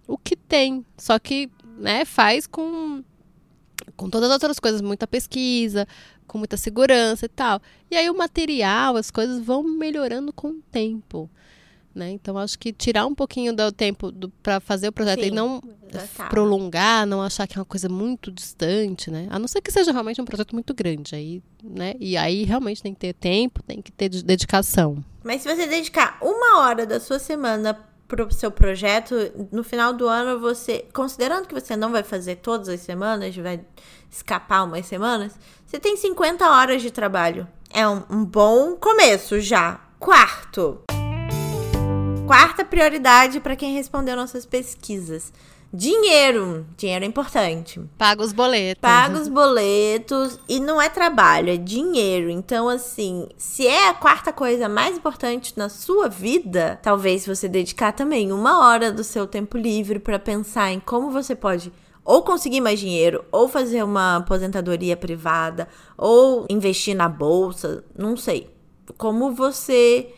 o 0.09 0.19
que 0.19 0.35
tem. 0.35 0.85
Só 0.97 1.19
que, 1.19 1.49
né, 1.77 2.05
faz 2.05 2.47
com 2.47 3.05
com 3.97 4.09
todas 4.09 4.29
as 4.29 4.35
outras 4.35 4.61
coisas, 4.61 4.81
muita 4.81 5.07
pesquisa, 5.07 5.87
com 6.27 6.39
muita 6.39 6.57
segurança 6.57 7.27
e 7.27 7.29
tal. 7.29 7.61
E 7.91 7.97
aí 7.97 8.09
o 8.09 8.17
material, 8.17 8.97
as 8.97 9.11
coisas 9.11 9.41
vão 9.41 9.63
melhorando 9.63 10.33
com 10.33 10.49
o 10.49 10.63
tempo. 10.71 11.29
Né? 11.95 12.11
Então, 12.11 12.39
acho 12.39 12.57
que 12.59 12.73
tirar 12.73 13.07
um 13.07 13.15
pouquinho 13.15 13.53
do 13.53 13.73
tempo 13.73 14.13
para 14.41 14.61
fazer 14.61 14.87
o 14.87 14.93
projeto 14.93 15.21
Sim, 15.21 15.29
e 15.29 15.31
não 15.33 15.61
prolongar, 16.31 17.05
não 17.07 17.21
achar 17.21 17.47
que 17.49 17.59
é 17.59 17.61
uma 17.61 17.65
coisa 17.65 17.89
muito 17.89 18.31
distante, 18.31 19.11
né? 19.11 19.27
A 19.31 19.39
não 19.39 19.49
ser 19.49 19.61
que 19.61 19.73
seja 19.73 19.91
realmente 19.91 20.21
um 20.21 20.25
projeto 20.25 20.55
muito 20.55 20.73
grande. 20.73 21.17
Aí, 21.17 21.43
né? 21.65 21.95
E 21.99 22.17
aí 22.17 22.45
realmente 22.45 22.83
tem 22.83 22.95
que 22.95 23.01
ter 23.01 23.15
tempo, 23.15 23.65
tem 23.65 23.83
que 23.83 23.91
ter 23.91 24.11
dedicação. 24.11 25.03
Mas 25.25 25.43
se 25.43 25.49
você 25.53 25.67
dedicar 25.67 26.19
uma 26.23 26.61
hora 26.61 26.87
da 26.87 27.01
sua 27.01 27.19
semana 27.19 27.77
para 28.09 28.25
o 28.25 28.33
seu 28.33 28.51
projeto, 28.51 29.15
no 29.53 29.63
final 29.63 29.93
do 29.93 30.09
ano 30.09 30.41
você, 30.41 30.87
considerando 30.95 31.47
que 31.47 31.55
você 31.55 31.77
não 31.77 31.93
vai 31.93 32.03
fazer 32.03 32.37
todas 32.37 32.67
as 32.69 32.81
semanas, 32.81 33.37
vai 33.37 33.61
escapar 34.11 34.65
umas 34.65 34.87
semanas, 34.87 35.39
você 35.67 35.79
tem 35.79 35.95
50 35.95 36.49
horas 36.51 36.81
de 36.81 36.91
trabalho. 36.91 37.47
É 37.71 37.87
um, 37.87 38.03
um 38.09 38.25
bom 38.25 38.75
começo 38.77 39.39
já. 39.41 39.79
Quarto. 39.99 40.81
Quarta 42.27 42.65
prioridade 42.65 43.41
para 43.41 43.57
quem 43.57 43.75
respondeu 43.75 44.17
nossas 44.17 44.47
pesquisas. 44.47 45.31
Dinheiro. 45.73 46.67
Dinheiro 46.77 47.05
é 47.05 47.09
importante. 47.09 47.81
Paga 47.99 48.23
os 48.23 48.33
boletos. 48.33 48.81
Paga 48.81 49.21
os 49.21 49.29
boletos. 49.29 50.39
E 50.49 50.59
não 50.61 50.81
é 50.81 50.89
trabalho, 50.89 51.51
é 51.51 51.57
dinheiro. 51.57 52.31
Então, 52.31 52.69
assim, 52.69 53.29
se 53.37 53.67
é 53.67 53.89
a 53.89 53.95
quarta 53.95 54.33
coisa 54.33 54.69
mais 54.69 54.97
importante 54.97 55.53
na 55.57 55.69
sua 55.69 56.09
vida, 56.09 56.79
talvez 56.83 57.27
você 57.27 57.49
dedicar 57.49 57.93
também 57.93 58.33
uma 58.33 58.67
hora 58.67 58.91
do 58.91 59.05
seu 59.05 59.27
tempo 59.27 59.59
livre 59.59 59.99
para 59.99 60.19
pensar 60.19 60.73
em 60.73 60.81
como 60.81 61.11
você 61.11 61.35
pode 61.35 61.73
ou 62.09 62.23
conseguir 62.23 62.63
mais 62.63 62.81
dinheiro, 62.81 63.23
ou 63.31 63.47
fazer 63.47 63.83
uma 63.83 64.17
aposentadoria 64.17 64.97
privada, 64.97 65.69
ou 65.95 66.47
investir 66.49 66.97
na 66.97 67.07
bolsa, 67.07 67.85
não 67.95 68.17
sei. 68.17 68.49
Como 68.97 69.35
você 69.35 70.11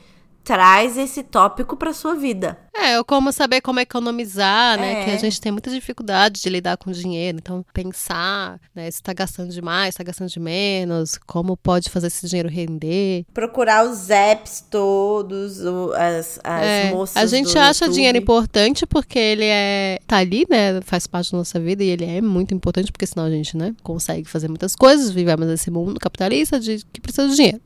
traz 0.51 0.99
esse 0.99 1.23
tópico 1.23 1.77
para 1.77 1.93
sua 1.93 2.17
vida. 2.17 2.59
É, 2.75 3.01
como 3.05 3.31
saber 3.31 3.61
como 3.61 3.79
economizar, 3.79 4.81
né? 4.81 5.03
É. 5.03 5.05
Que 5.05 5.11
a 5.13 5.17
gente 5.17 5.41
tem 5.41 5.53
muita 5.53 5.71
dificuldade 5.71 6.41
de 6.41 6.49
lidar 6.49 6.77
com 6.77 6.91
dinheiro. 6.91 7.39
Então, 7.39 7.65
pensar, 7.73 8.59
né? 8.75 8.91
Se 8.91 8.97
está 8.97 9.13
gastando 9.13 9.53
demais, 9.53 9.91
está 9.91 10.03
gastando 10.03 10.29
de 10.29 10.41
menos, 10.41 11.17
como 11.25 11.57
pode 11.57 11.89
fazer 11.89 12.09
esse 12.09 12.27
dinheiro 12.27 12.49
render. 12.49 13.27
Procurar 13.33 13.89
os 13.89 14.11
apps 14.11 14.65
todos, 14.69 15.61
as, 15.95 16.41
as 16.43 16.63
é. 16.65 16.91
moças. 16.91 17.17
A 17.17 17.27
gente 17.27 17.57
acha 17.57 17.85
YouTube. 17.85 17.95
dinheiro 17.95 18.19
importante 18.19 18.85
porque 18.85 19.21
ele 19.21 19.45
é. 19.45 20.01
tá 20.05 20.17
ali, 20.17 20.45
né? 20.51 20.81
Faz 20.81 21.07
parte 21.07 21.31
da 21.31 21.39
nossa 21.39 21.61
vida 21.61 21.85
e 21.85 21.91
ele 21.91 22.05
é 22.05 22.21
muito 22.21 22.53
importante, 22.53 22.91
porque 22.91 23.07
senão 23.07 23.25
a 23.25 23.31
gente, 23.31 23.57
né, 23.57 23.73
consegue 23.85 24.29
fazer 24.29 24.49
muitas 24.49 24.75
coisas, 24.75 25.13
vivemos 25.13 25.47
nesse 25.47 25.71
mundo 25.71 26.01
capitalista 26.01 26.59
de 26.59 26.85
que 26.93 27.01
precisa 27.01 27.29
de 27.29 27.37
dinheiro. 27.37 27.61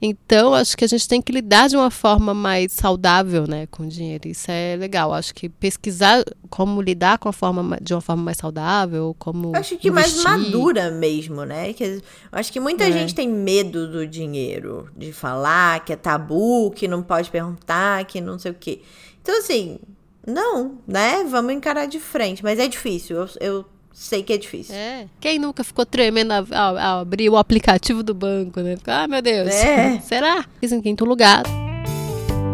Então, 0.00 0.52
acho 0.52 0.76
que 0.76 0.84
a 0.84 0.88
gente 0.88 1.08
tem 1.08 1.22
que 1.22 1.32
lidar 1.32 1.68
de 1.68 1.76
uma 1.76 1.90
forma 1.90 2.34
mais 2.34 2.72
saudável, 2.72 3.46
né, 3.46 3.66
com 3.70 3.84
o 3.84 3.88
dinheiro. 3.88 4.28
Isso 4.28 4.50
é 4.50 4.76
legal. 4.76 5.12
Acho 5.12 5.34
que 5.34 5.48
pesquisar 5.48 6.22
como 6.50 6.82
lidar 6.82 7.18
com 7.18 7.28
a 7.28 7.32
forma 7.32 7.78
de 7.80 7.94
uma 7.94 8.00
forma 8.00 8.22
mais 8.22 8.36
saudável, 8.36 9.16
como 9.18 9.56
acho 9.56 9.76
que 9.78 9.88
investir. 9.88 10.22
mais 10.22 10.42
madura 10.42 10.90
mesmo, 10.90 11.44
né? 11.44 11.72
Que 11.72 12.02
acho 12.30 12.52
que 12.52 12.60
muita 12.60 12.84
é. 12.84 12.92
gente 12.92 13.14
tem 13.14 13.28
medo 13.28 13.90
do 13.90 14.06
dinheiro, 14.06 14.88
de 14.96 15.12
falar 15.12 15.84
que 15.84 15.92
é 15.92 15.96
tabu, 15.96 16.70
que 16.72 16.86
não 16.86 17.02
pode 17.02 17.30
perguntar, 17.30 18.04
que 18.04 18.20
não 18.20 18.38
sei 18.38 18.50
o 18.50 18.54
quê. 18.54 18.82
Então, 19.22 19.38
assim, 19.38 19.78
não, 20.26 20.78
né? 20.86 21.24
Vamos 21.24 21.52
encarar 21.52 21.86
de 21.86 22.00
frente. 22.00 22.42
Mas 22.42 22.58
é 22.58 22.68
difícil. 22.68 23.16
Eu, 23.16 23.28
eu 23.40 23.64
sei 23.96 24.22
que 24.22 24.32
é 24.34 24.36
difícil. 24.36 24.74
É. 24.74 25.08
Quem 25.18 25.38
nunca 25.38 25.64
ficou 25.64 25.86
tremendo 25.86 26.30
ao, 26.32 26.44
ao, 26.76 26.98
abrir 27.00 27.30
o 27.30 27.36
aplicativo 27.36 28.02
do 28.02 28.12
banco, 28.12 28.60
né? 28.60 28.76
Ah, 28.86 29.08
meu 29.08 29.22
Deus. 29.22 29.48
É. 29.48 29.98
Será? 30.04 30.44
Isso 30.60 30.74
em 30.74 30.82
quinto 30.82 31.04
lugar. 31.06 31.44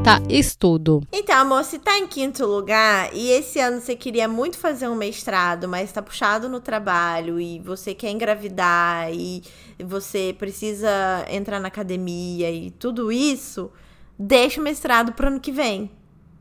Tá, 0.04 0.20
estudo. 0.28 1.02
Então, 1.12 1.36
amor, 1.36 1.64
se 1.64 1.78
tá 1.78 1.98
em 1.98 2.06
quinto 2.06 2.46
lugar 2.46 3.10
e 3.12 3.30
esse 3.30 3.58
ano 3.58 3.80
você 3.80 3.94
queria 3.94 4.26
muito 4.28 4.56
fazer 4.56 4.88
um 4.88 4.94
mestrado, 4.94 5.68
mas 5.68 5.92
tá 5.92 6.00
puxado 6.00 6.48
no 6.48 6.60
trabalho 6.60 7.40
e 7.40 7.58
você 7.60 7.92
quer 7.92 8.10
engravidar 8.10 9.12
e 9.12 9.42
você 9.78 10.34
precisa 10.36 10.88
entrar 11.28 11.60
na 11.60 11.68
academia 11.68 12.50
e 12.50 12.70
tudo 12.72 13.12
isso, 13.12 13.70
deixa 14.18 14.60
o 14.60 14.64
mestrado 14.64 15.12
pro 15.12 15.28
ano 15.28 15.40
que 15.40 15.52
vem. 15.52 15.90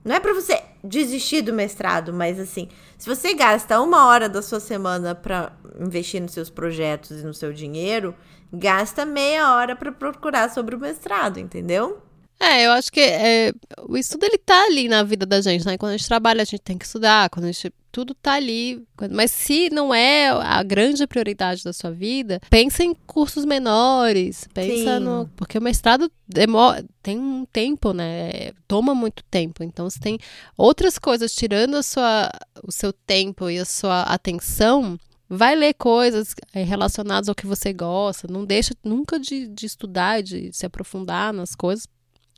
Não 0.03 0.15
é 0.15 0.19
para 0.19 0.33
você 0.33 0.59
desistir 0.83 1.43
do 1.43 1.53
mestrado, 1.53 2.11
mas 2.11 2.39
assim, 2.39 2.67
se 3.01 3.09
você 3.09 3.33
gasta 3.33 3.81
uma 3.81 4.05
hora 4.05 4.29
da 4.29 4.43
sua 4.43 4.59
semana 4.59 5.15
para 5.15 5.53
investir 5.79 6.21
nos 6.21 6.33
seus 6.33 6.51
projetos 6.51 7.19
e 7.19 7.25
no 7.25 7.33
seu 7.33 7.51
dinheiro, 7.51 8.13
gasta 8.53 9.07
meia 9.07 9.55
hora 9.55 9.75
para 9.75 9.91
procurar 9.91 10.51
sobre 10.51 10.75
o 10.75 10.79
mestrado, 10.79 11.39
entendeu? 11.39 11.99
É, 12.41 12.65
eu 12.65 12.71
acho 12.71 12.91
que 12.91 12.99
é, 12.99 13.53
o 13.87 13.95
estudo 13.95 14.23
ele 14.23 14.39
tá 14.39 14.65
ali 14.65 14.89
na 14.89 15.03
vida 15.03 15.27
da 15.27 15.39
gente, 15.41 15.63
né? 15.63 15.77
Quando 15.77 15.91
a 15.91 15.97
gente 15.97 16.07
trabalha, 16.07 16.41
a 16.41 16.45
gente 16.45 16.61
tem 16.61 16.75
que 16.75 16.85
estudar, 16.85 17.29
quando 17.29 17.45
a 17.45 17.51
gente 17.51 17.71
tudo 17.91 18.15
tá 18.15 18.33
ali. 18.33 18.83
Mas 19.11 19.29
se 19.29 19.69
não 19.69 19.93
é 19.93 20.29
a 20.29 20.63
grande 20.63 21.05
prioridade 21.05 21.63
da 21.63 21.71
sua 21.71 21.91
vida, 21.91 22.41
pensa 22.49 22.83
em 22.83 22.95
cursos 23.05 23.45
menores, 23.45 24.47
pensa 24.53 24.97
Sim. 24.97 25.03
no, 25.03 25.29
porque 25.35 25.57
o 25.57 25.61
mestrado 25.61 26.11
demora, 26.27 26.83
tem 27.03 27.19
um 27.19 27.45
tempo, 27.45 27.93
né? 27.93 28.51
Toma 28.67 28.95
muito 28.95 29.23
tempo. 29.29 29.63
Então 29.63 29.87
você 29.87 29.99
tem 29.99 30.17
outras 30.57 30.97
coisas 30.97 31.35
tirando 31.35 31.75
a 31.75 31.83
sua 31.83 32.31
o 32.63 32.71
seu 32.71 32.91
tempo 32.91 33.51
e 33.51 33.59
a 33.59 33.65
sua 33.65 34.01
atenção, 34.03 34.97
vai 35.29 35.55
ler 35.55 35.73
coisas 35.75 36.33
é, 36.53 36.63
relacionadas 36.63 37.29
ao 37.29 37.35
que 37.35 37.47
você 37.47 37.71
gosta, 37.71 38.27
não 38.27 38.45
deixa 38.45 38.73
nunca 38.83 39.19
de, 39.19 39.47
de 39.47 39.65
estudar, 39.65 40.21
de 40.21 40.51
se 40.51 40.65
aprofundar 40.65 41.31
nas 41.31 41.55
coisas, 41.55 41.87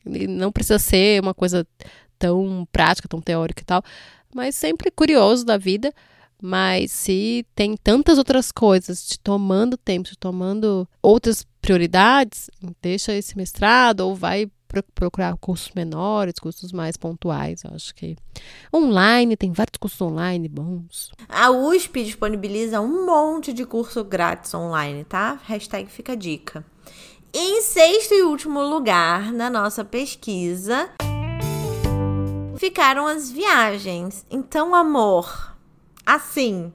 Não 0.06 0.52
precisa 0.52 0.80
ser 0.80 1.22
uma 1.22 1.34
coisa 1.34 1.66
tão 2.20 2.68
prática, 2.72 3.08
tão 3.08 3.22
teórica 3.22 3.62
e 3.62 3.66
tal, 3.66 3.84
mas 4.34 4.56
sempre 4.56 4.92
curioso 4.92 5.46
da 5.46 5.58
vida. 5.58 5.94
Mas 6.46 6.92
se 6.92 7.46
tem 7.56 7.78
tantas 7.78 8.18
outras 8.18 8.52
coisas 8.52 9.06
te 9.06 9.18
tomando 9.18 9.78
tempo, 9.78 10.10
te 10.10 10.18
tomando 10.18 10.86
outras 11.02 11.46
prioridades, 11.62 12.50
deixa 12.82 13.14
esse 13.14 13.38
mestrado 13.38 14.02
ou 14.02 14.14
vai 14.14 14.52
procurar 14.96 15.38
cursos 15.38 15.72
menores, 15.76 16.34
cursos 16.42 16.72
mais 16.72 16.98
pontuais. 16.98 17.64
Eu 17.64 17.72
acho 17.74 17.94
que 17.94 18.18
online, 18.74 19.38
tem 19.38 19.52
vários 19.52 19.78
cursos 19.80 20.02
online 20.02 20.50
bons. 20.50 21.12
A 21.30 21.52
USP 21.52 22.04
disponibiliza 22.04 22.82
um 22.82 23.06
monte 23.06 23.54
de 23.54 23.66
curso 23.66 24.04
grátis 24.04 24.54
online, 24.54 25.04
tá? 25.04 25.40
Hashtag 25.46 25.90
fica 25.90 26.18
dica. 26.18 26.66
Em 27.36 27.64
sexto 27.64 28.14
e 28.14 28.22
último 28.22 28.62
lugar 28.62 29.34
na 29.34 29.50
nossa 29.50 29.84
pesquisa 29.84 30.88
ficaram 32.58 33.08
as 33.08 33.32
viagens. 33.32 34.24
Então, 34.30 34.76
amor, 34.76 35.56
assim, 36.06 36.72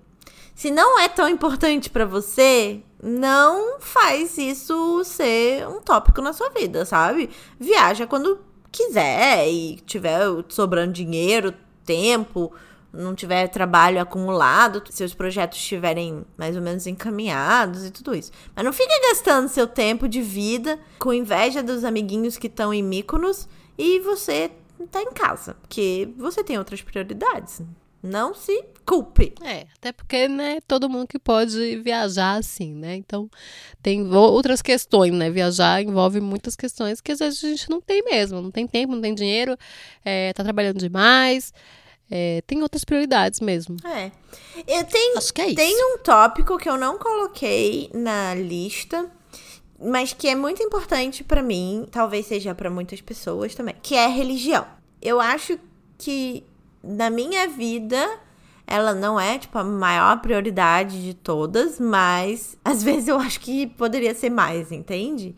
se 0.57 0.73
não 0.73 0.99
é 0.99 1.09
tão 1.09 1.29
importante 1.29 1.89
para 1.89 2.05
você, 2.05 2.83
não 3.01 3.79
faz 3.79 4.37
isso 4.37 5.05
ser 5.05 5.65
um 5.69 5.81
tópico 5.81 6.21
na 6.21 6.33
sua 6.33 6.51
vida, 6.51 6.85
sabe? 6.85 7.31
Viaja 7.61 8.05
quando 8.05 8.41
quiser 8.73 9.49
e 9.49 9.77
tiver 9.87 10.23
sobrando 10.49 10.93
dinheiro, 10.93 11.55
tempo, 11.85 12.53
não 12.93 13.15
tiver 13.15 13.49
trabalho 13.49 14.01
acumulado, 14.01 14.83
seus 14.91 15.15
projetos 15.15 15.59
estiverem 15.59 16.25
mais 16.37 16.57
ou 16.57 16.63
menos 16.63 16.87
encaminhados 16.87 17.85
e 17.85 17.91
tudo 17.91 18.15
isso. 18.15 18.33
Mas 18.55 18.65
não 18.65 18.73
fique 18.73 19.01
gastando 19.09 19.49
seu 19.49 19.67
tempo 19.67 20.09
de 20.09 20.23
vida 20.23 20.79
com 20.99 21.13
inveja 21.13 21.63
dos 21.63 21.85
amiguinhos 21.85 22.37
que 22.37 22.47
estão 22.47 22.73
em 22.73 22.83
Míconos 22.83 23.49
e 23.77 24.01
você 24.01 24.51
tá 24.91 25.03
em 25.03 25.13
casa, 25.13 25.55
porque 25.55 26.09
você 26.17 26.43
tem 26.43 26.59
outras 26.59 26.83
prioridades. 26.83 27.63
Não 28.01 28.33
se 28.33 28.65
culpe. 28.87 29.35
É, 29.43 29.67
até 29.77 29.93
porque, 29.93 30.29
né, 30.29 30.61
todo 30.69 30.89
mundo 30.89 31.09
que 31.09 31.19
pode 31.19 31.77
viajar 31.81 32.39
assim, 32.39 32.73
né? 32.73 32.95
Então, 32.95 33.29
tem 33.83 34.15
outras 34.15 34.63
questões, 34.63 35.13
né? 35.13 35.29
Viajar 35.31 35.83
envolve 35.83 36.21
muitas 36.21 36.55
questões 36.55 37.01
que 37.01 37.11
às 37.11 37.19
vezes 37.19 37.43
a 37.43 37.49
gente 37.49 37.69
não 37.69 37.81
tem 37.81 38.05
mesmo. 38.05 38.41
Não 38.41 38.53
tem 38.53 38.69
tempo, 38.69 38.95
não 38.95 39.03
tem 39.03 39.15
dinheiro, 39.15 39.57
é, 40.05 40.33
tá 40.33 40.45
trabalhando 40.45 40.79
demais. 40.79 41.53
É, 42.11 42.43
tem 42.47 42.63
outras 42.63 42.85
prioridades 42.85 43.41
mesmo. 43.41 43.77
É. 43.85 44.11
Eu 44.67 44.85
tenho, 44.85 45.19
Acho 45.19 45.33
que 45.35 45.41
é 45.43 45.47
isso. 45.49 45.57
Tem 45.57 45.77
um 45.95 45.99
tópico 45.99 46.57
que 46.59 46.69
eu 46.69 46.77
não 46.79 46.99
coloquei 46.99 47.91
na 47.93 48.35
lista, 48.35 49.11
mas 49.79 50.13
que 50.13 50.27
é 50.29 50.35
muito 50.35 50.63
importante 50.63 51.23
para 51.23 51.43
mim, 51.43 51.87
talvez 51.91 52.27
seja 52.27 52.55
para 52.55 52.71
muitas 52.71 53.01
pessoas 53.01 53.55
também, 53.55 53.75
que 53.83 53.95
é 53.95 54.07
religião. 54.07 54.67
Eu 55.03 55.21
acho 55.21 55.59
que 55.99 56.45
na 56.83 57.11
minha 57.11 57.47
vida 57.49 58.19
ela 58.67 58.95
não 58.95 59.19
é, 59.19 59.39
tipo, 59.39 59.57
a 59.59 59.65
maior 59.65 60.21
prioridade 60.21 61.03
de 61.03 61.15
todas, 61.15 61.79
mas 61.79 62.57
às 62.65 62.83
vezes 62.83 63.09
eu 63.09 63.19
acho 63.19 63.39
que 63.41 63.67
poderia 63.67 64.15
ser 64.15 64.31
mais, 64.31 64.73
entende? 64.73 65.35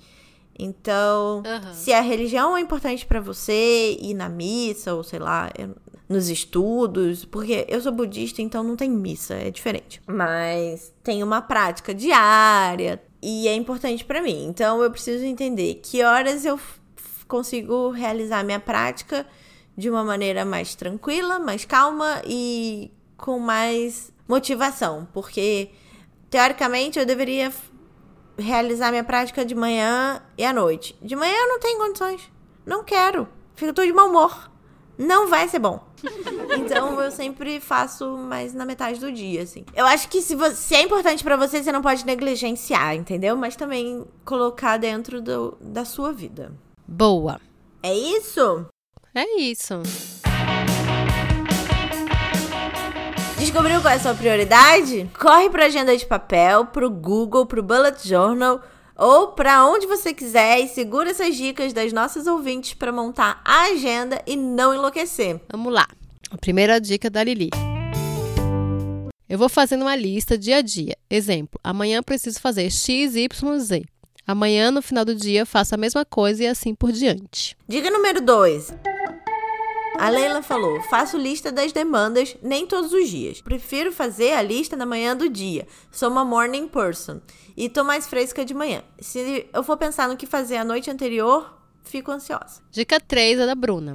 Então, 0.58 1.42
Uhum. 1.46 1.74
se 1.74 1.92
a 1.92 2.00
religião 2.00 2.56
é 2.56 2.60
importante 2.60 3.06
para 3.06 3.20
você, 3.20 3.96
ir 4.00 4.14
na 4.14 4.28
missa, 4.28 4.94
ou 4.94 5.02
sei 5.02 5.18
lá, 5.18 5.50
eu- 5.58 5.74
nos 6.10 6.28
estudos, 6.28 7.24
porque 7.24 7.64
eu 7.68 7.80
sou 7.80 7.92
budista, 7.92 8.42
então 8.42 8.64
não 8.64 8.74
tem 8.74 8.90
missa, 8.90 9.34
é 9.34 9.48
diferente. 9.48 10.02
Mas 10.08 10.92
tem 11.04 11.22
uma 11.22 11.40
prática 11.40 11.94
diária 11.94 13.00
e 13.22 13.46
é 13.46 13.54
importante 13.54 14.04
para 14.04 14.20
mim. 14.20 14.46
Então 14.46 14.82
eu 14.82 14.90
preciso 14.90 15.24
entender 15.24 15.74
que 15.76 16.02
horas 16.02 16.44
eu 16.44 16.58
consigo 17.28 17.90
realizar 17.90 18.42
minha 18.42 18.58
prática 18.58 19.24
de 19.76 19.88
uma 19.88 20.02
maneira 20.02 20.44
mais 20.44 20.74
tranquila, 20.74 21.38
mais 21.38 21.64
calma 21.64 22.20
e 22.26 22.90
com 23.16 23.38
mais 23.38 24.12
motivação, 24.26 25.06
porque 25.12 25.70
teoricamente 26.28 26.98
eu 26.98 27.06
deveria 27.06 27.52
realizar 28.36 28.90
minha 28.90 29.04
prática 29.04 29.44
de 29.44 29.54
manhã 29.54 30.20
e 30.36 30.44
à 30.44 30.52
noite. 30.52 30.98
De 31.00 31.14
manhã 31.14 31.32
eu 31.32 31.48
não 31.50 31.60
tenho 31.60 31.78
condições. 31.78 32.28
Não 32.66 32.82
quero. 32.82 33.28
Fico 33.54 33.72
tô 33.72 33.84
de 33.84 33.92
mau 33.92 34.08
humor. 34.08 34.49
Não 35.00 35.28
vai 35.28 35.48
ser 35.48 35.58
bom. 35.58 35.82
Então 36.58 37.00
eu 37.00 37.10
sempre 37.10 37.58
faço 37.58 38.18
mais 38.18 38.52
na 38.52 38.66
metade 38.66 39.00
do 39.00 39.10
dia, 39.10 39.42
assim. 39.42 39.64
Eu 39.74 39.86
acho 39.86 40.06
que 40.10 40.20
se, 40.20 40.34
você, 40.34 40.54
se 40.54 40.74
é 40.74 40.82
importante 40.82 41.24
pra 41.24 41.36
você, 41.36 41.62
você 41.62 41.72
não 41.72 41.80
pode 41.80 42.04
negligenciar, 42.04 42.94
entendeu? 42.94 43.34
Mas 43.34 43.56
também 43.56 44.04
colocar 44.26 44.76
dentro 44.76 45.22
do, 45.22 45.56
da 45.58 45.86
sua 45.86 46.12
vida. 46.12 46.52
Boa. 46.86 47.40
É 47.82 47.94
isso? 47.94 48.66
É 49.14 49.40
isso. 49.40 49.80
Descobriu 53.38 53.80
qual 53.80 53.94
é 53.94 53.96
a 53.96 54.00
sua 54.00 54.14
prioridade? 54.14 55.10
Corre 55.18 55.48
pra 55.48 55.64
agenda 55.64 55.96
de 55.96 56.04
papel, 56.04 56.66
pro 56.66 56.90
Google, 56.90 57.46
pro 57.46 57.62
Bullet 57.62 58.06
Journal 58.06 58.60
ou 59.00 59.28
pra 59.28 59.66
onde 59.66 59.86
você 59.86 60.12
quiser 60.12 60.60
e 60.60 60.68
segura 60.68 61.10
essas 61.10 61.34
dicas 61.34 61.72
das 61.72 61.90
nossas 61.90 62.26
ouvintes 62.26 62.74
pra 62.74 62.92
montar 62.92 63.40
a 63.42 63.62
agenda 63.62 64.22
e 64.26 64.36
não 64.36 64.74
enlouquecer. 64.74 65.40
Vamos 65.50 65.72
lá. 65.72 65.88
A 66.30 66.36
primeira 66.36 66.78
dica 66.78 67.08
da 67.08 67.24
Lili. 67.24 67.48
Eu 69.26 69.38
vou 69.38 69.48
fazendo 69.48 69.82
uma 69.82 69.96
lista 69.96 70.36
dia 70.36 70.58
a 70.58 70.60
dia. 70.60 70.96
Exemplo, 71.08 71.58
amanhã 71.64 72.02
preciso 72.02 72.38
fazer 72.40 72.70
X, 72.70 73.16
Y, 73.16 73.58
Z. 73.58 73.84
Amanhã, 74.26 74.70
no 74.70 74.82
final 74.82 75.04
do 75.04 75.14
dia, 75.14 75.46
faço 75.46 75.74
a 75.74 75.78
mesma 75.78 76.04
coisa 76.04 76.44
e 76.44 76.46
assim 76.46 76.74
por 76.74 76.92
diante. 76.92 77.56
Dica 77.66 77.90
número 77.90 78.20
2. 78.20 78.74
A 80.00 80.08
Leila 80.08 80.42
falou: 80.42 80.80
faço 80.84 81.18
lista 81.18 81.52
das 81.52 81.72
demandas 81.72 82.34
nem 82.42 82.66
todos 82.66 82.90
os 82.90 83.06
dias. 83.06 83.42
Prefiro 83.42 83.92
fazer 83.92 84.32
a 84.32 84.40
lista 84.40 84.74
na 84.74 84.86
manhã 84.86 85.14
do 85.14 85.28
dia. 85.28 85.68
Sou 85.92 86.08
uma 86.08 86.24
morning 86.24 86.66
person 86.66 87.20
e 87.54 87.68
tô 87.68 87.84
mais 87.84 88.06
fresca 88.06 88.42
de 88.42 88.54
manhã. 88.54 88.82
Se 88.98 89.46
eu 89.52 89.62
for 89.62 89.76
pensar 89.76 90.08
no 90.08 90.16
que 90.16 90.24
fazer 90.24 90.56
a 90.56 90.64
noite 90.64 90.90
anterior, 90.90 91.54
fico 91.84 92.10
ansiosa. 92.10 92.62
Dica 92.70 92.98
3 92.98 93.40
é 93.40 93.46
da 93.46 93.54
Bruna. 93.54 93.94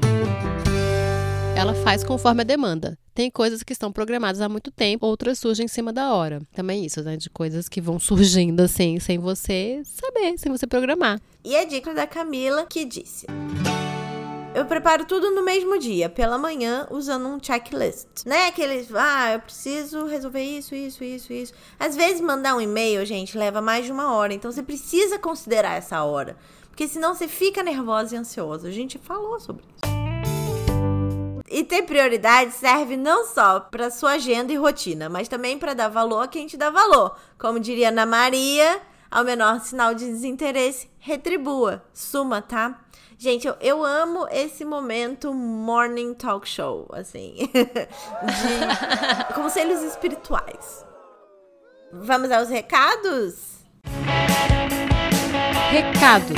Ela 1.57 1.73
faz 1.73 2.03
conforme 2.03 2.41
a 2.41 2.45
demanda. 2.45 2.95
Tem 3.11 3.31
coisas 3.31 3.63
que 3.63 3.73
estão 3.73 3.91
programadas 3.91 4.41
há 4.41 4.47
muito 4.47 4.69
tempo, 4.69 5.07
outras 5.07 5.39
surgem 5.39 5.65
em 5.65 5.67
cima 5.67 5.91
da 5.91 6.13
hora. 6.13 6.39
Também 6.53 6.85
isso, 6.85 7.01
né? 7.01 7.17
De 7.17 7.31
coisas 7.31 7.67
que 7.67 7.81
vão 7.81 7.97
surgindo 7.97 8.59
assim, 8.59 8.99
sem 8.99 9.17
você 9.17 9.81
saber, 9.83 10.37
sem 10.37 10.51
você 10.51 10.67
programar. 10.67 11.19
E 11.43 11.57
a 11.57 11.65
dica 11.65 11.95
da 11.95 12.05
Camila 12.05 12.67
que 12.67 12.85
disse: 12.85 13.25
Eu 14.55 14.63
preparo 14.63 15.03
tudo 15.03 15.31
no 15.31 15.43
mesmo 15.43 15.77
dia, 15.77 16.07
pela 16.07 16.37
manhã, 16.37 16.87
usando 16.89 17.27
um 17.27 17.37
checklist. 17.43 18.25
Né? 18.25 18.47
Aqueles, 18.47 18.87
ah, 18.95 19.33
eu 19.33 19.41
preciso 19.41 20.05
resolver 20.05 20.41
isso, 20.41 20.73
isso, 20.73 21.03
isso, 21.03 21.33
isso. 21.33 21.53
Às 21.77 21.93
vezes 21.93 22.21
mandar 22.21 22.55
um 22.55 22.61
e-mail, 22.61 23.05
gente, 23.05 23.37
leva 23.37 23.61
mais 23.61 23.85
de 23.85 23.91
uma 23.91 24.13
hora. 24.13 24.33
Então 24.33 24.49
você 24.49 24.63
precisa 24.63 25.19
considerar 25.19 25.75
essa 25.75 26.01
hora. 26.05 26.37
Porque 26.69 26.87
senão 26.87 27.13
você 27.13 27.27
fica 27.27 27.61
nervosa 27.61 28.15
e 28.15 28.17
ansiosa. 28.17 28.69
A 28.69 28.71
gente 28.71 28.97
falou 28.97 29.41
sobre 29.41 29.65
isso. 29.65 29.93
E 31.49 31.61
ter 31.65 31.83
prioridade 31.83 32.53
serve 32.53 32.95
não 32.95 33.25
só 33.25 33.59
para 33.59 33.91
sua 33.91 34.11
agenda 34.11 34.53
e 34.53 34.55
rotina, 34.55 35.09
mas 35.09 35.27
também 35.27 35.59
para 35.59 35.73
dar 35.73 35.89
valor 35.89 36.21
a 36.21 36.27
quem 36.29 36.47
te 36.47 36.55
dá 36.55 36.69
valor. 36.69 37.17
Como 37.37 37.59
diria 37.59 37.89
Ana 37.89 38.05
Maria, 38.05 38.81
ao 39.11 39.25
menor 39.25 39.59
sinal 39.59 39.93
de 39.93 40.05
desinteresse, 40.05 40.89
retribua. 40.97 41.83
Suma, 41.93 42.41
tá? 42.41 42.84
Gente, 43.17 43.47
eu, 43.47 43.55
eu 43.61 43.83
amo 43.83 44.27
esse 44.29 44.65
momento 44.65 45.33
morning 45.33 46.13
talk 46.13 46.47
show, 46.47 46.87
assim, 46.91 47.35
de 47.47 49.31
conselhos 49.33 49.81
espirituais. 49.81 50.85
Vamos 51.93 52.29
aos 52.29 52.49
recados? 52.49 53.63
Recados. 55.71 56.37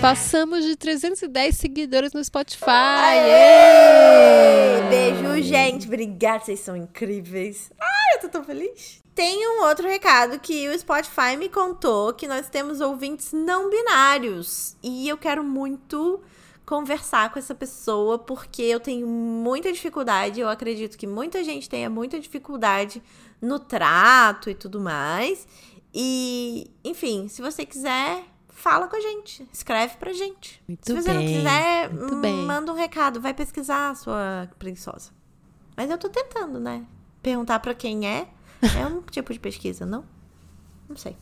Passamos 0.00 0.64
de 0.64 0.76
310 0.76 1.56
seguidores 1.56 2.12
no 2.12 2.24
Spotify. 2.24 2.70
Aê! 2.70 4.80
Beijo, 4.88 5.42
gente. 5.42 5.86
Obrigada, 5.86 6.44
vocês 6.44 6.60
são 6.60 6.76
incríveis. 6.76 7.70
Ai, 7.80 8.16
eu 8.16 8.20
tô 8.20 8.28
tão 8.28 8.44
feliz. 8.44 9.01
Tem 9.14 9.46
um 9.46 9.64
outro 9.64 9.86
recado 9.86 10.38
que 10.38 10.68
o 10.68 10.78
Spotify 10.78 11.36
me 11.38 11.48
contou 11.48 12.14
que 12.14 12.26
nós 12.26 12.48
temos 12.48 12.80
ouvintes 12.80 13.32
não 13.32 13.68
binários. 13.68 14.76
E 14.82 15.08
eu 15.08 15.18
quero 15.18 15.44
muito 15.44 16.20
conversar 16.64 17.30
com 17.30 17.38
essa 17.38 17.54
pessoa 17.54 18.18
porque 18.18 18.62
eu 18.62 18.80
tenho 18.80 19.06
muita 19.06 19.70
dificuldade. 19.70 20.40
Eu 20.40 20.48
acredito 20.48 20.96
que 20.96 21.06
muita 21.06 21.44
gente 21.44 21.68
tenha 21.68 21.90
muita 21.90 22.18
dificuldade 22.18 23.02
no 23.40 23.58
trato 23.58 24.48
e 24.48 24.54
tudo 24.54 24.80
mais. 24.80 25.46
E, 25.94 26.70
enfim, 26.82 27.28
se 27.28 27.42
você 27.42 27.66
quiser, 27.66 28.24
fala 28.48 28.88
com 28.88 28.96
a 28.96 29.00
gente. 29.00 29.46
Escreve 29.52 29.96
pra 29.96 30.12
gente. 30.12 30.62
Muito 30.66 30.86
se 30.86 30.94
você 30.94 31.12
não 31.12 31.20
bem, 31.20 31.36
quiser, 31.36 31.90
muito 31.92 32.14
hum, 32.14 32.20
bem. 32.20 32.36
manda 32.36 32.72
um 32.72 32.76
recado. 32.76 33.20
Vai 33.20 33.34
pesquisar, 33.34 33.94
sua 33.96 34.48
preguiçosa. 34.58 35.10
Mas 35.76 35.90
eu 35.90 35.98
tô 35.98 36.08
tentando, 36.08 36.58
né? 36.58 36.86
Perguntar 37.22 37.58
pra 37.60 37.74
quem 37.74 38.08
é. 38.08 38.28
É 38.62 38.86
um 38.86 39.02
tipo 39.02 39.32
de 39.32 39.40
pesquisa, 39.40 39.84
não? 39.84 40.04
Não 40.88 40.96
sei. 40.96 41.16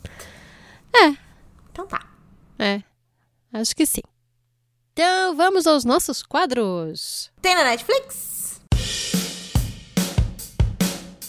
É. 0.93 1.17
Então 1.73 1.87
tá. 1.87 2.07
É, 2.59 2.83
acho 3.53 3.75
que 3.75 3.87
sim. 3.87 4.03
Então, 4.93 5.35
vamos 5.35 5.67
aos 5.67 5.85
nossos 5.85 6.23
quadros. 6.23 7.31
Tem 7.41 7.55
na 7.55 7.65
Netflix? 7.65 8.61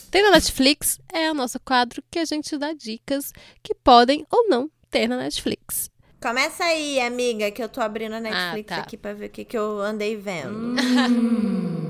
Tem 0.10 0.22
na 0.24 0.32
Netflix 0.32 1.00
é 1.14 1.32
o 1.32 1.34
nosso 1.34 1.58
quadro 1.62 2.04
que 2.12 2.20
a 2.20 2.26
gente 2.26 2.58
dá 2.58 2.74
dicas 2.74 3.32
que 3.64 3.74
podem 3.74 4.26
ou 4.30 4.50
não 4.50 4.70
ter 4.90 5.08
na 5.08 5.16
Netflix. 5.18 5.90
Começa 6.22 6.66
aí, 6.66 7.00
amiga, 7.00 7.50
que 7.50 7.64
eu 7.64 7.70
tô 7.70 7.80
abrindo 7.80 8.16
a 8.16 8.20
Netflix 8.20 8.72
Ah, 8.74 8.76
tá. 8.76 8.82
aqui 8.82 8.98
pra 8.98 9.14
ver 9.14 9.28
o 9.28 9.30
que, 9.30 9.46
que 9.46 9.58
eu 9.58 9.80
andei 9.80 10.18
vendo. 10.18 10.76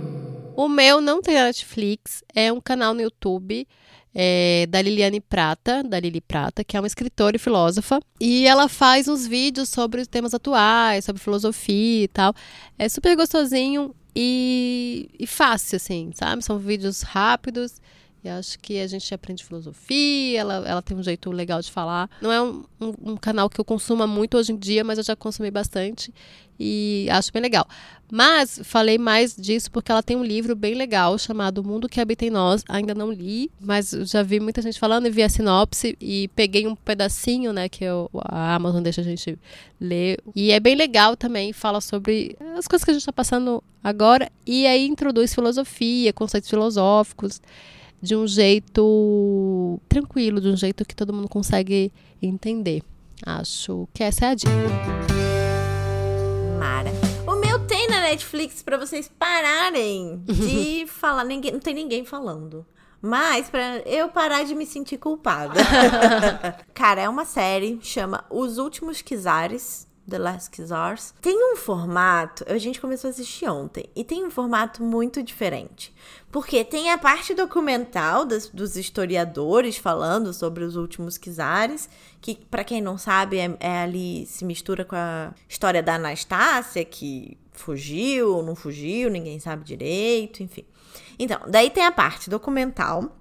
O 0.53 0.67
meu 0.67 0.99
não 0.99 1.22
tem 1.22 1.36
na 1.36 1.45
Netflix, 1.45 2.24
é 2.36 2.51
um 2.51 2.59
canal 2.59 2.93
no 2.93 3.01
YouTube 3.01 3.65
é, 4.14 4.66
da 4.70 4.82
Liliane 4.82 5.22
Prata, 5.22 5.84
da 5.84 5.99
Lili 5.99 6.22
Prata, 6.22 6.64
que 6.64 6.76
é 6.76 6.80
uma 6.80 6.88
escritora 6.88 7.36
e 7.36 7.39
filósofa. 7.39 7.99
E 8.20 8.45
ela 8.45 8.68
faz 8.68 9.07
uns 9.07 9.26
vídeos 9.26 9.70
sobre 9.70 10.01
os 10.01 10.07
temas 10.07 10.34
atuais, 10.34 11.05
sobre 11.05 11.22
filosofia 11.22 12.03
e 12.03 12.07
tal. 12.07 12.34
É 12.78 12.89
super 12.89 13.16
gostosinho 13.16 13.95
e, 14.16 15.09
e 15.18 15.26
fácil, 15.26 15.78
assim, 15.78 16.12
sabe? 16.14 16.43
São 16.43 16.59
vídeos 16.59 17.01
rápidos. 17.01 17.82
E 18.24 18.30
acho 18.30 18.59
que 18.59 18.80
a 18.80 18.86
gente 18.86 19.11
aprende 19.13 19.43
filosofia, 19.43 20.39
ela, 20.39 20.67
ela 20.67 20.82
tem 20.82 20.95
um 20.95 21.01
jeito 21.01 21.32
legal 21.32 21.59
de 21.59 21.72
falar. 21.72 22.07
Não 22.22 22.32
é 22.32 22.39
um, 22.41 22.63
um, 22.80 22.93
um 23.11 23.17
canal 23.17 23.49
que 23.49 23.59
eu 23.59 23.65
consuma 23.65 24.05
muito 24.05 24.38
hoje 24.38 24.51
em 24.51 24.57
dia, 24.57 24.84
mas 24.84 24.99
eu 24.99 25.03
já 25.03 25.15
consumi 25.15 25.49
bastante 25.49 26.13
e 26.59 27.07
acho 27.09 27.34
bem 27.34 27.41
legal. 27.41 27.67
Mas 28.11 28.59
falei 28.63 28.99
mais 28.99 29.36
disso 29.36 29.72
porque 29.72 29.91
ela 29.91 30.03
tem 30.03 30.15
um 30.15 30.24
livro 30.24 30.55
bem 30.55 30.76
legal 30.76 31.17
chamado 31.17 31.59
O 31.59 31.63
Mundo 31.63 31.89
que 31.89 31.99
Habita 31.99 32.24
em 32.24 32.30
Nós. 32.30 32.63
Ainda 32.69 32.93
não 32.93 33.11
li, 33.11 33.49
mas 33.59 33.89
já 33.89 34.22
vi 34.22 34.39
muita 34.39 34.61
gente 34.61 34.78
falando 34.78 35.07
e 35.07 35.09
vi 35.09 35.24
a 35.24 35.30
sinopse 35.30 35.97
e 35.99 36.28
peguei 36.36 36.67
um 36.67 36.76
pedacinho, 36.76 37.51
né, 37.51 37.67
que 37.67 37.84
eu, 37.84 38.07
a 38.13 38.53
Amazon 38.53 38.84
deixa 38.84 39.01
a 39.01 39.03
gente 39.03 39.36
ler. 39.80 40.19
E 40.36 40.51
é 40.51 40.59
bem 40.59 40.76
legal 40.76 41.17
também, 41.17 41.51
fala 41.53 41.82
sobre 41.82 42.38
as 42.55 42.67
coisas 42.67 42.86
que 42.86 42.91
a 42.91 42.93
gente 42.93 43.01
está 43.01 43.13
passando 43.13 43.63
agora 43.84 44.32
e 44.45 44.67
aí 44.67 44.86
introduz 44.86 45.34
filosofia, 45.34 46.13
conceitos 46.13 46.49
filosóficos 46.49 47.41
de 48.01 48.15
um 48.15 48.25
jeito 48.25 49.79
tranquilo, 49.87 50.41
de 50.41 50.47
um 50.47 50.57
jeito 50.57 50.83
que 50.83 50.95
todo 50.95 51.13
mundo 51.13 51.29
consegue 51.29 51.91
entender. 52.21 52.81
Acho 53.25 53.87
que 53.93 54.03
essa 54.03 54.25
é 54.25 54.29
a 54.29 54.33
dica. 54.33 54.51
Mara. 56.57 56.89
O 57.27 57.35
meu 57.35 57.59
tem 57.67 57.87
na 57.87 58.01
Netflix 58.01 58.63
pra 58.63 58.77
vocês 58.77 59.09
pararem 59.19 60.23
de 60.25 60.85
falar. 60.87 61.23
Ninguém, 61.23 61.51
não 61.51 61.59
tem 61.59 61.73
ninguém 61.73 62.03
falando. 62.03 62.65
Mas 63.01 63.49
pra 63.49 63.79
eu 63.79 64.09
parar 64.09 64.43
de 64.43 64.53
me 64.53 64.65
sentir 64.65 64.97
culpada. 64.97 65.59
Cara, 66.73 67.01
é 67.01 67.09
uma 67.09 67.25
série, 67.25 67.79
chama 67.81 68.23
Os 68.29 68.57
Últimos 68.57 69.01
Kizares. 69.01 69.87
The 70.09 70.17
Last 70.17 70.49
Kizars. 70.49 71.13
Tem 71.21 71.53
um 71.53 71.55
formato, 71.55 72.43
a 72.47 72.57
gente 72.57 72.81
começou 72.81 73.07
a 73.07 73.11
assistir 73.11 73.47
ontem, 73.47 73.85
e 73.95 74.03
tem 74.03 74.25
um 74.25 74.31
formato 74.31 74.83
muito 74.83 75.21
diferente. 75.23 75.93
Porque 76.31 76.63
tem 76.63 76.91
a 76.91 76.97
parte 76.97 77.33
documental 77.33 78.25
dos 78.25 78.75
historiadores 78.75 79.77
falando 79.77 80.33
sobre 80.33 80.63
os 80.63 80.75
últimos 80.75 81.17
Kizares, 81.17 81.89
que, 82.19 82.35
pra 82.35 82.63
quem 82.63 82.81
não 82.81 82.97
sabe, 82.97 83.37
é, 83.37 83.57
é 83.59 83.77
ali 83.83 84.25
se 84.25 84.45
mistura 84.45 84.85
com 84.85 84.95
a 84.95 85.33
história 85.47 85.83
da 85.83 85.95
Anastácia, 85.95 86.83
que 86.85 87.37
fugiu, 87.51 88.41
não 88.41 88.55
fugiu, 88.55 89.09
ninguém 89.09 89.39
sabe 89.39 89.63
direito, 89.63 90.41
enfim. 90.41 90.65
Então, 91.19 91.39
daí 91.47 91.69
tem 91.69 91.85
a 91.85 91.91
parte 91.91 92.29
documental. 92.29 93.17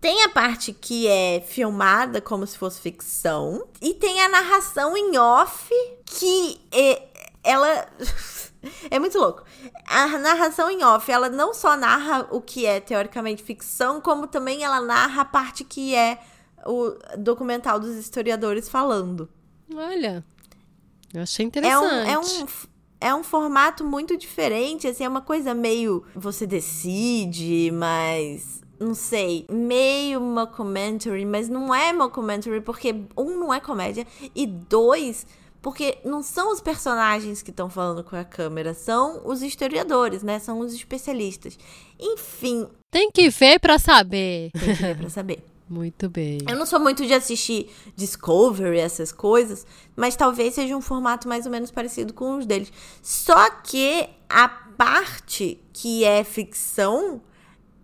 Tem 0.00 0.22
a 0.22 0.28
parte 0.28 0.72
que 0.72 1.06
é 1.08 1.40
filmada 1.40 2.20
como 2.20 2.46
se 2.46 2.56
fosse 2.56 2.80
ficção. 2.80 3.66
E 3.80 3.94
tem 3.94 4.20
a 4.20 4.28
narração 4.28 4.96
em 4.96 5.16
off, 5.18 5.70
que 6.04 6.60
é, 6.70 7.02
ela. 7.42 7.88
é 8.90 8.98
muito 8.98 9.18
louco. 9.18 9.42
A 9.86 10.06
narração 10.18 10.70
em 10.70 10.84
off, 10.84 11.10
ela 11.10 11.28
não 11.28 11.54
só 11.54 11.76
narra 11.76 12.28
o 12.30 12.40
que 12.40 12.66
é 12.66 12.80
teoricamente 12.80 13.42
ficção, 13.42 14.00
como 14.00 14.26
também 14.26 14.62
ela 14.62 14.80
narra 14.80 15.22
a 15.22 15.24
parte 15.24 15.64
que 15.64 15.94
é 15.94 16.18
o 16.66 16.96
documental 17.18 17.78
dos 17.80 17.96
historiadores 17.96 18.68
falando. 18.68 19.28
Olha, 19.74 20.24
eu 21.14 21.22
achei 21.22 21.44
É 21.44 21.48
interessante. 21.48 21.84
um, 21.84 22.10
é, 22.10 22.18
um, 22.18 22.46
é 23.00 23.14
um 23.14 23.24
formato 23.24 23.84
muito 23.84 24.16
diferente, 24.16 24.86
assim, 24.86 25.04
é 25.04 25.08
uma 25.08 25.20
coisa 25.20 25.54
meio 25.54 26.04
você 26.14 26.46
decide, 26.46 27.70
mas 27.72 28.55
não 28.78 28.94
sei, 28.94 29.46
meio 29.50 30.20
mockumentary, 30.20 31.24
mas 31.24 31.48
não 31.48 31.74
é 31.74 31.92
mockumentary 31.92 32.60
porque 32.60 32.94
um 33.16 33.38
não 33.38 33.52
é 33.52 33.60
comédia 33.60 34.06
e 34.34 34.46
dois 34.46 35.26
porque 35.62 35.98
não 36.04 36.22
são 36.22 36.52
os 36.52 36.60
personagens 36.60 37.42
que 37.42 37.50
estão 37.50 37.68
falando 37.68 38.04
com 38.04 38.14
a 38.14 38.24
câmera, 38.24 38.72
são 38.72 39.22
os 39.24 39.42
historiadores, 39.42 40.22
né? 40.22 40.38
São 40.38 40.60
os 40.60 40.72
especialistas. 40.72 41.58
Enfim, 41.98 42.68
Tem 42.88 43.10
que 43.10 43.28
ver 43.30 43.58
pra 43.58 43.76
saber. 43.76 44.52
tem 44.52 44.76
que 44.76 44.82
ver 44.82 44.96
pra 44.96 45.10
saber. 45.10 45.42
Muito 45.68 46.08
bem. 46.08 46.38
Eu 46.48 46.54
não 46.54 46.64
sou 46.64 46.78
muito 46.78 47.04
de 47.04 47.12
assistir 47.12 47.68
Discovery, 47.96 48.78
essas 48.78 49.10
coisas, 49.10 49.66
mas 49.96 50.14
talvez 50.14 50.54
seja 50.54 50.76
um 50.76 50.80
formato 50.80 51.26
mais 51.26 51.44
ou 51.44 51.50
menos 51.50 51.72
parecido 51.72 52.14
com 52.14 52.38
os 52.38 52.46
deles. 52.46 52.72
Só 53.02 53.50
que 53.50 54.08
a 54.28 54.48
parte 54.48 55.60
que 55.72 56.04
é 56.04 56.22
ficção 56.22 57.20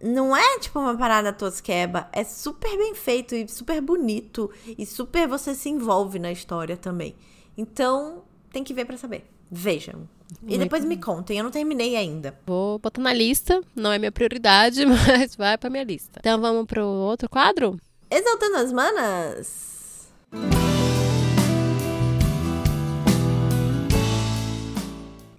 não 0.03 0.36
é 0.36 0.59
tipo 0.59 0.78
uma 0.78 0.96
parada 0.96 1.32
tosqueba, 1.32 2.09
é 2.12 2.24
super 2.24 2.76
bem 2.76 2.94
feito 2.94 3.34
e 3.34 3.48
super 3.48 3.80
bonito 3.80 4.50
e 4.76 4.84
super 4.84 5.28
você 5.28 5.55
se 5.55 5.68
envolve 5.68 6.18
na 6.18 6.32
história 6.32 6.76
também. 6.76 7.14
Então, 7.57 8.22
tem 8.53 8.64
que 8.64 8.74
ver 8.74 8.84
pra 8.84 8.96
saber. 8.96 9.24
Vejam. 9.50 10.09
E 10.46 10.57
depois 10.57 10.84
me 10.84 10.96
contem, 10.96 11.38
eu 11.38 11.44
não 11.44 11.50
terminei 11.50 11.94
ainda. 11.94 12.38
Vou 12.46 12.78
botar 12.78 13.03
na 13.03 13.12
lista, 13.12 13.61
não 13.76 13.92
é 13.92 13.98
minha 13.98 14.11
prioridade, 14.11 14.84
mas 14.86 15.36
vai 15.36 15.59
pra 15.59 15.70
minha 15.70 15.84
lista. 15.84 16.20
Então 16.20 16.40
vamos 16.40 16.66
pro 16.66 16.86
outro 16.86 17.28
quadro? 17.28 17.78
Exaltando 18.11 18.57
as 18.57 18.72
manas. 18.72 20.12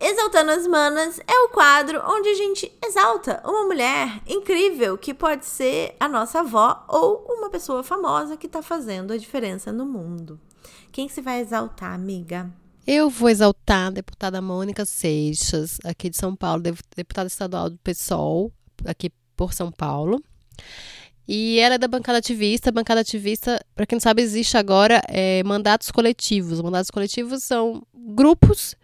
Exaltando 0.05 0.51
as 0.51 0.67
Manas 0.67 1.17
é 1.25 1.39
o 1.45 1.49
quadro 1.49 2.01
onde 2.05 2.27
a 2.27 2.33
gente 2.33 2.69
exalta 2.85 3.41
uma 3.45 3.63
mulher 3.63 4.21
incrível 4.27 4.97
que 4.97 5.13
pode 5.13 5.45
ser 5.45 5.95
a 5.97 6.09
nossa 6.09 6.41
avó 6.41 6.83
ou 6.89 7.25
uma 7.29 7.49
pessoa 7.49 7.81
famosa 7.83 8.35
que 8.35 8.49
tá 8.49 8.61
fazendo 8.61 9.13
a 9.13 9.17
diferença 9.17 9.71
no 9.71 9.85
mundo. 9.85 10.37
Quem 10.91 11.07
que 11.07 11.13
você 11.13 11.21
vai 11.21 11.39
exaltar, 11.39 11.93
amiga? 11.93 12.51
Eu 12.85 13.09
vou 13.09 13.29
exaltar 13.29 13.87
a 13.87 13.91
deputada 13.91 14.41
Mônica 14.41 14.83
Seixas, 14.83 15.79
aqui 15.85 16.09
de 16.09 16.17
São 16.17 16.35
Paulo, 16.35 16.61
dep- 16.61 16.81
deputada 16.97 17.27
estadual 17.27 17.69
do 17.69 17.77
PSOL, 17.77 18.51
aqui 18.83 19.09
por 19.37 19.53
São 19.53 19.71
Paulo. 19.71 20.21
E 21.25 21.59
ela 21.59 21.75
é 21.75 21.77
da 21.77 21.87
bancada 21.87 22.17
ativista. 22.17 22.73
Bancada 22.73 22.99
ativista, 22.99 23.57
para 23.73 23.85
quem 23.85 23.95
não 23.95 24.01
sabe, 24.01 24.21
existe 24.21 24.57
agora 24.57 25.01
é, 25.07 25.41
mandatos 25.43 25.89
coletivos. 25.91 26.59
Mandatos 26.59 26.91
coletivos 26.91 27.41
são 27.45 27.87
grupos 27.95 28.75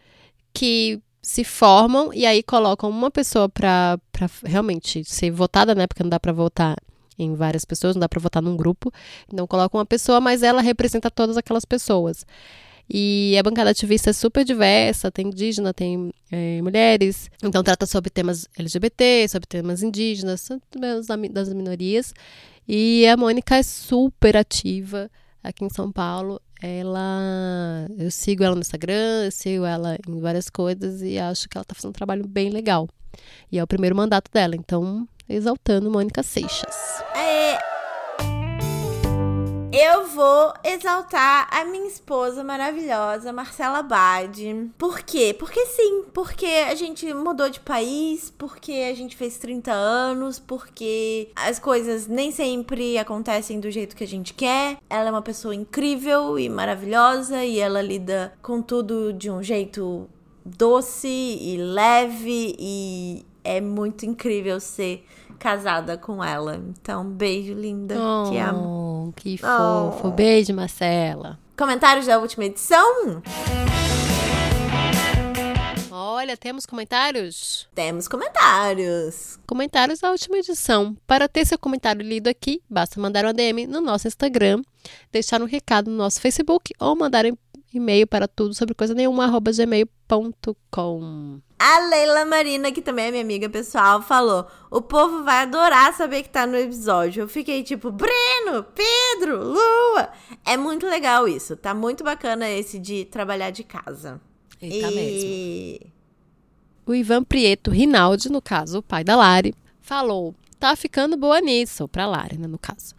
que 0.54 1.02
se 1.30 1.44
formam 1.44 2.12
e 2.12 2.26
aí 2.26 2.42
colocam 2.42 2.90
uma 2.90 3.12
pessoa 3.12 3.48
para 3.48 4.00
realmente 4.44 5.04
ser 5.04 5.30
votada, 5.30 5.76
né? 5.76 5.86
Porque 5.86 6.02
não 6.02 6.10
dá 6.10 6.20
para 6.20 6.34
votar 6.34 6.76
em 7.20 7.36
várias 7.36 7.64
pessoas, 7.64 7.96
não 7.96 8.00
dá 8.00 8.10
para 8.10 8.20
votar 8.20 8.42
num 8.42 8.58
grupo. 8.58 8.92
Então 9.32 9.46
colocam 9.46 9.78
uma 9.78 9.86
pessoa, 9.86 10.20
mas 10.20 10.42
ela 10.42 10.60
representa 10.60 11.12
todas 11.12 11.38
aquelas 11.38 11.66
pessoas. 11.66 12.26
E 12.90 13.38
a 13.38 13.44
bancada 13.44 13.70
ativista 13.70 14.10
é 14.10 14.14
super 14.14 14.44
diversa, 14.44 15.12
tem 15.12 15.28
indígena, 15.28 15.72
tem 15.72 16.12
eh, 16.32 16.60
mulheres, 16.64 17.30
então 17.44 17.62
trata 17.62 17.86
sobre 17.86 18.10
temas 18.10 18.48
LGBT, 18.58 19.28
sobre 19.28 19.48
temas 19.48 19.84
indígenas, 19.84 20.42
sobre 20.42 21.30
das 21.30 21.54
minorias. 21.54 22.12
E 22.68 23.06
a 23.06 23.16
Mônica 23.16 23.56
é 23.56 23.62
super 23.62 24.36
ativa 24.36 25.12
aqui 25.44 25.64
em 25.64 25.70
São 25.70 25.92
Paulo. 25.92 26.42
Ela. 26.62 27.88
Eu 27.98 28.12
sigo 28.12 28.44
ela 28.44 28.56
no 28.56 28.62
Instagram, 28.62 29.26
eu 29.26 29.32
sigo 29.32 29.66
ela 29.66 29.98
em 30.08 30.20
várias 30.20 30.50
coisas 30.50 31.02
e 31.02 31.18
acho 31.18 31.48
que 31.48 31.58
ela 31.58 31.66
tá 31.66 31.74
fazendo 31.74 31.90
um 31.90 31.94
trabalho 31.94 32.28
bem 32.28 32.50
legal. 32.50 32.88
E 33.52 33.58
é 33.58 33.64
o 33.64 33.68
primeiro 33.68 33.96
mandato 33.96 34.32
dela, 34.32 34.56
então 34.56 35.08
exaltando 35.28 35.92
Mônica 35.92 36.24
Seixas. 36.24 37.04
É, 37.16 37.58
Eu 39.72 40.08
vou 40.08 40.52
exaltar 40.64 41.48
a 41.52 41.64
minha 41.64 41.88
esposa 41.88 42.44
maravilhosa, 42.44 43.32
Marcela 43.32 43.84
Bade. 43.84 44.72
Por 44.80 45.02
quê? 45.02 45.36
Porque 45.38 45.64
sim, 45.68 46.06
porque 46.12 46.48
a 46.48 46.74
gente 46.74 47.14
mudou 47.14 47.48
de 47.52 47.60
país, 47.60 48.34
porque 48.36 48.72
a 48.92 48.96
gente 48.96 49.16
fez 49.16 49.38
30 49.38 49.72
anos, 49.72 50.40
porque 50.40 51.30
as 51.36 51.60
coisas 51.60 52.08
nem 52.08 52.32
sempre 52.32 52.98
acontecem 52.98 53.60
do 53.60 53.70
jeito 53.70 53.96
que 53.96 54.04
a 54.04 54.08
gente 54.08 54.34
quer. 54.34 54.78
Ela 54.90 55.10
é 55.10 55.12
uma 55.12 55.22
pessoa 55.22 55.54
incrível 55.54 56.40
e 56.40 56.50
maravilhosa 56.50 57.46
e 57.46 57.60
ela 57.60 57.82
lida 57.82 58.34
com 58.42 58.64
tudo 58.64 59.14
de 59.14 59.30
um 59.30 59.44
jeito 59.44 60.10
doce 60.44 61.08
e 61.08 61.58
leve 61.58 62.56
e 62.58 63.24
é 63.44 63.62
muito 63.62 64.06
incrível 64.06 64.60
ser 64.60 65.06
casada 65.40 65.98
com 65.98 66.24
ela. 66.24 66.56
Então, 66.58 67.04
beijo, 67.06 67.54
linda. 67.54 67.96
Te 68.30 68.38
amo. 68.38 69.08
Oh, 69.10 69.14
que 69.14 69.40
Oh. 69.44 69.92
fofo. 69.94 70.12
Beijo, 70.12 70.54
Marcela. 70.54 71.40
Comentários 71.58 72.06
da 72.06 72.20
última 72.20 72.46
edição? 72.46 73.22
Olha, 75.92 76.38
temos 76.38 76.66
comentários? 76.66 77.68
Temos 77.74 78.08
comentários. 78.08 79.40
Comentários 79.48 80.00
da 80.00 80.12
última 80.12 80.38
edição. 80.38 80.96
Para 81.08 81.28
ter 81.28 81.46
seu 81.46 81.58
comentário 81.58 82.02
lido 82.02 82.28
aqui, 82.28 82.62
basta 82.70 83.00
mandar 83.00 83.26
um 83.26 83.34
DM 83.34 83.66
no 83.68 83.82
nosso 83.82 84.08
Instagram, 84.08 84.62
deixar 85.12 85.42
um 85.42 85.46
recado 85.46 85.90
no 85.90 85.98
nosso 85.98 86.22
Facebook 86.22 86.74
ou 86.80 86.96
mandar 86.96 87.26
um 87.26 87.38
e-mail 87.74 88.08
para 88.08 88.28
tudo 88.28 88.54
sobre 88.54 88.74
coisa 88.74 88.94
nenhuma, 88.94 89.26
arroba 89.26 89.52
gmail.com. 89.52 91.40
A 91.60 91.80
Leila 91.90 92.26
Marina, 92.26 92.72
que 92.72 92.82
também 92.82 93.06
é 93.08 93.12
minha 93.12 93.24
amiga 93.24 93.50
pessoal, 93.50 94.02
falou: 94.02 94.48
O 94.72 94.82
povo 94.82 95.24
vai 95.24 95.44
adorar 95.44 95.94
saber 95.94 96.24
que 96.24 96.30
tá 96.30 96.48
no 96.48 96.56
episódio. 96.56 97.22
Eu 97.22 97.28
fiquei 97.28 97.64
tipo, 97.64 97.92
Breno, 97.92 98.64
Pedro, 98.74 99.44
Lua. 99.44 100.10
É 100.46 100.56
muito 100.56 100.88
legal 100.88 101.28
isso. 101.28 101.58
Tá 101.58 101.74
muito 101.74 102.04
bacana 102.04 102.50
esse 102.50 102.80
de 102.80 103.06
trabalhar 103.06 103.52
de 103.52 103.64
casa. 103.64 104.22
Eita 104.62 104.90
e... 104.92 104.96
mesmo. 104.96 105.92
O 106.86 106.96
Ivan 106.96 107.24
Prieto 107.24 107.70
Rinaldi, 107.70 108.32
no 108.32 108.42
caso, 108.42 108.80
o 108.80 108.84
pai 108.84 109.04
da 109.04 109.16
Lari, 109.16 109.54
falou: 109.82 110.34
tá 110.60 110.76
ficando 110.76 111.18
boa 111.18 111.42
nisso, 111.42 111.88
pra 111.88 112.08
Lari, 112.08 112.38
né, 112.38 112.48
no 112.48 112.58
caso. 112.58 112.96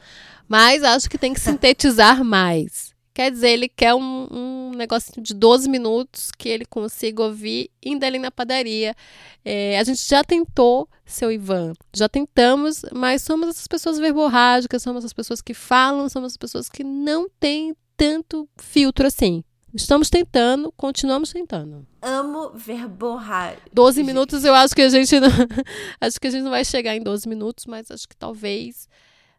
Mas 0.46 0.82
acho 0.82 1.08
que 1.08 1.16
tem 1.16 1.32
que 1.32 1.40
sintetizar 1.40 2.22
mais. 2.22 2.89
Quer 3.20 3.32
dizer, 3.32 3.50
ele 3.50 3.68
quer 3.68 3.92
um, 3.94 4.28
um 4.30 4.70
negocinho 4.74 5.22
de 5.22 5.34
12 5.34 5.68
minutos 5.68 6.30
que 6.38 6.48
ele 6.48 6.64
consiga 6.64 7.22
ouvir 7.22 7.70
indo 7.84 8.02
ali 8.02 8.18
na 8.18 8.30
padaria. 8.30 8.96
É, 9.44 9.78
a 9.78 9.84
gente 9.84 10.08
já 10.08 10.24
tentou, 10.24 10.88
seu 11.04 11.30
Ivan, 11.30 11.74
já 11.92 12.08
tentamos, 12.08 12.80
mas 12.94 13.20
somos 13.20 13.50
essas 13.50 13.66
pessoas 13.66 13.98
verborrágicas, 13.98 14.82
somos 14.82 15.04
as 15.04 15.12
pessoas 15.12 15.42
que 15.42 15.52
falam, 15.52 16.08
somos 16.08 16.32
as 16.32 16.36
pessoas 16.38 16.70
que 16.70 16.82
não 16.82 17.28
têm 17.38 17.76
tanto 17.94 18.48
filtro 18.56 19.06
assim. 19.06 19.44
Estamos 19.74 20.08
tentando, 20.08 20.72
continuamos 20.72 21.30
tentando. 21.30 21.86
Amo 22.00 22.52
verborrar. 22.54 23.58
12 23.70 24.02
minutos 24.02 24.46
eu 24.46 24.54
acho 24.54 24.74
que 24.74 24.80
a 24.80 24.88
gente 24.88 25.20
não, 25.20 25.28
acho 26.00 26.18
que 26.18 26.26
a 26.26 26.30
gente 26.30 26.42
não 26.42 26.50
vai 26.50 26.64
chegar 26.64 26.96
em 26.96 27.02
12 27.02 27.28
minutos, 27.28 27.66
mas 27.66 27.90
acho 27.90 28.08
que 28.08 28.16
talvez 28.16 28.88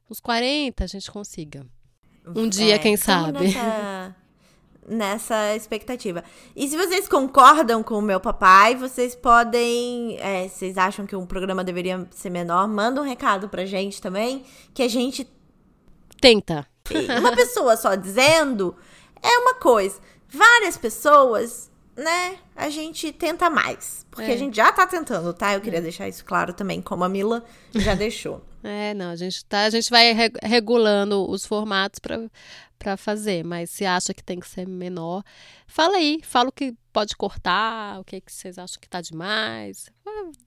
uns 0.07 0.19
40 0.19 0.83
a 0.83 0.87
gente 0.87 1.09
consiga. 1.09 1.65
Um 2.25 2.47
dia, 2.47 2.75
é, 2.75 2.79
quem 2.79 2.95
sabe. 2.95 3.39
Nessa, 3.39 4.15
nessa 4.87 5.55
expectativa. 5.55 6.23
E 6.55 6.67
se 6.67 6.77
vocês 6.77 7.07
concordam 7.07 7.81
com 7.81 7.95
o 7.95 8.01
meu 8.01 8.19
papai, 8.19 8.75
vocês 8.75 9.15
podem. 9.15 10.17
É, 10.19 10.47
vocês 10.47 10.77
acham 10.77 11.05
que 11.05 11.15
um 11.15 11.25
programa 11.25 11.63
deveria 11.63 12.07
ser 12.11 12.29
menor? 12.29 12.67
Manda 12.67 13.01
um 13.01 13.05
recado 13.05 13.49
pra 13.49 13.65
gente 13.65 14.01
também, 14.01 14.43
que 14.73 14.83
a 14.83 14.87
gente. 14.87 15.27
Tenta. 16.19 16.67
Uma 17.19 17.31
pessoa 17.35 17.75
só 17.77 17.95
dizendo 17.95 18.75
é 19.23 19.37
uma 19.39 19.55
coisa 19.55 19.99
várias 20.31 20.77
pessoas, 20.77 21.69
né, 21.95 22.37
a 22.55 22.69
gente 22.69 23.11
tenta 23.11 23.49
mais. 23.49 24.05
Porque 24.09 24.31
é. 24.31 24.33
a 24.33 24.37
gente 24.37 24.55
já 24.55 24.71
tá 24.71 24.87
tentando, 24.87 25.33
tá? 25.33 25.53
Eu 25.53 25.61
queria 25.61 25.79
é. 25.79 25.81
deixar 25.81 26.07
isso 26.07 26.23
claro 26.23 26.53
também, 26.53 26.81
como 26.81 27.03
a 27.03 27.09
Mila 27.09 27.43
já 27.73 27.93
deixou. 27.95 28.41
É, 28.63 28.93
não, 28.93 29.11
a 29.11 29.15
gente 29.15 29.43
tá, 29.45 29.63
a 29.63 29.69
gente 29.69 29.89
vai 29.89 30.13
regulando 30.43 31.29
os 31.29 31.45
formatos 31.45 31.99
para 31.99 32.97
fazer, 32.97 33.43
mas 33.43 33.69
se 33.69 33.85
acha 33.85 34.13
que 34.13 34.23
tem 34.23 34.39
que 34.39 34.47
ser 34.47 34.67
menor, 34.67 35.23
fala 35.65 35.97
aí, 35.97 36.19
fala 36.23 36.49
o 36.49 36.51
que 36.51 36.75
pode 36.93 37.15
cortar, 37.15 37.99
o 37.99 38.03
que, 38.03 38.21
que 38.21 38.31
vocês 38.31 38.57
acham 38.57 38.79
que 38.79 38.89
tá 38.89 39.01
demais. 39.01 39.89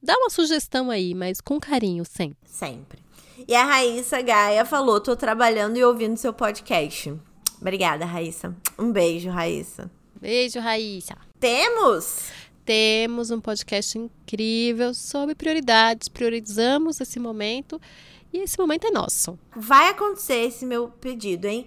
Dá 0.02 0.14
uma 0.16 0.30
sugestão 0.30 0.90
aí, 0.90 1.14
mas 1.14 1.40
com 1.40 1.58
carinho 1.58 2.04
sempre. 2.04 2.36
Sempre. 2.44 3.02
E 3.48 3.54
a 3.54 3.64
Raíssa 3.64 4.22
Gaia 4.22 4.64
falou: 4.64 5.00
tô 5.00 5.16
trabalhando 5.16 5.76
e 5.76 5.84
ouvindo 5.84 6.16
seu 6.16 6.32
podcast. 6.32 7.14
Obrigada, 7.60 8.04
Raíssa. 8.04 8.54
Um 8.78 8.92
beijo, 8.92 9.30
Raíssa. 9.30 9.90
Beijo, 10.20 10.60
Raíssa. 10.60 11.16
Temos? 11.40 12.30
Temos 12.64 13.30
um 13.30 13.40
podcast 13.40 13.98
incrível 13.98 14.94
sobre 14.94 15.34
prioridades. 15.34 16.08
Priorizamos 16.08 17.00
esse 17.00 17.20
momento 17.20 17.80
e 18.32 18.38
esse 18.38 18.58
momento 18.58 18.86
é 18.86 18.90
nosso. 18.90 19.38
Vai 19.54 19.90
acontecer 19.90 20.46
esse 20.46 20.64
meu 20.64 20.88
pedido, 20.88 21.46
hein? 21.46 21.66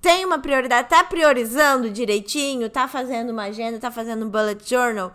Tem 0.00 0.24
uma 0.24 0.38
prioridade, 0.38 0.88
tá 0.88 1.04
priorizando 1.04 1.90
direitinho, 1.90 2.70
tá 2.70 2.88
fazendo 2.88 3.30
uma 3.30 3.44
agenda, 3.44 3.78
tá 3.78 3.90
fazendo 3.90 4.24
um 4.24 4.30
bullet 4.30 4.66
journal? 4.68 5.14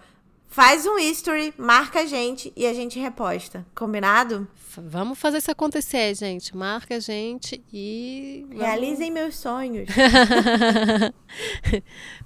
Faz 0.56 0.86
um 0.86 0.98
history, 0.98 1.54
marca 1.58 2.00
a 2.00 2.06
gente 2.06 2.54
e 2.56 2.66
a 2.66 2.74
gente 2.74 2.98
reposta. 2.98 3.66
Combinado? 3.76 4.48
Vamos 4.78 5.20
fazer 5.20 5.40
isso 5.40 5.52
acontecer, 5.52 6.16
gente. 6.16 6.56
Marca 6.56 6.96
a 6.96 7.00
gente 7.02 7.62
e. 7.74 8.46
Vamos... 8.48 8.64
Realizem 8.64 9.12
meus 9.12 9.36
sonhos. 9.36 9.90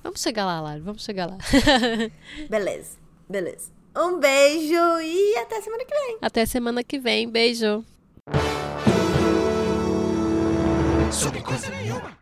vamos 0.04 0.22
chegar 0.22 0.46
lá, 0.46 0.62
Lara. 0.62 0.80
Vamos 0.80 1.04
chegar 1.04 1.26
lá. 1.26 1.40
beleza, 2.48 3.00
beleza. 3.28 3.72
Um 3.98 4.20
beijo 4.20 5.00
e 5.02 5.36
até 5.38 5.60
semana 5.60 5.84
que 5.84 5.96
vem. 5.96 6.18
Até 6.22 6.46
semana 6.46 6.84
que 6.84 7.00
vem. 7.00 7.28
Beijo. 7.28 7.84
Sobre 11.12 11.42
coisa 11.42 11.68
nenhuma. 11.72 12.19